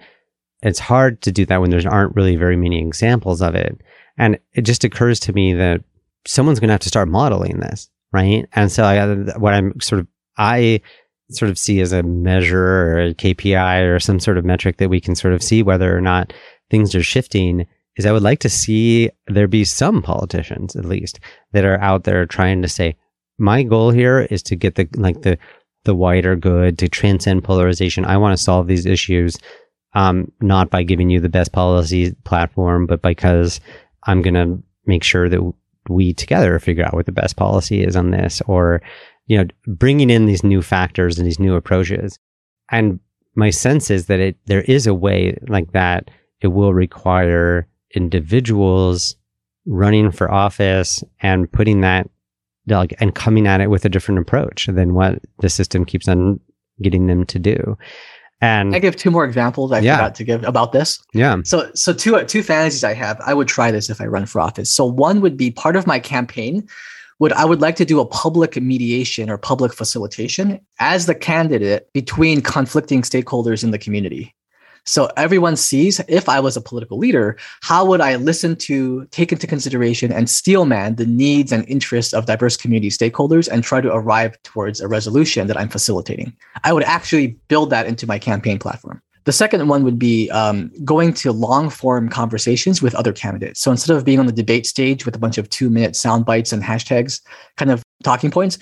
It's 0.64 0.80
hard 0.80 1.22
to 1.22 1.32
do 1.32 1.46
that 1.46 1.62
when 1.62 1.70
there 1.70 1.82
aren't 1.88 2.16
really 2.16 2.36
very 2.36 2.56
many 2.56 2.80
examples 2.80 3.42
of 3.42 3.54
it. 3.54 3.80
And 4.18 4.40
it 4.54 4.62
just 4.62 4.84
occurs 4.84 5.20
to 5.22 5.34
me 5.34 5.54
that 5.54 5.84
someone's 6.26 6.60
going 6.60 6.70
to 6.70 6.74
have 6.74 6.82
to 6.82 6.88
start 6.88 7.08
modeling 7.10 7.60
this, 7.60 7.90
right? 8.16 8.48
And 8.54 8.72
so 8.72 8.84
I, 8.86 9.38
what 9.38 9.54
I'm 9.54 9.80
sort 9.82 10.00
of, 10.00 10.08
I 10.38 10.80
sort 11.32 11.52
of 11.52 11.58
see 11.58 11.82
as 11.82 11.92
a 11.92 12.02
measure 12.02 12.66
or 12.66 13.00
a 13.00 13.14
KPI 13.14 13.94
or 13.94 14.00
some 14.00 14.20
sort 14.20 14.38
of 14.38 14.46
metric 14.46 14.78
that 14.78 14.90
we 14.90 15.02
can 15.02 15.16
sort 15.16 15.34
of 15.34 15.44
see 15.44 15.62
whether 15.62 15.96
or 15.96 16.02
not 16.02 16.32
things 16.70 16.96
are 16.96 17.04
shifting 17.04 17.68
is 17.98 18.06
I 18.06 18.12
would 18.14 18.24
like 18.24 18.40
to 18.40 18.50
see 18.50 19.10
there 19.28 19.48
be 19.48 19.66
some 19.66 20.02
politicians 20.02 20.76
at 20.76 20.86
least 20.86 21.20
that 21.52 21.66
are 21.66 21.80
out 21.82 22.06
there 22.06 22.26
trying 22.26 22.62
to 22.62 22.70
say, 22.70 22.96
my 23.38 23.64
goal 23.64 23.92
here 23.92 24.22
is 24.32 24.42
to 24.44 24.56
get 24.56 24.76
the 24.76 24.88
like 24.96 25.24
the 25.24 25.38
the 25.84 25.96
wider 25.96 26.36
good 26.36 26.78
to 26.80 26.88
transcend 26.88 27.44
polarization. 27.44 28.06
I 28.06 28.18
want 28.18 28.36
to 28.36 28.44
solve 28.44 28.68
these 28.68 28.86
issues, 28.86 29.38
um, 29.94 30.32
not 30.42 30.70
by 30.70 30.84
giving 30.84 31.10
you 31.10 31.20
the 31.20 31.30
best 31.30 31.52
policy 31.52 32.14
platform, 32.24 32.88
but 32.88 33.02
because 33.02 33.60
I'm 34.04 34.22
going 34.22 34.34
to 34.34 34.64
make 34.86 35.04
sure 35.04 35.30
that 35.30 35.54
we 35.90 36.14
together 36.14 36.58
figure 36.60 36.86
out 36.86 36.94
what 36.94 37.06
the 37.06 37.12
best 37.12 37.36
policy 37.36 37.84
is 37.84 37.96
on 37.96 38.12
this, 38.12 38.42
or 38.48 38.82
you 39.28 39.38
know, 39.38 39.46
bringing 39.68 40.10
in 40.10 40.26
these 40.26 40.44
new 40.44 40.62
factors 40.62 41.18
and 41.18 41.26
these 41.26 41.40
new 41.40 41.56
approaches. 41.56 42.20
And 42.72 43.00
my 43.36 43.50
sense 43.50 43.90
is 43.92 44.06
that 44.06 44.20
it 44.20 44.38
there 44.46 44.62
is 44.62 44.88
a 44.88 44.94
way 44.94 45.38
like 45.48 45.72
that. 45.72 46.10
It 46.42 46.48
will 46.48 46.74
require 46.74 47.68
individuals 47.96 49.16
running 49.66 50.12
for 50.12 50.32
office 50.32 51.04
and 51.22 51.52
putting 51.52 51.82
that 51.82 52.10
like 52.68 52.96
and 53.00 53.14
coming 53.16 53.48
at 53.48 53.62
it 53.62 53.70
with 53.70 53.86
a 53.86 53.90
different 53.90 54.20
approach 54.20 54.68
than 54.68 54.94
what 54.94 55.20
the 55.40 55.50
system 55.50 55.86
keeps 55.86 56.08
on 56.08 56.40
getting 56.82 57.08
them 57.08 57.26
to 57.26 57.40
do. 57.40 57.78
And 58.42 58.76
I 58.76 58.80
give 58.80 58.96
two 58.96 59.12
more 59.12 59.26
examples 59.26 59.72
I 59.72 59.80
yeah. 59.80 59.96
forgot 59.96 60.16
to 60.16 60.24
give 60.24 60.44
about 60.44 60.72
this. 60.72 61.00
Yeah. 61.14 61.38
So 61.44 61.72
so 61.74 61.94
two 61.94 62.22
two 62.26 62.44
fantasies 62.44 62.84
I 62.84 62.94
have. 62.94 63.20
I 63.22 63.34
would 63.34 63.48
try 63.48 63.72
this 63.72 63.90
if 63.90 64.02
I 64.02 64.06
run 64.06 64.26
for 64.26 64.42
office. 64.42 64.70
So 64.70 64.86
one 64.86 65.22
would 65.22 65.38
be 65.38 65.52
part 65.52 65.76
of 65.76 65.88
my 65.88 66.00
campaign 66.00 66.68
would 67.20 67.34
I 67.34 67.46
would 67.46 67.62
like 67.62 67.76
to 67.78 67.86
do 67.86 68.00
a 68.00 68.06
public 68.06 68.56
mediation 68.58 69.30
or 69.30 69.38
public 69.38 69.74
facilitation 69.74 70.60
as 70.80 71.06
the 71.06 71.16
candidate 71.16 71.92
between 71.94 72.42
conflicting 72.42 73.02
stakeholders 73.02 73.64
in 73.64 73.72
the 73.72 73.80
community. 73.80 74.36
So 74.86 75.10
everyone 75.18 75.56
sees 75.56 76.00
if 76.08 76.30
I 76.30 76.40
was 76.40 76.56
a 76.56 76.62
political 76.62 76.98
leader, 76.98 77.38
how 77.62 77.86
would 77.86 78.02
I 78.02 78.18
listen 78.18 78.56
to, 78.58 79.06
take 79.06 79.32
into 79.32 79.48
consideration, 79.48 80.12
and 80.12 80.30
steelman 80.30 80.96
the 80.96 81.08
needs 81.08 81.52
and 81.52 81.68
interests 81.68 82.14
of 82.14 82.28
diverse 82.28 82.56
community 82.56 82.90
stakeholders 82.90 83.48
and 83.48 83.64
try 83.64 83.82
to 83.82 83.92
arrive 83.92 84.42
towards 84.44 84.82
a 84.82 84.88
resolution 84.88 85.48
that 85.48 85.60
I'm 85.60 85.70
facilitating? 85.70 86.34
I 86.64 86.72
would 86.72 86.84
actually 86.84 87.38
build 87.48 87.72
that 87.72 87.88
into 87.88 88.06
my 88.06 88.20
campaign 88.20 88.60
platform. 88.60 89.02
The 89.24 89.32
second 89.32 89.68
one 89.68 89.84
would 89.84 89.98
be 89.98 90.30
um, 90.30 90.72
going 90.84 91.12
to 91.16 91.32
long 91.32 91.72
form 91.72 92.10
conversations 92.10 92.84
with 92.84 92.94
other 92.94 93.12
candidates. 93.12 93.60
So 93.60 93.72
instead 93.72 93.98
of 93.98 94.06
being 94.06 94.20
on 94.20 94.28
the 94.28 94.32
debate 94.32 94.68
stage 94.68 95.04
with 95.04 95.16
a 95.16 95.20
bunch 95.20 95.40
of 95.40 95.50
two 95.50 95.72
minute 95.72 95.96
sound 95.96 96.26
bites 96.26 96.54
and 96.54 96.62
hashtags, 96.62 97.22
kind 97.58 97.72
of 97.72 97.82
talking 98.04 98.30
points, 98.30 98.60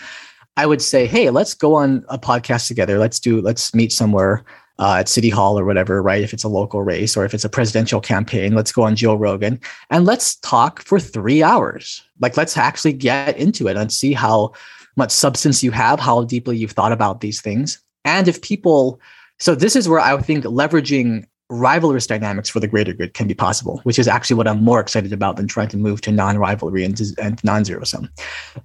I 0.55 0.65
would 0.65 0.81
say, 0.81 1.05
hey, 1.05 1.31
let's 1.31 1.53
go 1.53 1.75
on 1.75 2.05
a 2.07 2.17
podcast 2.17 2.67
together. 2.67 2.97
Let's 2.97 3.19
do, 3.19 3.41
let's 3.41 3.75
meet 3.75 3.91
somewhere 3.91 4.45
uh, 4.83 4.97
at 4.97 5.07
City 5.07 5.29
Hall 5.29 5.57
or 5.57 5.63
whatever, 5.63 6.03
right? 6.03 6.21
If 6.21 6.33
it's 6.33 6.43
a 6.43 6.49
local 6.49 6.83
race 6.83 7.15
or 7.15 7.23
if 7.23 7.33
it's 7.33 7.45
a 7.45 7.49
presidential 7.49 8.01
campaign, 8.01 8.53
let's 8.53 8.73
go 8.73 8.83
on 8.83 8.97
Joe 8.97 9.15
Rogan 9.15 9.61
and 9.89 10.03
let's 10.03 10.35
talk 10.35 10.83
for 10.83 10.99
three 10.99 11.41
hours. 11.41 12.03
Like, 12.19 12.35
let's 12.35 12.57
actually 12.57 12.91
get 12.91 13.37
into 13.37 13.69
it 13.69 13.77
and 13.77 13.93
see 13.93 14.11
how 14.11 14.51
much 14.97 15.11
substance 15.11 15.63
you 15.63 15.71
have, 15.71 16.01
how 16.01 16.25
deeply 16.25 16.57
you've 16.57 16.71
thought 16.71 16.91
about 16.91 17.21
these 17.21 17.39
things. 17.39 17.81
And 18.03 18.27
if 18.27 18.41
people, 18.41 18.99
so 19.39 19.55
this 19.55 19.77
is 19.77 19.87
where 19.87 20.01
I 20.01 20.17
think 20.17 20.43
leveraging 20.43 21.27
rivalrous 21.49 22.05
dynamics 22.05 22.49
for 22.49 22.59
the 22.59 22.67
greater 22.67 22.91
good 22.91 23.13
can 23.13 23.25
be 23.25 23.33
possible, 23.33 23.79
which 23.83 23.97
is 23.97 24.09
actually 24.09 24.35
what 24.35 24.49
I'm 24.49 24.65
more 24.65 24.81
excited 24.81 25.13
about 25.13 25.37
than 25.37 25.47
trying 25.47 25.69
to 25.69 25.77
move 25.77 26.01
to 26.01 26.11
non 26.11 26.37
rivalry 26.37 26.83
and, 26.83 26.99
and 27.21 27.41
non 27.41 27.63
zero 27.63 27.85
sum. 27.85 28.09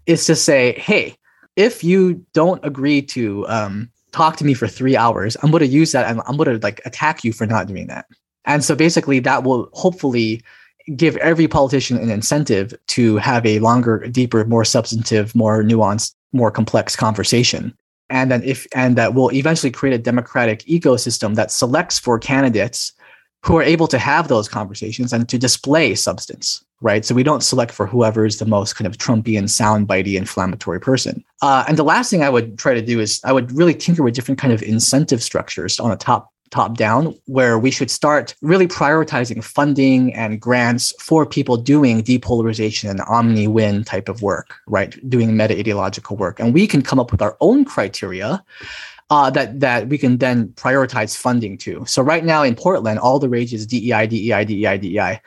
Is 0.06 0.26
to 0.26 0.34
say, 0.34 0.76
hey, 0.80 1.16
if 1.54 1.84
you 1.84 2.26
don't 2.34 2.64
agree 2.64 3.02
to 3.02 3.46
um, 3.46 3.92
talk 4.18 4.36
to 4.36 4.44
me 4.44 4.52
for 4.52 4.66
three 4.66 4.96
hours, 4.96 5.36
I'm 5.42 5.52
going 5.52 5.60
to 5.60 5.66
use 5.80 5.92
that 5.92 6.10
and 6.10 6.20
I'm 6.26 6.36
going 6.36 6.52
to 6.52 6.66
like 6.66 6.80
attack 6.84 7.22
you 7.24 7.32
for 7.32 7.46
not 7.46 7.68
doing 7.68 7.86
that. 7.86 8.06
And 8.44 8.64
so 8.64 8.74
basically, 8.74 9.20
that 9.20 9.44
will 9.44 9.68
hopefully 9.74 10.42
give 10.96 11.16
every 11.18 11.46
politician 11.46 11.98
an 11.98 12.10
incentive 12.10 12.74
to 12.88 13.18
have 13.18 13.46
a 13.46 13.60
longer, 13.60 13.98
deeper, 14.08 14.44
more 14.44 14.64
substantive, 14.64 15.34
more 15.34 15.62
nuanced, 15.62 16.14
more 16.32 16.50
complex 16.50 16.96
conversation. 16.96 17.76
And 18.10 18.30
then 18.30 18.42
if 18.42 18.66
and 18.74 18.96
that 18.96 19.14
will 19.14 19.30
eventually 19.32 19.70
create 19.70 19.94
a 19.94 20.02
democratic 20.10 20.60
ecosystem 20.64 21.36
that 21.36 21.52
selects 21.52 21.98
for 21.98 22.18
candidates 22.18 22.92
who 23.44 23.56
are 23.56 23.62
able 23.62 23.86
to 23.86 23.98
have 23.98 24.26
those 24.26 24.48
conversations 24.48 25.12
and 25.12 25.28
to 25.28 25.38
display 25.38 25.94
substance, 25.94 26.64
right? 26.80 27.04
So 27.04 27.14
we 27.14 27.22
don't 27.22 27.42
select 27.42 27.72
for 27.72 27.86
whoever 27.86 28.24
is 28.24 28.38
the 28.38 28.46
most 28.46 28.74
kind 28.74 28.86
of 28.86 28.96
Trumpian, 28.98 29.44
soundbitey, 29.44 30.16
inflammatory 30.16 30.80
person. 30.80 31.24
Uh, 31.42 31.64
and 31.66 31.76
the 31.76 31.84
last 31.84 32.10
thing 32.10 32.22
I 32.22 32.30
would 32.30 32.58
try 32.58 32.74
to 32.74 32.82
do 32.82 33.00
is 33.00 33.20
I 33.24 33.32
would 33.32 33.50
really 33.52 33.74
tinker 33.74 34.02
with 34.02 34.14
different 34.14 34.40
kind 34.40 34.52
of 34.52 34.62
incentive 34.62 35.22
structures 35.22 35.80
on 35.80 35.90
a 35.90 35.96
top 35.96 36.32
top 36.50 36.78
down 36.78 37.14
where 37.26 37.58
we 37.58 37.70
should 37.70 37.90
start 37.90 38.34
really 38.40 38.66
prioritizing 38.66 39.44
funding 39.44 40.14
and 40.14 40.40
grants 40.40 40.94
for 40.98 41.26
people 41.26 41.58
doing 41.58 42.02
depolarization 42.02 42.88
and 42.88 43.02
omni 43.02 43.46
win 43.46 43.84
type 43.84 44.08
of 44.08 44.22
work 44.22 44.54
right 44.66 44.96
doing 45.10 45.36
meta 45.36 45.58
ideological 45.58 46.16
work 46.16 46.40
and 46.40 46.54
we 46.54 46.66
can 46.66 46.80
come 46.80 46.98
up 46.98 47.12
with 47.12 47.20
our 47.20 47.36
own 47.42 47.66
criteria 47.66 48.42
uh, 49.10 49.30
that 49.30 49.60
that 49.60 49.88
we 49.88 49.98
can 49.98 50.18
then 50.18 50.48
prioritize 50.48 51.16
funding 51.16 51.56
to. 51.56 51.84
So 51.86 52.02
right 52.02 52.24
now 52.24 52.42
in 52.42 52.54
Portland, 52.54 52.98
all 52.98 53.18
the 53.18 53.28
rage 53.28 53.54
is 53.54 53.66
DEI, 53.66 54.06
DEI, 54.06 54.44
DEI, 54.44 54.76
DEI 54.76 55.20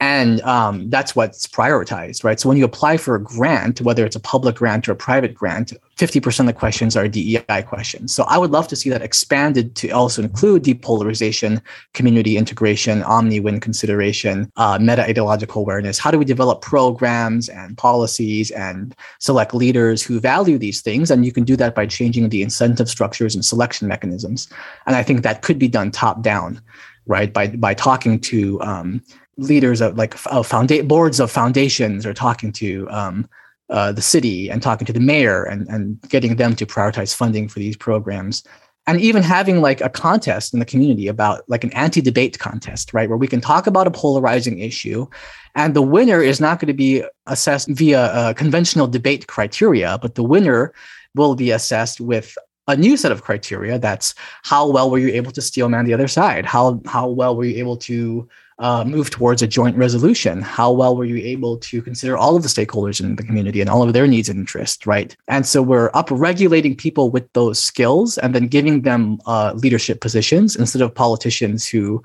and 0.00 0.40
um, 0.42 0.90
that's 0.90 1.16
what's 1.16 1.46
prioritized 1.46 2.22
right? 2.24 2.38
So 2.38 2.48
when 2.48 2.58
you 2.58 2.64
apply 2.64 2.96
for 2.96 3.14
a 3.14 3.22
grant 3.22 3.80
whether 3.80 4.04
it's 4.04 4.16
a 4.16 4.20
public 4.20 4.56
grant 4.56 4.88
or 4.88 4.92
a 4.92 4.96
private 4.96 5.34
grant 5.34 5.72
50% 5.96 6.40
of 6.40 6.46
the 6.46 6.52
questions 6.52 6.96
are 6.96 7.08
dei 7.08 7.42
questions. 7.66 8.14
So 8.14 8.22
i 8.24 8.38
would 8.38 8.50
love 8.50 8.68
to 8.68 8.76
see 8.76 8.90
that 8.90 9.02
expanded 9.02 9.74
to 9.76 9.90
also 9.90 10.22
include 10.22 10.62
depolarization 10.62 11.60
community 11.94 12.36
integration 12.36 13.02
omni-win 13.02 13.60
consideration 13.60 14.50
uh, 14.56 14.78
meta 14.80 15.02
ideological 15.02 15.62
awareness. 15.62 15.98
How 15.98 16.10
do 16.10 16.18
we 16.18 16.24
develop 16.24 16.62
programs 16.62 17.48
and 17.48 17.76
policies 17.76 18.50
and 18.52 18.94
select 19.18 19.54
leaders 19.54 20.02
who 20.02 20.20
value 20.20 20.58
these 20.58 20.80
things? 20.80 21.10
And 21.10 21.24
you 21.24 21.32
can 21.32 21.44
do 21.44 21.56
that 21.56 21.74
by 21.74 21.86
changing 21.86 22.28
the 22.28 22.42
incentive 22.42 22.88
structures 22.88 23.34
and 23.34 23.44
selection 23.44 23.88
mechanisms. 23.88 24.48
And 24.86 24.94
i 24.94 25.02
think 25.02 25.22
that 25.22 25.42
could 25.42 25.58
be 25.58 25.68
done 25.68 25.90
top 25.90 26.22
down 26.22 26.60
right? 27.08 27.32
By 27.32 27.48
by 27.48 27.74
talking 27.74 28.20
to 28.20 28.60
um, 28.60 29.02
leaders 29.38 29.80
of 29.80 29.96
like 29.96 30.14
of 30.26 30.48
founda- 30.48 30.86
boards 30.86 31.20
of 31.20 31.30
foundations 31.30 32.04
are 32.04 32.14
talking 32.14 32.52
to 32.52 32.88
um, 32.90 33.28
uh, 33.70 33.92
the 33.92 34.02
city 34.02 34.50
and 34.50 34.62
talking 34.62 34.86
to 34.86 34.92
the 34.92 35.00
mayor 35.00 35.44
and, 35.44 35.66
and 35.68 36.00
getting 36.08 36.36
them 36.36 36.54
to 36.56 36.66
prioritize 36.66 37.14
funding 37.14 37.48
for 37.48 37.58
these 37.58 37.76
programs 37.76 38.42
and 38.86 39.00
even 39.00 39.22
having 39.22 39.60
like 39.60 39.80
a 39.80 39.90
contest 39.90 40.54
in 40.54 40.60
the 40.60 40.64
community 40.64 41.06
about 41.08 41.42
like 41.48 41.62
an 41.62 41.72
anti-debate 41.72 42.38
contest 42.38 42.92
right 42.92 43.08
where 43.08 43.18
we 43.18 43.28
can 43.28 43.40
talk 43.40 43.66
about 43.66 43.86
a 43.86 43.90
polarizing 43.92 44.58
issue 44.58 45.06
and 45.54 45.74
the 45.74 45.82
winner 45.82 46.20
is 46.20 46.40
not 46.40 46.58
going 46.58 46.66
to 46.66 46.74
be 46.74 47.02
assessed 47.26 47.68
via 47.68 48.10
a 48.12 48.34
conventional 48.34 48.88
debate 48.88 49.28
criteria 49.28 49.98
but 50.02 50.16
the 50.16 50.24
winner 50.24 50.74
will 51.14 51.34
be 51.34 51.50
assessed 51.50 52.00
with 52.00 52.36
a 52.68 52.76
new 52.76 52.98
set 52.98 53.10
of 53.10 53.22
criteria. 53.22 53.78
That's 53.78 54.14
how 54.42 54.68
well 54.68 54.90
were 54.90 54.98
you 54.98 55.08
able 55.08 55.32
to 55.32 55.40
steel 55.40 55.70
man 55.70 55.86
the 55.86 55.94
other 55.94 56.06
side? 56.06 56.44
How 56.44 56.80
how 56.86 57.08
well 57.08 57.34
were 57.34 57.46
you 57.46 57.56
able 57.56 57.78
to 57.78 58.28
uh, 58.58 58.84
move 58.84 59.10
towards 59.10 59.42
a 59.42 59.46
joint 59.46 59.76
resolution? 59.76 60.42
How 60.42 60.72
well 60.72 60.96
were 60.96 61.04
you 61.04 61.16
able 61.16 61.58
to 61.58 61.80
consider 61.82 62.16
all 62.16 62.36
of 62.36 62.42
the 62.42 62.48
stakeholders 62.48 63.00
in 63.00 63.16
the 63.16 63.22
community 63.22 63.60
and 63.60 63.70
all 63.70 63.82
of 63.82 63.92
their 63.92 64.06
needs 64.06 64.28
and 64.28 64.38
interests, 64.38 64.86
right? 64.86 65.16
And 65.28 65.46
so 65.46 65.62
we're 65.62 65.90
upregulating 65.90 66.76
people 66.76 67.10
with 67.10 67.32
those 67.32 67.58
skills 67.58 68.18
and 68.18 68.34
then 68.34 68.48
giving 68.48 68.82
them 68.82 69.18
uh, 69.26 69.52
leadership 69.54 70.00
positions 70.00 70.56
instead 70.56 70.82
of 70.82 70.94
politicians 70.94 71.68
who 71.68 72.02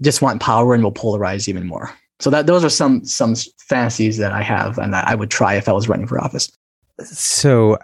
just 0.00 0.22
want 0.22 0.40
power 0.40 0.74
and 0.74 0.82
will 0.82 0.92
polarize 0.92 1.48
even 1.48 1.66
more. 1.66 1.92
So 2.18 2.30
that 2.30 2.46
those 2.46 2.64
are 2.64 2.70
some 2.70 3.04
some 3.04 3.34
fantasies 3.58 4.16
that 4.18 4.32
I 4.32 4.42
have 4.42 4.78
and 4.78 4.92
that 4.94 5.06
I 5.06 5.14
would 5.14 5.30
try 5.30 5.54
if 5.54 5.68
I 5.68 5.72
was 5.72 5.88
running 5.88 6.06
for 6.06 6.18
office. 6.18 6.50
So, 7.04 7.78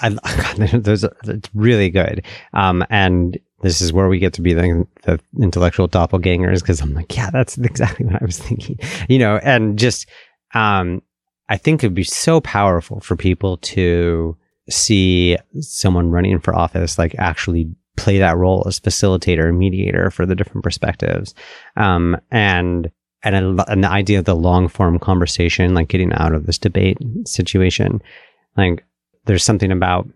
I, 0.00 0.08
those 0.72 1.04
are 1.04 1.16
it's 1.24 1.48
really 1.54 1.90
good. 1.90 2.24
Um, 2.54 2.84
and 2.90 3.38
this 3.62 3.80
is 3.80 3.92
where 3.92 4.08
we 4.08 4.18
get 4.18 4.34
to 4.34 4.42
be 4.42 4.52
the, 4.52 4.86
the 5.04 5.18
intellectual 5.40 5.88
doppelgangers 5.88 6.60
because 6.60 6.80
I'm 6.80 6.94
like, 6.94 7.16
yeah, 7.16 7.30
that's 7.30 7.56
exactly 7.56 8.06
what 8.06 8.20
I 8.20 8.24
was 8.24 8.38
thinking, 8.42 8.78
you 9.08 9.18
know, 9.18 9.38
and 9.38 9.78
just, 9.78 10.06
um, 10.54 11.02
I 11.48 11.56
think 11.56 11.82
it'd 11.82 11.94
be 11.94 12.04
so 12.04 12.40
powerful 12.40 13.00
for 13.00 13.16
people 13.16 13.56
to 13.58 14.36
see 14.68 15.36
someone 15.60 16.10
running 16.10 16.38
for 16.38 16.54
office 16.54 16.98
like 16.98 17.14
actually 17.18 17.70
play 17.96 18.18
that 18.18 18.36
role 18.36 18.64
as 18.66 18.80
facilitator 18.80 19.48
and 19.48 19.58
mediator 19.58 20.10
for 20.10 20.24
the 20.24 20.34
different 20.34 20.64
perspectives. 20.64 21.34
Um, 21.76 22.16
and, 22.30 22.90
and, 23.22 23.60
and 23.68 23.84
the 23.84 23.90
idea 23.90 24.18
of 24.18 24.24
the 24.24 24.34
long 24.34 24.68
form 24.68 24.98
conversation, 24.98 25.74
like 25.74 25.88
getting 25.88 26.12
out 26.14 26.34
of 26.34 26.46
this 26.46 26.58
debate 26.58 26.98
situation, 27.24 28.02
like 28.56 28.84
there's 29.26 29.44
something 29.44 29.70
about 29.70 30.08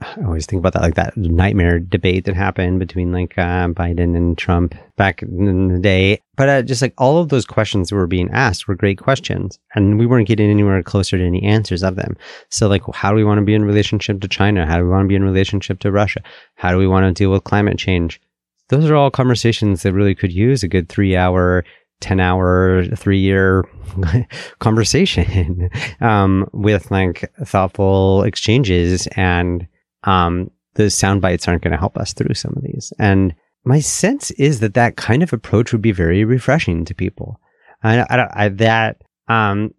I 0.00 0.24
always 0.24 0.46
think 0.46 0.60
about 0.60 0.72
that, 0.72 0.82
like 0.82 0.94
that 0.94 1.16
nightmare 1.16 1.78
debate 1.78 2.24
that 2.24 2.34
happened 2.34 2.78
between 2.78 3.12
like 3.12 3.36
uh, 3.36 3.68
Biden 3.68 4.16
and 4.16 4.36
Trump 4.36 4.74
back 4.96 5.22
in 5.22 5.68
the 5.68 5.78
day. 5.78 6.20
But 6.36 6.48
uh, 6.48 6.62
just 6.62 6.80
like 6.80 6.94
all 6.96 7.18
of 7.18 7.28
those 7.28 7.44
questions 7.44 7.90
that 7.90 7.96
were 7.96 8.06
being 8.06 8.30
asked 8.30 8.66
were 8.66 8.74
great 8.74 8.98
questions, 8.98 9.58
and 9.74 9.98
we 9.98 10.06
weren't 10.06 10.28
getting 10.28 10.50
anywhere 10.50 10.82
closer 10.82 11.18
to 11.18 11.24
any 11.24 11.42
answers 11.42 11.82
of 11.82 11.96
them. 11.96 12.16
So, 12.48 12.66
like, 12.66 12.82
how 12.94 13.10
do 13.10 13.16
we 13.16 13.24
want 13.24 13.38
to 13.38 13.44
be 13.44 13.54
in 13.54 13.64
relationship 13.64 14.20
to 14.20 14.28
China? 14.28 14.66
How 14.66 14.78
do 14.78 14.84
we 14.84 14.90
want 14.90 15.04
to 15.04 15.08
be 15.08 15.16
in 15.16 15.24
relationship 15.24 15.80
to 15.80 15.92
Russia? 15.92 16.22
How 16.54 16.70
do 16.70 16.78
we 16.78 16.86
want 16.86 17.04
to 17.04 17.12
deal 17.12 17.30
with 17.30 17.44
climate 17.44 17.78
change? 17.78 18.20
Those 18.68 18.88
are 18.88 18.96
all 18.96 19.10
conversations 19.10 19.82
that 19.82 19.92
really 19.92 20.14
could 20.14 20.32
use 20.32 20.62
a 20.62 20.68
good 20.68 20.88
three 20.88 21.16
hour 21.16 21.64
10 22.00 22.18
hour, 22.18 22.84
three 22.96 23.18
year 23.18 23.68
conversation 24.58 25.68
um, 26.00 26.48
with 26.52 26.90
like 26.90 27.30
thoughtful 27.44 28.22
exchanges 28.22 29.06
and 29.16 29.66
um, 30.04 30.50
the 30.74 30.90
sound 30.90 31.20
bites 31.20 31.48
aren't 31.48 31.62
going 31.62 31.72
to 31.72 31.78
help 31.78 31.96
us 31.96 32.12
through 32.12 32.34
some 32.34 32.54
of 32.56 32.62
these. 32.62 32.92
And 32.98 33.34
my 33.64 33.80
sense 33.80 34.30
is 34.32 34.60
that 34.60 34.74
that 34.74 34.96
kind 34.96 35.22
of 35.22 35.32
approach 35.32 35.72
would 35.72 35.82
be 35.82 35.92
very 35.92 36.24
refreshing 36.24 36.84
to 36.86 36.94
people. 36.94 37.40
I, 37.82 38.00
I, 38.00 38.44
I 38.44 38.48
that 38.48 39.02
um, 39.28 39.74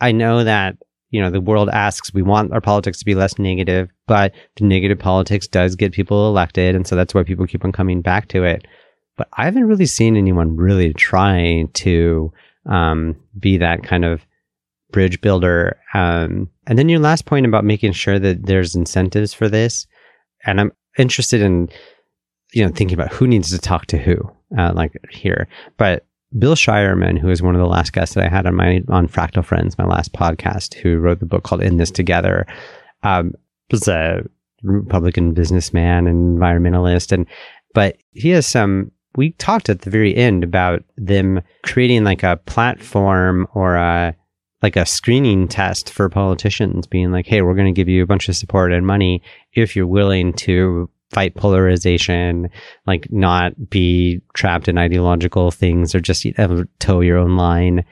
I 0.00 0.12
know 0.12 0.44
that 0.44 0.76
you 1.10 1.20
know 1.20 1.30
the 1.30 1.40
world 1.40 1.68
asks 1.70 2.12
we 2.12 2.22
want 2.22 2.52
our 2.52 2.60
politics 2.60 2.98
to 2.98 3.04
be 3.04 3.14
less 3.14 3.38
negative, 3.38 3.88
but 4.06 4.32
the 4.56 4.64
negative 4.64 4.98
politics 4.98 5.46
does 5.46 5.76
get 5.76 5.92
people 5.92 6.28
elected, 6.28 6.74
and 6.74 6.86
so 6.86 6.96
that's 6.96 7.14
why 7.14 7.22
people 7.22 7.46
keep 7.46 7.64
on 7.64 7.72
coming 7.72 8.02
back 8.02 8.28
to 8.28 8.44
it. 8.44 8.66
But 9.16 9.28
I 9.34 9.44
haven't 9.44 9.66
really 9.66 9.86
seen 9.86 10.16
anyone 10.16 10.56
really 10.56 10.92
trying 10.92 11.68
to 11.68 12.32
um, 12.66 13.16
be 13.38 13.56
that 13.58 13.82
kind 13.82 14.04
of 14.04 14.26
bridge 14.92 15.20
builder. 15.20 15.78
Um, 15.94 16.50
and 16.66 16.78
then 16.78 16.88
your 16.88 17.00
last 17.00 17.24
point 17.26 17.46
about 17.46 17.64
making 17.64 17.92
sure 17.92 18.18
that 18.18 18.46
there's 18.46 18.74
incentives 18.74 19.32
for 19.32 19.48
this, 19.48 19.86
and 20.44 20.60
I'm 20.60 20.72
interested 20.98 21.40
in 21.40 21.68
you 22.52 22.64
know 22.64 22.72
thinking 22.72 22.94
about 22.94 23.12
who 23.12 23.26
needs 23.26 23.50
to 23.50 23.58
talk 23.58 23.86
to 23.86 23.98
who, 23.98 24.16
uh, 24.58 24.72
like 24.74 24.92
here. 25.10 25.48
But 25.76 26.06
Bill 26.38 26.54
Shireman, 26.54 27.18
who 27.18 27.30
is 27.30 27.42
one 27.42 27.54
of 27.54 27.60
the 27.60 27.66
last 27.66 27.92
guests 27.92 28.14
that 28.14 28.24
I 28.24 28.28
had 28.28 28.46
on 28.46 28.54
my 28.54 28.82
on 28.88 29.08
Fractal 29.08 29.44
Friends, 29.44 29.78
my 29.78 29.84
last 29.84 30.12
podcast, 30.12 30.74
who 30.74 30.98
wrote 30.98 31.20
the 31.20 31.26
book 31.26 31.44
called 31.44 31.62
"In 31.62 31.76
This 31.76 31.90
Together," 31.90 32.46
um, 33.02 33.34
was 33.70 33.88
a 33.88 34.24
Republican 34.62 35.32
businessman 35.32 36.06
and 36.06 36.38
environmentalist, 36.38 37.12
and 37.12 37.26
but 37.74 37.96
he 38.12 38.30
has 38.30 38.46
some. 38.46 38.90
We 39.14 39.30
talked 39.32 39.70
at 39.70 39.80
the 39.80 39.90
very 39.90 40.14
end 40.14 40.44
about 40.44 40.84
them 40.98 41.40
creating 41.62 42.04
like 42.04 42.22
a 42.22 42.36
platform 42.44 43.46
or 43.54 43.76
a 43.76 44.14
like 44.62 44.76
a 44.76 44.86
screening 44.86 45.48
test 45.48 45.90
for 45.90 46.08
politicians 46.08 46.86
being 46.86 47.12
like, 47.12 47.26
hey, 47.26 47.42
we're 47.42 47.54
going 47.54 47.72
to 47.72 47.78
give 47.78 47.88
you 47.88 48.02
a 48.02 48.06
bunch 48.06 48.28
of 48.28 48.36
support 48.36 48.72
and 48.72 48.86
money 48.86 49.22
if 49.52 49.76
you're 49.76 49.86
willing 49.86 50.32
to 50.32 50.88
fight 51.10 51.34
polarization, 51.34 52.48
like 52.86 53.10
not 53.12 53.70
be 53.70 54.20
trapped 54.34 54.68
in 54.68 54.78
ideological 54.78 55.50
things 55.50 55.94
or 55.94 56.00
just 56.00 56.24
you 56.24 56.34
know, 56.38 56.64
toe 56.78 57.00
your 57.00 57.18
own 57.18 57.36
line. 57.36 57.84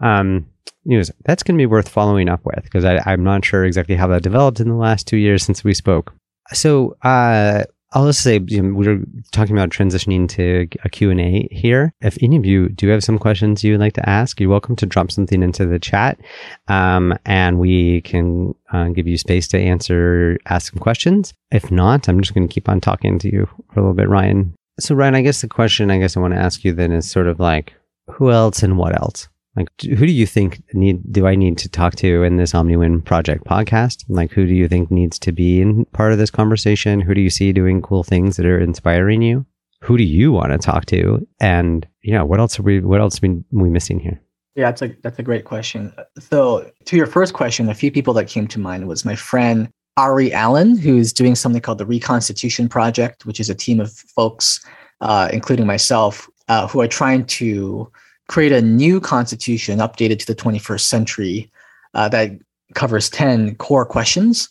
Um, 0.00 0.46
news 0.84 1.10
that's 1.24 1.42
going 1.42 1.56
to 1.56 1.62
be 1.62 1.66
worth 1.66 1.88
following 1.88 2.28
up 2.28 2.40
with 2.44 2.62
because 2.62 2.84
I'm 2.84 3.24
not 3.24 3.44
sure 3.44 3.64
exactly 3.64 3.94
how 3.94 4.06
that 4.08 4.22
developed 4.22 4.60
in 4.60 4.68
the 4.68 4.74
last 4.74 5.06
two 5.06 5.16
years 5.16 5.44
since 5.44 5.64
we 5.64 5.74
spoke. 5.74 6.14
So, 6.52 6.96
uh, 7.02 7.64
I'll 7.92 8.06
just 8.06 8.22
say 8.22 8.38
you 8.46 8.62
know, 8.62 8.74
we're 8.74 9.02
talking 9.32 9.56
about 9.56 9.70
transitioning 9.70 10.28
to 10.30 10.68
a 10.84 10.90
Q&A 10.90 11.48
here. 11.50 11.94
If 12.02 12.18
any 12.22 12.36
of 12.36 12.44
you 12.44 12.68
do 12.68 12.88
have 12.88 13.02
some 13.02 13.18
questions 13.18 13.64
you 13.64 13.72
would 13.72 13.80
like 13.80 13.94
to 13.94 14.08
ask, 14.08 14.38
you're 14.38 14.50
welcome 14.50 14.76
to 14.76 14.86
drop 14.86 15.10
something 15.10 15.42
into 15.42 15.64
the 15.64 15.78
chat 15.78 16.20
um, 16.68 17.14
and 17.24 17.58
we 17.58 18.02
can 18.02 18.54
uh, 18.72 18.88
give 18.88 19.06
you 19.06 19.16
space 19.16 19.48
to 19.48 19.58
answer, 19.58 20.38
ask 20.46 20.72
some 20.72 20.80
questions. 20.80 21.32
If 21.50 21.70
not, 21.70 22.08
I'm 22.08 22.20
just 22.20 22.34
going 22.34 22.46
to 22.46 22.52
keep 22.52 22.68
on 22.68 22.80
talking 22.80 23.18
to 23.20 23.32
you 23.32 23.48
for 23.72 23.80
a 23.80 23.82
little 23.82 23.94
bit, 23.94 24.08
Ryan. 24.10 24.54
So, 24.78 24.94
Ryan, 24.94 25.14
I 25.14 25.22
guess 25.22 25.40
the 25.40 25.48
question 25.48 25.90
I 25.90 25.98
guess 25.98 26.16
I 26.16 26.20
want 26.20 26.34
to 26.34 26.40
ask 26.40 26.64
you 26.64 26.74
then 26.74 26.92
is 26.92 27.10
sort 27.10 27.26
of 27.26 27.40
like, 27.40 27.74
who 28.10 28.30
else 28.30 28.62
and 28.62 28.76
what 28.76 29.00
else? 29.00 29.28
Like, 29.58 29.68
who 29.82 30.06
do 30.06 30.12
you 30.12 30.24
think 30.24 30.62
need 30.72 31.12
do 31.12 31.26
I 31.26 31.34
need 31.34 31.58
to 31.58 31.68
talk 31.68 31.96
to 31.96 32.22
in 32.22 32.36
this 32.36 32.52
OmniWin 32.52 33.04
project 33.04 33.44
podcast? 33.44 34.04
Like, 34.08 34.30
who 34.30 34.46
do 34.46 34.54
you 34.54 34.68
think 34.68 34.88
needs 34.88 35.18
to 35.18 35.32
be 35.32 35.60
in 35.60 35.84
part 35.86 36.12
of 36.12 36.18
this 36.18 36.30
conversation? 36.30 37.00
Who 37.00 37.12
do 37.12 37.20
you 37.20 37.28
see 37.28 37.52
doing 37.52 37.82
cool 37.82 38.04
things 38.04 38.36
that 38.36 38.46
are 38.46 38.60
inspiring 38.60 39.20
you? 39.20 39.44
Who 39.82 39.98
do 39.98 40.04
you 40.04 40.30
want 40.30 40.52
to 40.52 40.58
talk 40.58 40.86
to? 40.86 41.26
And 41.40 41.88
yeah, 42.04 42.22
what 42.22 42.38
else 42.38 42.56
are 42.60 42.62
we? 42.62 42.78
What 42.78 43.00
else 43.00 43.20
are 43.20 43.26
we 43.50 43.68
missing 43.68 43.98
here? 43.98 44.20
Yeah, 44.54 44.66
that's 44.66 44.82
a 44.82 44.94
that's 45.02 45.18
a 45.18 45.24
great 45.24 45.44
question. 45.44 45.92
So, 46.20 46.70
to 46.84 46.96
your 46.96 47.06
first 47.06 47.34
question, 47.34 47.68
a 47.68 47.74
few 47.74 47.90
people 47.90 48.14
that 48.14 48.28
came 48.28 48.46
to 48.48 48.60
mind 48.60 48.86
was 48.86 49.04
my 49.04 49.16
friend 49.16 49.68
Ari 49.96 50.32
Allen, 50.32 50.78
who's 50.78 51.12
doing 51.12 51.34
something 51.34 51.60
called 51.60 51.78
the 51.78 51.86
Reconstitution 51.86 52.68
Project, 52.68 53.26
which 53.26 53.40
is 53.40 53.50
a 53.50 53.56
team 53.56 53.80
of 53.80 53.90
folks, 53.90 54.64
uh, 55.00 55.28
including 55.32 55.66
myself, 55.66 56.30
uh, 56.46 56.68
who 56.68 56.80
are 56.80 56.86
trying 56.86 57.26
to 57.26 57.90
create 58.28 58.52
a 58.52 58.62
new 58.62 59.00
constitution 59.00 59.78
updated 59.78 60.18
to 60.20 60.26
the 60.26 60.34
21st 60.34 60.82
century 60.82 61.50
uh, 61.94 62.08
that 62.08 62.32
covers 62.74 63.10
10 63.10 63.56
core 63.56 63.86
questions 63.86 64.48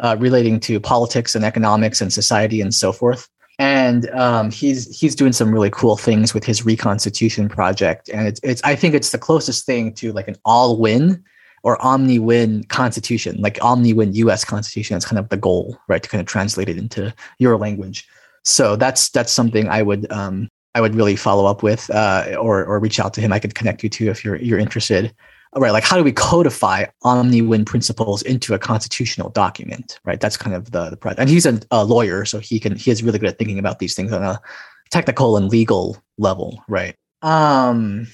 uh, 0.00 0.16
relating 0.18 0.58
to 0.60 0.80
politics 0.80 1.34
and 1.34 1.44
economics 1.44 2.00
and 2.00 2.12
society 2.12 2.60
and 2.60 2.74
so 2.74 2.92
forth. 2.92 3.28
And 3.58 4.08
um, 4.10 4.50
he's 4.50 4.98
he's 4.98 5.14
doing 5.14 5.32
some 5.32 5.52
really 5.52 5.68
cool 5.68 5.98
things 5.98 6.32
with 6.32 6.44
his 6.44 6.64
reconstitution 6.64 7.46
project, 7.46 8.08
and 8.08 8.26
it's 8.26 8.40
it's 8.42 8.62
I 8.64 8.74
think 8.74 8.94
it's 8.94 9.10
the 9.10 9.18
closest 9.18 9.66
thing 9.66 9.92
to 9.96 10.14
like 10.14 10.28
an 10.28 10.36
all-win 10.46 11.22
or 11.62 11.82
omni-win 11.84 12.64
constitution, 12.64 13.36
like 13.38 13.62
omni-win 13.62 14.14
U.S. 14.14 14.46
constitution. 14.46 14.94
That's 14.94 15.04
kind 15.04 15.18
of 15.18 15.28
the 15.28 15.36
goal, 15.36 15.76
right? 15.88 16.02
To 16.02 16.08
kind 16.08 16.22
of 16.22 16.26
translate 16.26 16.70
it 16.70 16.78
into 16.78 17.12
your 17.38 17.58
language. 17.58 18.08
So 18.44 18.76
that's 18.76 19.10
that's 19.10 19.30
something 19.30 19.68
I 19.68 19.82
would 19.82 20.10
um, 20.10 20.48
I 20.74 20.80
would 20.80 20.94
really 20.94 21.16
follow 21.16 21.46
up 21.46 21.62
with 21.62 21.90
uh, 21.90 22.36
or 22.38 22.64
or 22.64 22.78
reach 22.78 23.00
out 23.00 23.14
to 23.14 23.20
him. 23.20 23.32
I 23.32 23.38
could 23.38 23.54
connect 23.54 23.82
you 23.82 23.88
to 23.90 24.08
if 24.08 24.24
you're 24.24 24.36
you're 24.36 24.58
interested. 24.58 25.14
Right, 25.56 25.72
like 25.72 25.82
how 25.82 25.96
do 25.96 26.04
we 26.04 26.12
codify 26.12 26.84
omni-win 27.02 27.64
principles 27.64 28.22
into 28.22 28.54
a 28.54 28.58
constitutional 28.58 29.30
document? 29.30 29.98
Right, 30.04 30.20
that's 30.20 30.36
kind 30.36 30.54
of 30.54 30.70
the 30.70 30.90
the 30.90 30.96
project. 30.96 31.18
And 31.18 31.28
he's 31.28 31.44
a, 31.44 31.60
a 31.72 31.84
lawyer, 31.84 32.24
so 32.24 32.38
he 32.38 32.60
can 32.60 32.76
he 32.76 32.90
is 32.92 33.02
really 33.02 33.18
good 33.18 33.30
at 33.30 33.38
thinking 33.38 33.58
about 33.58 33.80
these 33.80 33.96
things 33.96 34.12
on 34.12 34.22
a 34.22 34.40
technical 34.90 35.36
and 35.36 35.48
legal 35.48 35.96
level. 36.18 36.62
Right. 36.68 36.94
Um, 37.22 38.06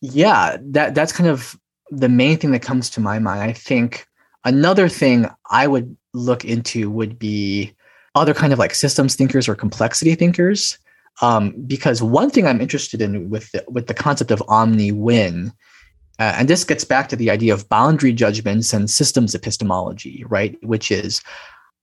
yeah, 0.00 0.56
that 0.60 0.96
that's 0.96 1.12
kind 1.12 1.30
of 1.30 1.56
the 1.92 2.08
main 2.08 2.38
thing 2.38 2.50
that 2.50 2.62
comes 2.62 2.90
to 2.90 3.00
my 3.00 3.20
mind. 3.20 3.42
I 3.42 3.52
think 3.52 4.06
another 4.44 4.88
thing 4.88 5.26
I 5.50 5.68
would 5.68 5.96
look 6.14 6.44
into 6.44 6.90
would 6.90 7.16
be 7.16 7.74
other 8.16 8.34
kind 8.34 8.52
of 8.52 8.58
like 8.58 8.74
systems 8.74 9.14
thinkers 9.14 9.48
or 9.48 9.54
complexity 9.54 10.16
thinkers 10.16 10.78
um, 11.20 11.54
because 11.66 12.02
one 12.02 12.30
thing 12.30 12.46
I'm 12.46 12.60
interested 12.60 13.02
in 13.02 13.30
with 13.30 13.50
the, 13.52 13.64
with 13.68 13.86
the 13.86 13.94
concept 13.94 14.30
of 14.30 14.42
omni-win, 14.48 15.52
uh, 16.18 16.34
and 16.36 16.48
this 16.48 16.64
gets 16.64 16.84
back 16.84 17.08
to 17.08 17.16
the 17.16 17.30
idea 17.30 17.52
of 17.52 17.68
boundary 17.68 18.12
judgments 18.12 18.72
and 18.72 18.88
systems 18.88 19.34
epistemology, 19.34 20.24
right? 20.28 20.56
Which 20.62 20.90
is, 20.90 21.22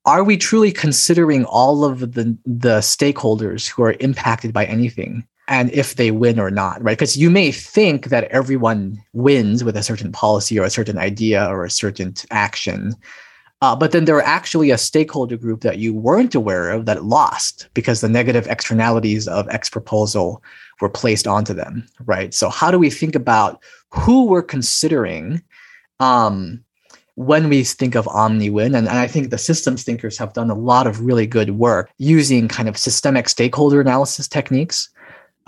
are 0.06 0.24
we 0.24 0.38
truly 0.38 0.72
considering 0.72 1.46
all 1.46 1.84
of 1.84 2.00
the 2.14 2.38
the 2.46 2.80
stakeholders 2.80 3.68
who 3.68 3.84
are 3.84 3.96
impacted 4.00 4.54
by 4.54 4.66
anything, 4.66 5.28
and 5.48 5.72
if 5.72 5.96
they 5.96 6.12
win 6.12 6.40
or 6.40 6.52
not, 6.52 6.82
right? 6.82 6.98
Because 6.98 7.18
you 7.18 7.30
may 7.30 7.52
think 7.52 8.06
that 8.06 8.26
everyone 8.26 9.02
wins 9.14 9.64
with 9.64 9.76
a 9.76 9.84
certain 9.84 10.12
policy 10.12 10.58
or 10.58 10.64
a 10.64 10.70
certain 10.70 10.98
idea 10.98 11.48
or 11.48 11.66
a 11.66 11.70
certain 11.70 12.14
action, 12.32 12.96
Uh, 13.62 13.76
but 13.76 13.92
then 13.92 14.06
there 14.06 14.16
were 14.16 14.22
actually 14.22 14.72
a 14.72 14.78
stakeholder 14.78 15.36
group 15.36 15.62
that 15.62 15.80
you 15.80 15.94
weren't 15.94 16.34
aware 16.34 16.72
of 16.72 16.86
that 16.86 17.04
lost 17.04 17.68
because 17.74 18.00
the 18.00 18.08
negative 18.08 18.48
externalities 18.48 19.28
of 19.28 19.50
X 19.50 19.70
proposal 19.70 20.42
were 20.80 20.90
placed 20.90 21.28
onto 21.28 21.54
them, 21.54 21.86
right? 22.06 22.34
So 22.34 22.50
how 22.50 22.72
do 22.72 22.80
we 22.80 22.90
think 22.90 23.16
about 23.16 23.62
who 23.90 24.26
we're 24.26 24.44
considering 24.44 25.44
um, 26.00 26.64
when 27.16 27.50
we 27.50 27.66
think 27.66 27.96
of 27.96 28.06
OmniWin? 28.06 28.78
And, 28.78 28.88
and 28.88 28.98
I 28.98 29.08
think 29.08 29.30
the 29.30 29.38
systems 29.38 29.84
thinkers 29.84 30.18
have 30.18 30.32
done 30.32 30.50
a 30.50 30.56
lot 30.56 30.88
of 30.88 31.02
really 31.02 31.28
good 31.28 31.52
work 31.52 31.92
using 31.98 32.48
kind 32.48 32.70
of 32.70 32.78
systemic 32.78 33.28
stakeholder 33.28 33.82
analysis 33.82 34.30
techniques 34.30 34.90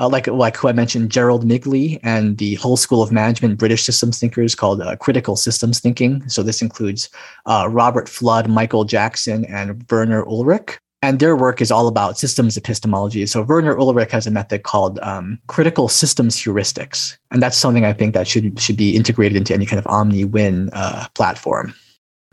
uh, 0.02 0.10
like 0.10 0.26
like 0.28 0.58
who 0.58 0.68
I 0.68 0.74
mentioned, 0.74 1.12
Gerald 1.12 1.45
Midgley 1.47 1.99
and 2.02 2.39
the 2.39 2.56
whole 2.56 2.76
school 2.76 3.04
of 3.04 3.12
management 3.12 3.60
British 3.60 3.84
systems 3.84 4.20
thinkers 4.20 4.56
called 4.56 4.82
uh, 4.82 4.95
critical 4.95 5.36
systems 5.36 5.80
thinking. 5.80 6.28
So 6.28 6.41
this 6.41 6.62
includes 6.62 7.10
uh, 7.45 7.68
Robert 7.70 8.10
Flood, 8.10 8.49
Michael 8.49 8.84
Jackson, 8.84 9.45
and 9.45 9.86
Werner 9.89 10.26
Ulrich. 10.26 10.80
And 11.04 11.20
their 11.20 11.36
work 11.36 11.62
is 11.62 11.72
all 11.72 11.88
about 11.88 12.18
systems 12.18 12.58
epistemology. 12.58 13.26
So 13.26 13.41
Werner 13.41 13.78
Ulrich 13.78 14.12
has 14.12 14.28
a 14.28 14.32
method 14.32 14.64
called 14.64 14.99
um, 14.99 15.39
critical 15.47 15.88
systems 15.88 16.36
heuristics, 16.36 17.18
and 17.32 17.41
that's 17.41 17.58
something 17.58 17.86
I 17.86 17.93
think 17.93 18.14
that 18.16 18.28
should 18.28 18.60
should 18.60 18.78
be 18.78 18.95
integrated 18.95 19.38
into 19.38 19.54
any 19.54 19.66
kind 19.66 19.80
of 19.80 19.86
OmniWin 19.86 20.70
uh, 20.74 21.08
platform. 21.14 21.74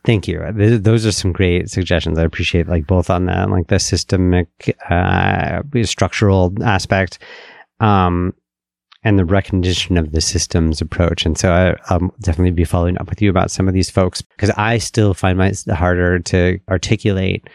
Thank 0.05 0.29
you. 0.29 0.41
Those 0.53 1.05
are 1.05 1.13
some 1.13 1.33
great 1.33 1.69
suggestions. 1.69 2.19
I 2.19 2.25
appreciate 2.25 2.69
like 2.69 2.87
both 2.87 3.11
on 3.11 3.27
that, 3.27 3.51
like 3.51 3.67
the 3.67 3.79
systemic, 3.79 4.49
uh, 4.89 5.63
structural 5.83 6.55
aspect, 6.63 7.19
um, 7.81 8.35
and 9.05 9.19
the 9.19 9.25
recognition 9.25 9.97
of 9.97 10.13
the 10.13 10.21
systems 10.21 10.81
approach. 10.81 11.25
And 11.25 11.39
so 11.39 11.77
I, 11.89 11.97
will 11.97 12.15
definitely 12.21 12.51
be 12.51 12.65
following 12.65 12.99
up 12.99 13.09
with 13.09 13.23
you 13.23 13.31
about 13.31 13.51
some 13.51 13.69
of 13.69 13.75
these 13.75 13.91
folks 13.91 14.21
because 14.23 14.51
I 14.51 14.79
still 14.79 15.15
find 15.15 15.39
my 15.39 15.53
harder 15.73 16.19
to 16.19 16.59
articulate 16.69 17.49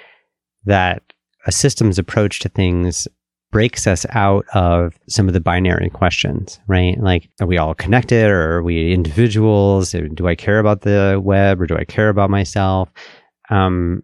that 0.66 1.04
a 1.46 1.52
systems 1.52 2.00
approach 2.00 2.40
to 2.40 2.50
things 2.50 3.08
breaks 3.52 3.86
us 3.86 4.06
out 4.12 4.46
of 4.56 4.98
some 5.08 5.28
of 5.28 5.34
the 5.34 5.40
binary 5.40 5.90
questions, 5.90 6.60
right? 6.68 7.00
Like, 7.00 7.30
are 7.40 7.46
we 7.46 7.60
all 7.60 7.76
connected 7.76 8.26
or 8.32 8.58
are 8.58 8.64
we 8.64 8.92
individuals? 8.92 9.92
Do 9.92 10.28
I 10.28 10.36
care 10.36 10.58
about 10.58 10.82
the 10.82 11.22
web 11.24 11.62
or 11.62 11.68
do 11.68 11.78
I 11.78 11.84
care 11.84 12.10
about 12.10 12.32
myself? 12.32 12.90
Um, 13.50 14.02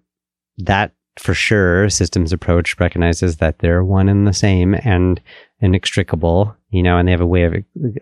that 0.60 0.94
for 1.18 1.34
sure, 1.34 1.90
systems 1.90 2.32
approach 2.32 2.80
recognizes 2.80 3.38
that 3.38 3.60
they're 3.60 3.84
one 3.84 4.08
and 4.08 4.28
the 4.28 4.34
same 4.34 4.76
and 4.84 5.20
inextricable, 5.62 6.56
you 6.70 6.84
know, 6.84 6.98
and 6.98 7.08
they 7.08 7.12
have 7.12 7.22
a 7.22 7.28
way 7.28 7.44
of, 7.44 7.54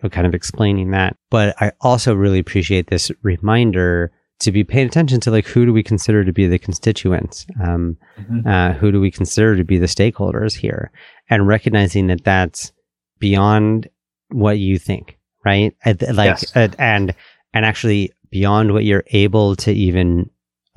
of 0.02 0.10
kind 0.10 0.26
of 0.26 0.34
explaining 0.34 0.90
that. 0.92 1.16
But 1.30 1.60
I 1.60 1.72
also 1.80 2.14
really 2.14 2.38
appreciate 2.38 2.88
this 2.88 3.10
reminder 3.22 4.12
to 4.40 4.52
be 4.52 4.62
paying 4.62 4.86
attention 4.86 5.18
to 5.20 5.32
like 5.32 5.46
who 5.46 5.66
do 5.66 5.72
we 5.72 5.82
consider 5.82 6.24
to 6.24 6.32
be 6.32 6.46
the 6.46 6.60
constituents 6.60 7.44
um, 7.60 7.96
mm-hmm. 8.18 8.46
uh, 8.46 8.72
who 8.74 8.92
do 8.92 9.00
we 9.00 9.10
consider 9.10 9.56
to 9.56 9.64
be 9.64 9.78
the 9.78 9.86
stakeholders 9.86 10.54
here 10.54 10.92
and 11.28 11.48
recognizing 11.48 12.06
that 12.06 12.22
that's 12.22 12.72
beyond 13.18 13.88
what 14.28 14.60
you 14.60 14.78
think 14.78 15.18
right 15.44 15.74
like 16.12 16.40
yes. 16.40 16.56
uh, 16.56 16.68
and 16.78 17.16
and 17.52 17.64
actually 17.64 18.12
beyond 18.30 18.72
what 18.72 18.84
you're 18.84 19.02
able 19.10 19.56
to 19.56 19.72
even 19.72 20.30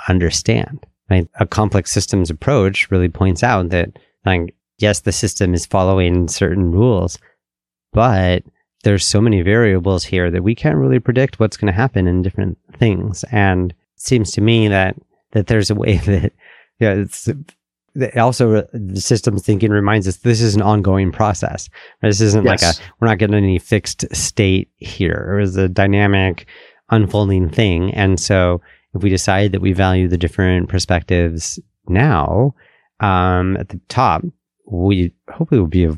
understand 0.09 0.83
right? 1.11 1.27
A 1.39 1.45
complex 1.45 1.91
systems 1.91 2.29
approach 2.29 2.89
really 2.89 3.09
points 3.09 3.43
out 3.43 3.69
that, 3.69 3.89
like, 4.25 4.55
yes, 4.81 5.01
the 5.01 5.11
system 5.11 5.53
is 5.53 5.65
following 5.65 6.27
certain 6.27 6.71
rules, 6.71 7.17
but 7.93 8.43
there's 8.83 9.05
so 9.05 9.21
many 9.21 9.41
variables 9.41 10.03
here 10.03 10.31
that 10.31 10.43
we 10.43 10.55
can't 10.55 10.77
really 10.77 10.99
predict 10.99 11.39
what's 11.39 11.57
going 11.57 11.71
to 11.71 11.77
happen 11.77 12.07
in 12.07 12.21
different 12.21 12.57
things. 12.77 13.23
And 13.31 13.71
it 13.71 13.77
seems 13.95 14.31
to 14.31 14.41
me 14.41 14.67
that 14.67 14.95
that 15.31 15.47
there's 15.47 15.69
a 15.69 15.75
way 15.75 15.97
that 16.05 16.33
yeah, 16.79 16.93
it's 16.93 17.29
also 18.17 18.67
the 18.73 19.01
systems 19.01 19.43
thinking 19.43 19.71
reminds 19.71 20.07
us 20.07 20.17
this 20.17 20.41
is 20.41 20.55
an 20.55 20.61
ongoing 20.61 21.11
process. 21.11 21.69
This 22.01 22.21
isn't 22.21 22.45
yes. 22.45 22.63
like 22.63 22.75
a 22.75 22.79
we're 22.99 23.07
not 23.07 23.19
getting 23.19 23.35
any 23.35 23.59
fixed 23.59 24.05
state 24.15 24.69
here. 24.77 25.37
It 25.37 25.41
was 25.41 25.57
a 25.57 25.69
dynamic 25.69 26.47
unfolding 26.89 27.49
thing, 27.49 27.93
and 27.93 28.19
so 28.19 28.61
if 28.93 29.03
we 29.03 29.09
decide 29.09 29.51
that 29.51 29.61
we 29.61 29.73
value 29.73 30.07
the 30.07 30.17
different 30.17 30.69
perspectives 30.69 31.59
now 31.87 32.53
um, 32.99 33.57
at 33.57 33.69
the 33.69 33.79
top, 33.87 34.23
we 34.71 35.13
hopefully 35.29 35.59
will 35.59 35.67
be 35.67 35.89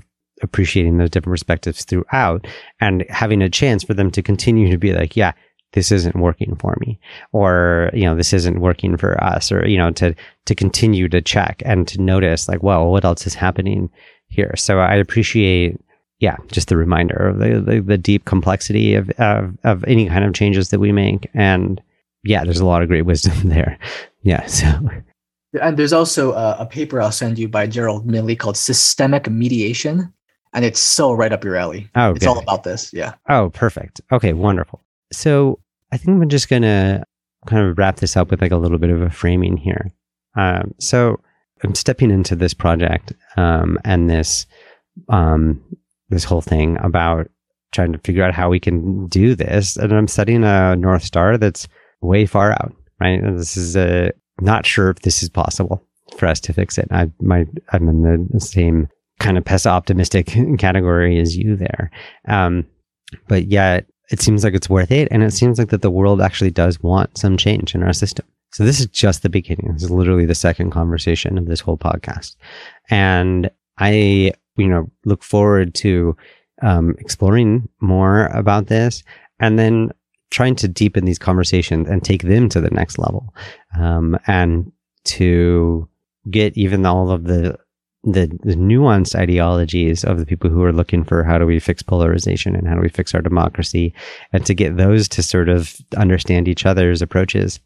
appreciating 0.42 0.98
those 0.98 1.10
different 1.10 1.34
perspectives 1.34 1.86
throughout 1.86 2.46
and 2.82 3.06
having 3.10 3.42
a 3.42 3.50
chance 3.50 3.84
for 3.84 3.94
them 3.94 4.12
to 4.12 4.22
continue 4.22 4.70
to 4.70 4.78
be 4.78 4.94
like, 4.94 5.16
yeah, 5.16 5.32
this 5.74 5.92
isn't 5.92 6.16
working 6.16 6.56
for 6.58 6.76
me 6.82 7.00
or 7.32 7.90
you 7.96 8.04
know 8.04 8.16
this 8.16 8.32
isn't 8.32 8.60
working 8.60 8.96
for 8.96 9.22
us 9.24 9.52
or 9.52 9.68
you 9.68 9.76
know 9.76 9.90
to 9.90 10.14
to 10.46 10.54
continue 10.54 11.10
to 11.10 11.20
check 11.20 11.64
and 11.66 11.88
to 11.88 12.00
notice 12.00 12.48
like 12.48 12.62
well 12.62 12.92
what 12.92 13.04
else 13.04 13.26
is 13.26 13.34
happening 13.34 13.90
here 14.28 14.54
so 14.56 14.78
i 14.78 14.94
appreciate 14.94 15.76
yeah 16.20 16.38
just 16.52 16.68
the 16.68 16.78
reminder 16.78 17.16
of 17.16 17.40
the, 17.40 17.60
the, 17.60 17.82
the 17.82 17.98
deep 17.98 18.24
complexity 18.26 18.94
of, 18.94 19.10
of 19.18 19.58
of 19.64 19.84
any 19.86 20.08
kind 20.08 20.24
of 20.24 20.36
changes 20.36 20.70
that 20.70 20.80
we 20.80 20.92
make 20.92 21.28
and 21.34 21.82
yeah, 22.24 22.44
there's 22.44 22.60
a 22.60 22.66
lot 22.66 22.82
of 22.82 22.88
great 22.88 23.04
wisdom 23.04 23.34
there. 23.50 23.78
Yeah. 24.22 24.46
So. 24.48 24.68
And 25.62 25.78
there's 25.78 25.94
also 25.94 26.34
a, 26.34 26.58
a 26.60 26.66
paper 26.66 27.02
I'll 27.02 27.12
send 27.12 27.38
you 27.38 27.48
by 27.48 27.68
Gerald 27.68 28.08
Midgley 28.08 28.38
called 28.38 28.58
Systemic 28.58 29.30
Mediation. 29.30 30.12
And 30.54 30.64
it's 30.64 30.80
so 30.80 31.12
right 31.12 31.32
up 31.32 31.44
your 31.44 31.56
alley. 31.56 31.90
Oh, 31.96 32.12
it's 32.12 32.28
all 32.28 32.40
about 32.40 32.64
this. 32.64 32.94
Yeah. 32.94 33.16
Oh, 33.28 33.50
perfect. 33.50 34.02
Okay, 34.12 34.34
wonderful. 34.34 34.84
So 35.12 35.60
I 35.92 35.98
think 35.98 36.22
I'm 36.22 36.30
just 36.30 36.50
going 36.50 36.62
to 36.62 37.04
kind 37.48 37.68
of 37.68 37.78
wrap 37.78 37.98
this 37.98 38.16
up 38.16 38.30
with 38.32 38.42
like 38.42 38.52
a 38.52 38.58
little 38.58 38.78
bit 38.78 38.90
of 38.90 39.02
a 39.02 39.10
framing 39.10 39.58
here. 39.58 39.92
Um, 40.36 40.74
so 40.80 41.20
I'm 41.64 41.76
stepping 41.76 42.12
into 42.12 42.36
this 42.36 42.54
project 42.54 43.14
um, 43.38 43.80
and 43.84 44.10
this 44.10 44.46
um, 45.10 45.64
this 46.10 46.24
whole 46.24 46.42
thing 46.42 46.78
about 46.82 47.30
trying 47.72 47.92
to 47.92 48.00
figure 48.00 48.24
out 48.24 48.34
how 48.34 48.50
we 48.50 48.60
can 48.60 49.08
do 49.08 49.36
this. 49.36 49.76
And 49.78 49.92
I'm 49.92 50.08
setting 50.08 50.44
a 50.44 50.76
North 50.76 51.04
Star 51.04 51.38
that's 51.38 51.68
way 52.02 52.26
far 52.26 52.52
out, 52.52 52.74
right? 53.00 53.22
This 53.36 53.58
is 53.58 53.76
a, 53.76 54.12
not 54.42 54.66
sure 54.66 54.90
if 54.90 55.00
this 55.00 55.24
is 55.24 55.30
possible 55.30 55.86
for 56.18 56.28
us 56.28 56.40
to 56.42 56.54
fix 56.54 56.78
it. 56.78 56.88
I 56.92 57.12
my 57.22 57.46
I'm 57.72 57.88
in 57.90 58.28
the 58.32 58.40
same 58.40 58.88
kind 59.20 59.38
of 59.38 59.46
pest 59.46 59.68
optimistic 59.68 60.28
category 60.58 61.20
as 61.20 61.38
you 61.38 61.56
there. 61.56 61.92
Um, 62.28 62.66
but 63.28 63.46
yet 63.48 63.86
it 64.10 64.22
seems 64.22 64.44
like 64.44 64.54
it's 64.54 64.70
worth 64.70 64.92
it. 64.92 65.08
And 65.12 65.24
it 65.24 65.32
seems 65.32 65.58
like 65.58 65.70
that 65.70 65.82
the 65.82 65.92
world 65.92 66.22
actually 66.22 66.52
does 66.52 66.82
want 66.82 67.18
some 67.18 67.38
change 67.38 67.74
in 67.74 67.84
our 67.84 67.94
system. 67.94 68.26
So 68.52 68.64
this 68.64 68.80
is 68.80 68.88
just 68.88 69.24
the 69.24 69.30
beginning. 69.30 69.72
This 69.74 69.84
is 69.84 69.92
literally 69.92 70.26
the 70.26 70.36
second 70.36 70.72
conversation 70.72 71.38
of 71.38 71.48
this 71.48 71.60
whole 71.60 71.78
podcast. 71.78 72.36
And 72.90 73.50
I, 73.80 74.34
you 74.58 74.68
know, 74.68 74.92
look 75.06 75.24
forward 75.24 75.74
to 75.76 76.16
um, 76.62 76.96
exploring 77.00 77.68
more 77.82 78.26
about 78.28 78.68
this 78.68 79.04
and 79.40 79.58
then 79.58 79.92
trying 80.34 80.56
to 80.56 80.68
deepen 80.68 81.06
these 81.06 81.20
conversations 81.20 81.88
and 81.88 82.04
take 82.04 82.24
them 82.24 82.50
to 82.50 82.60
the 82.60 82.72
next 82.72 82.98
level 82.98 83.34
um, 83.80 84.18
and 84.28 84.72
to 85.04 85.88
get 86.32 86.58
even 86.58 86.86
all 86.86 87.12
of 87.12 87.26
the, 87.26 87.58
the, 88.04 88.28
the 88.44 88.56
nuanced 88.56 89.16
ideologies 89.16 90.04
of 90.04 90.18
the 90.18 90.26
people 90.26 90.50
who 90.50 90.64
are 90.64 90.74
looking 90.74 91.04
for 91.04 91.24
how 91.24 91.38
do 91.38 91.46
we 91.46 91.60
fix 91.60 91.84
polarization 91.84 92.56
and 92.56 92.68
how 92.68 92.74
do 92.74 92.82
we 92.82 92.90
fix 92.90 93.14
our 93.14 93.22
democracy 93.22 93.94
and 94.32 94.46
to 94.46 94.56
get 94.56 94.76
those 94.76 95.08
to 95.08 95.22
sort 95.22 95.50
of 95.50 95.78
understand 95.98 96.48
each 96.48 96.66
other's 96.66 97.02
approaches. 97.02 97.60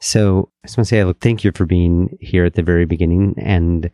So 0.00 0.50
i 0.64 0.66
just 0.66 0.76
want 0.76 0.86
to 0.86 0.88
say 0.88 1.00
i 1.00 1.04
look 1.04 1.20
thank 1.20 1.44
you 1.44 1.52
for 1.52 1.66
being 1.66 2.16
here 2.20 2.44
at 2.44 2.54
the 2.54 2.62
very 2.62 2.84
beginning 2.84 3.34
and 3.38 3.90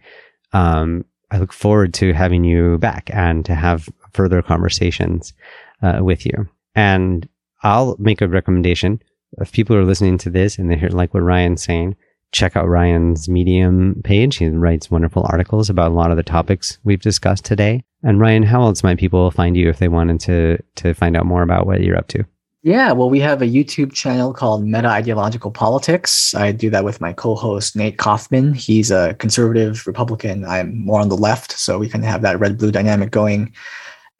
um, 0.52 1.04
i 1.30 1.38
look 1.38 1.52
forward 1.52 1.94
to 1.94 2.12
having 2.12 2.44
you 2.44 2.78
back 2.78 3.10
and 3.12 3.44
to 3.46 3.54
have 3.54 3.88
further 4.12 4.42
conversations 4.42 5.34
uh, 5.82 5.98
with 6.02 6.24
you. 6.24 6.48
And 6.74 7.28
I'll 7.64 7.96
make 7.98 8.20
a 8.20 8.28
recommendation. 8.28 9.02
If 9.38 9.50
people 9.50 9.74
are 9.74 9.84
listening 9.84 10.18
to 10.18 10.30
this 10.30 10.58
and 10.58 10.70
they 10.70 10.76
hear 10.76 10.90
like 10.90 11.12
what 11.12 11.24
Ryan's 11.24 11.64
saying, 11.64 11.96
check 12.30 12.56
out 12.56 12.68
Ryan's 12.68 13.28
Medium 13.28 14.00
page. 14.04 14.36
He 14.36 14.48
writes 14.48 14.90
wonderful 14.90 15.26
articles 15.28 15.70
about 15.70 15.90
a 15.90 15.94
lot 15.94 16.10
of 16.10 16.16
the 16.16 16.22
topics 16.22 16.78
we've 16.84 17.00
discussed 17.00 17.44
today. 17.44 17.82
And 18.02 18.20
Ryan, 18.20 18.42
how 18.42 18.62
else 18.62 18.82
might 18.82 18.98
people 18.98 19.30
find 19.30 19.56
you 19.56 19.68
if 19.68 19.78
they 19.78 19.88
wanted 19.88 20.20
to 20.20 20.58
to 20.76 20.94
find 20.94 21.16
out 21.16 21.26
more 21.26 21.42
about 21.42 21.66
what 21.66 21.80
you're 21.82 21.96
up 21.96 22.08
to? 22.08 22.24
Yeah, 22.62 22.92
well, 22.92 23.10
we 23.10 23.20
have 23.20 23.42
a 23.42 23.46
YouTube 23.46 23.92
channel 23.92 24.32
called 24.32 24.64
Meta 24.64 24.88
Ideological 24.88 25.50
Politics. 25.50 26.34
I 26.34 26.50
do 26.50 26.70
that 26.70 26.82
with 26.82 26.98
my 26.98 27.12
co-host 27.12 27.76
Nate 27.76 27.98
Kaufman. 27.98 28.54
He's 28.54 28.90
a 28.90 29.12
conservative 29.14 29.86
Republican. 29.86 30.46
I'm 30.46 30.82
more 30.82 31.00
on 31.00 31.10
the 31.10 31.16
left, 31.16 31.52
so 31.52 31.78
we 31.78 31.90
kind 31.90 32.02
of 32.02 32.10
have 32.10 32.22
that 32.22 32.40
red-blue 32.40 32.72
dynamic 32.72 33.10
going. 33.10 33.52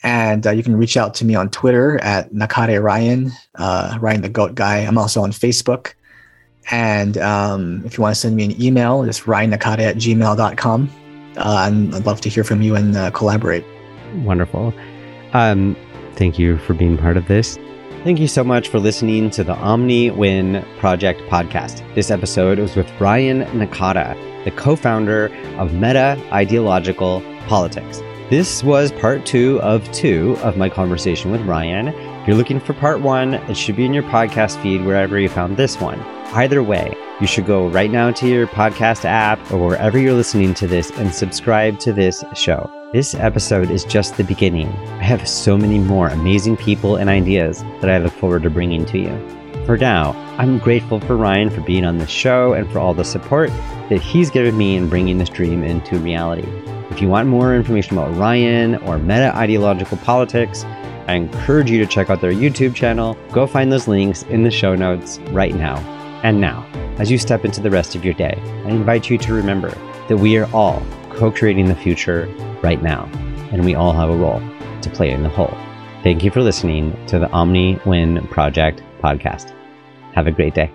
And 0.05 0.46
uh, 0.46 0.50
you 0.50 0.62
can 0.62 0.76
reach 0.76 0.98
out 0.98 1.14
to 1.14 1.24
me 1.24 1.34
on 1.34 1.48
Twitter 1.48 1.98
at 2.02 2.30
Nakade 2.30 2.80
Ryan, 2.80 3.32
uh, 3.55 3.98
Ryan 4.00 4.20
the 4.20 4.28
Goat 4.28 4.55
Guy. 4.55 4.80
I'm 4.80 4.98
also 4.98 5.22
on 5.22 5.32
Facebook. 5.32 5.94
And 6.70 7.16
um, 7.18 7.82
if 7.86 7.96
you 7.96 8.02
want 8.02 8.14
to 8.14 8.20
send 8.20 8.36
me 8.36 8.44
an 8.44 8.62
email, 8.62 9.02
it's 9.02 9.20
ryannakade 9.22 9.80
at 9.80 9.96
gmail.com. 9.96 10.90
Uh, 11.36 11.64
and 11.66 11.94
I'd 11.94 12.07
love 12.07 12.20
to 12.20 12.28
hear 12.28 12.44
from 12.44 12.61
you 12.61 12.76
and 12.76 12.94
uh, 12.96 13.11
collaborate. 13.12 13.64
Wonderful. 14.16 14.74
Um, 15.32 15.74
thank 16.16 16.38
you 16.38 16.59
for 16.59 16.74
being 16.74 16.98
part 16.98 17.16
of 17.16 17.26
this. 17.26 17.59
Thank 18.05 18.20
you 18.20 18.28
so 18.28 18.44
much 18.44 18.68
for 18.68 18.78
listening 18.78 19.30
to 19.30 19.42
the 19.42 19.55
Omni 19.55 20.11
Win 20.11 20.62
Project 20.78 21.22
podcast. 21.30 21.82
This 21.94 22.11
episode 22.11 22.59
was 22.59 22.76
with 22.76 22.90
Ryan 23.00 23.44
Nakade, 23.59 24.44
the 24.44 24.50
co 24.50 24.76
founder 24.76 25.34
of 25.57 25.72
Meta 25.72 26.22
Ideological 26.30 27.22
Politics. 27.46 28.02
This 28.35 28.64
was 28.64 28.91
part 28.91 29.24
two 29.24 29.62
of 29.62 29.89
two 29.93 30.37
of 30.43 30.57
my 30.57 30.68
conversation 30.68 31.30
with 31.30 31.41
Ryan. 31.43 31.87
If 31.87 32.26
you're 32.26 32.37
looking 32.37 32.59
for 32.59 32.72
part 32.72 33.01
one, 33.01 33.35
it 33.35 33.57
should 33.57 33.76
be 33.76 33.85
in 33.85 33.95
your 33.95 34.03
podcast 34.03 34.61
feed 34.61 34.85
wherever 34.85 35.16
you 35.20 35.28
found 35.28 35.57
this 35.57 35.80
one. 35.80 36.01
Either 36.32 36.61
way, 36.61 36.97
you 37.20 37.28
should 37.28 37.47
go 37.47 37.68
right 37.68 37.93
now 37.93 38.11
to 38.11 38.26
your 38.26 38.49
podcast 38.49 39.05
app 39.05 39.39
or 39.53 39.64
wherever 39.64 40.01
you're 40.01 40.14
listening 40.14 40.53
to 40.55 40.66
this 40.66 40.91
and 40.99 41.14
subscribe 41.14 41.78
to 41.78 41.93
this 41.93 42.24
show. 42.35 42.68
This 42.93 43.14
episode 43.14 43.70
is 43.70 43.85
just 43.85 44.16
the 44.16 44.24
beginning. 44.24 44.66
I 44.66 45.05
have 45.05 45.28
so 45.28 45.57
many 45.57 45.78
more 45.78 46.09
amazing 46.09 46.57
people 46.57 46.97
and 46.97 47.09
ideas 47.09 47.62
that 47.82 47.89
I 47.89 47.99
look 47.99 48.14
forward 48.14 48.43
to 48.43 48.51
bringing 48.51 48.85
to 48.87 48.99
you. 48.99 49.64
For 49.64 49.76
now, 49.76 50.11
I'm 50.39 50.59
grateful 50.59 50.99
for 50.99 51.16
Ryan 51.16 51.51
for 51.51 51.61
being 51.61 51.85
on 51.85 51.99
the 51.99 52.07
show 52.09 52.53
and 52.53 52.68
for 52.72 52.80
all 52.80 52.95
the 52.95 53.05
support 53.05 53.51
that 53.91 54.03
he's 54.03 54.28
given 54.28 54.59
me 54.59 54.74
in 54.74 54.89
bringing 54.89 55.18
this 55.18 55.28
dream 55.28 55.62
into 55.62 56.01
reality. 56.01 56.49
If 56.95 57.03
you 57.03 57.09
want 57.09 57.28
more 57.28 57.57
information 57.57 57.99
about 57.99 58.16
Ryan 58.16 58.76
or 58.76 58.99
meta 58.99 59.34
ideological 59.34 59.97
politics, 59.97 60.62
I 61.09 61.14
encourage 61.14 61.68
you 61.68 61.80
to 61.80 61.86
check 61.86 62.09
out 62.09 62.20
their 62.20 62.30
YouTube 62.30 62.72
channel. 62.72 63.18
Go 63.32 63.49
find 63.49 63.72
those 63.72 63.88
links 63.88 64.22
in 64.22 64.45
the 64.45 64.51
show 64.53 64.76
notes 64.76 65.18
right 65.30 65.53
now. 65.57 65.78
And 66.22 66.40
now, 66.40 66.64
as 67.01 67.11
you 67.11 67.18
step 67.18 67.45
into 67.45 67.61
the 67.61 67.68
rest 67.68 67.97
of 67.97 68.05
your 68.05 68.14
day, 68.14 68.40
I 68.64 68.68
invite 68.68 69.11
you 69.11 69.18
to 69.18 69.34
remember 69.34 69.70
that 70.07 70.18
we 70.18 70.36
are 70.36 70.49
all 70.55 70.86
co 71.11 71.32
creating 71.32 71.66
the 71.66 71.74
future 71.74 72.32
right 72.62 72.80
now, 72.80 73.11
and 73.51 73.64
we 73.64 73.74
all 73.74 73.92
have 73.92 74.11
a 74.11 74.16
role 74.16 74.40
to 74.82 74.90
play 74.90 75.11
in 75.11 75.24
the 75.24 75.28
whole. 75.28 75.59
Thank 76.05 76.22
you 76.22 76.30
for 76.30 76.42
listening 76.42 76.97
to 77.09 77.18
the 77.18 77.28
Omni 77.32 77.80
Win 77.84 78.24
Project 78.28 78.84
podcast. 79.03 79.53
Have 80.14 80.28
a 80.28 80.30
great 80.30 80.55
day. 80.55 80.70